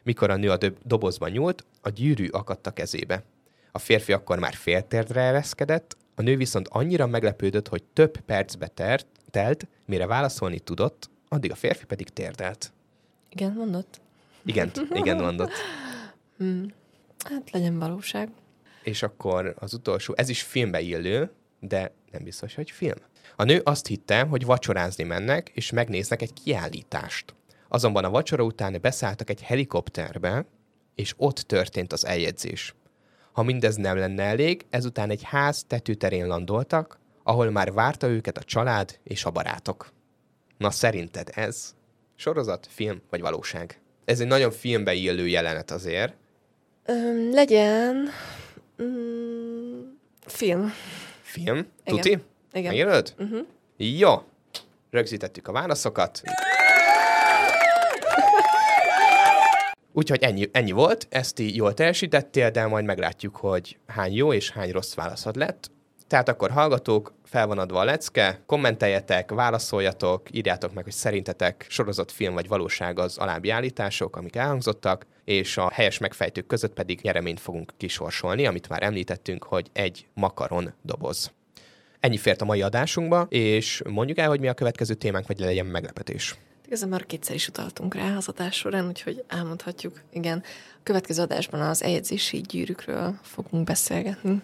Mikor 0.04 0.30
a 0.30 0.36
nő 0.36 0.50
a 0.50 0.58
dobozban 0.84 1.30
nyúlt, 1.30 1.66
a 1.82 1.90
gyűrű 1.90 2.28
akadt 2.28 2.68
a 2.68 2.72
kezébe. 2.72 3.24
A 3.72 3.80
férfi 3.80 4.14
akkor 4.14 4.40
már 4.40 4.54
féltérdre 4.54 5.22
ereszkedett, 5.22 5.98
a 6.22 6.24
nő 6.24 6.38
viszont 6.38 6.68
annyira 6.68 7.08
meglepődött, 7.08 7.68
hogy 7.68 7.84
több 7.84 8.18
percbe 8.18 8.68
tert, 8.68 9.08
telt, 9.32 9.68
mire 9.86 10.06
válaszolni 10.06 10.60
tudott, 10.60 11.10
addig 11.28 11.52
a 11.52 11.56
férfi 11.56 11.86
pedig 11.86 12.10
térdelt. 12.10 12.72
Igen, 13.30 13.54
mondott? 13.54 14.02
Igen, 14.46 14.72
igen 14.94 15.18
mondott. 15.18 15.52
Hmm. 16.38 16.74
Hát 17.30 17.52
legyen 17.52 17.80
valóság. 17.80 18.30
És 18.84 19.04
akkor 19.04 19.56
az 19.60 19.74
utolsó, 19.74 20.14
ez 20.18 20.30
is 20.30 20.42
filmbe 20.42 20.80
illő, 20.80 21.32
de 21.60 21.94
nem 22.12 22.24
biztos, 22.24 22.56
hogy 22.56 22.72
film. 22.72 22.98
A 23.36 23.44
nő 23.44 23.62
azt 23.64 23.88
hitte, 23.88 24.22
hogy 24.22 24.46
vacsorázni 24.46 25.04
mennek, 25.04 25.50
és 25.54 25.72
megnéznek 25.72 26.22
egy 26.22 26.34
kiállítást. 26.44 27.36
Azonban 27.68 28.04
a 28.04 28.10
vacsora 28.10 28.44
után 28.44 28.78
beszálltak 28.82 29.30
egy 29.30 29.42
helikopterbe, 29.42 30.46
és 30.96 31.14
ott 31.18 31.38
történt 31.38 31.94
az 31.94 32.06
eljegyzés. 32.06 32.76
Ha 33.32 33.44
mindez 33.44 33.76
nem 33.76 33.98
lenne 33.98 34.24
elég, 34.24 34.66
ezután 34.70 35.10
egy 35.10 35.24
ház 35.24 35.64
tetőterén 35.64 36.28
landoltak, 36.28 37.00
ahol 37.24 37.50
már 37.50 37.72
várta 37.74 38.08
őket 38.08 38.38
a 38.38 38.44
család 38.44 39.00
és 39.04 39.26
a 39.26 39.32
barátok. 39.32 39.92
Na 40.58 40.72
szerinted 40.72 41.30
ez 41.34 41.76
sorozat, 42.16 42.68
film 42.70 43.02
vagy 43.10 43.22
valóság? 43.22 43.80
Ez 44.06 44.20
egy 44.20 44.28
nagyon 44.28 44.52
filmbe 44.52 44.94
illő 44.94 45.28
jelenet 45.28 45.72
azért. 45.72 46.14
Öm, 46.86 47.32
legyen 47.32 48.10
mm, 48.82 49.82
film. 50.26 50.74
Film? 51.22 51.58
Igen. 51.58 51.68
Tuti? 51.86 52.10
Igen. 52.54 52.72
Megjelölt? 52.72 53.16
Uh-huh. 53.20 53.46
Jó. 53.78 54.24
rögzítettük 54.90 55.48
a 55.48 55.52
válaszokat. 55.52 56.22
Úgyhogy 59.94 60.24
ennyi, 60.24 60.50
ennyi 60.52 60.72
volt, 60.72 61.08
ezt 61.10 61.40
így 61.40 61.56
jól 61.56 61.74
teljesítettél, 61.74 62.52
de 62.52 62.68
majd 62.68 62.86
meglátjuk, 62.86 63.36
hogy 63.36 63.78
hány 63.88 64.14
jó 64.14 64.34
és 64.34 64.52
hány 64.52 64.72
rossz 64.72 64.94
válaszod 64.94 65.36
lett. 65.36 65.72
Tehát 66.08 66.30
akkor 66.30 66.52
hallgatók, 66.52 67.14
fel 67.24 67.48
van 67.48 67.58
adva 67.58 67.80
a 67.80 67.84
lecke, 67.84 68.42
kommenteljetek, 68.46 69.32
válaszoljatok, 69.32 70.28
írjátok 70.32 70.74
meg, 70.74 70.84
hogy 70.84 70.94
szerintetek 70.94 71.66
sorozott 71.70 72.12
film 72.12 72.34
vagy 72.34 72.48
valóság 72.48 73.00
az 73.00 73.18
alábbi 73.18 73.50
állítások, 73.50 74.16
amik 74.16 74.36
elhangzottak, 74.36 75.06
és 75.26 75.58
a 75.58 75.70
helyes 75.70 75.98
megfejtők 75.98 76.48
között 76.48 76.74
pedig 76.74 77.00
nyereményt 77.02 77.40
fogunk 77.40 77.72
kisorsolni, 77.78 78.46
amit 78.46 78.70
már 78.70 78.84
említettünk, 78.84 79.44
hogy 79.44 79.70
egy 79.74 80.08
makaron 80.14 80.74
doboz. 80.82 81.32
Ennyi 82.00 82.18
fért 82.18 82.42
a 82.42 82.46
mai 82.46 82.62
adásunkba, 82.62 83.26
és 83.30 83.82
mondjuk 83.90 84.18
el, 84.18 84.28
hogy 84.28 84.40
mi 84.40 84.48
a 84.48 84.54
következő 84.54 84.94
témánk, 84.94 85.28
vagy 85.28 85.40
legyen 85.40 85.66
meglepetés. 85.66 86.36
Igazán 86.72 86.90
már 86.90 87.06
kétszer 87.06 87.36
is 87.36 87.48
utaltunk 87.48 87.94
rá 87.94 88.16
az 88.18 88.28
adás 88.28 88.56
során, 88.56 88.88
úgyhogy 88.88 89.24
elmondhatjuk. 89.28 90.02
Igen, 90.14 90.44
a 90.74 90.80
következő 90.84 91.22
adásban 91.22 91.62
az 91.62 91.84
eljegyzési 91.84 92.38
gyűrűkről 92.38 93.20
fogunk 93.22 93.64
beszélgetni. 93.64 94.42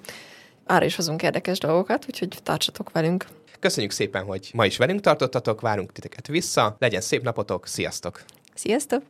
Arra 0.66 0.86
is 0.86 0.96
hozunk 0.96 1.24
érdekes 1.24 1.58
dolgokat, 1.58 2.06
úgyhogy 2.08 2.38
tartsatok 2.44 2.92
velünk. 2.92 3.26
Köszönjük 3.60 3.92
szépen, 3.92 4.24
hogy 4.24 4.50
ma 4.54 4.66
is 4.66 4.78
velünk 4.78 5.02
tartottatok, 5.02 5.62
várunk 5.62 5.92
titeket 5.92 6.28
vissza, 6.28 6.76
legyen 6.80 7.02
szép 7.02 7.24
napotok, 7.24 7.68
sziasztok! 7.68 8.24
Sziasztok! 8.54 9.04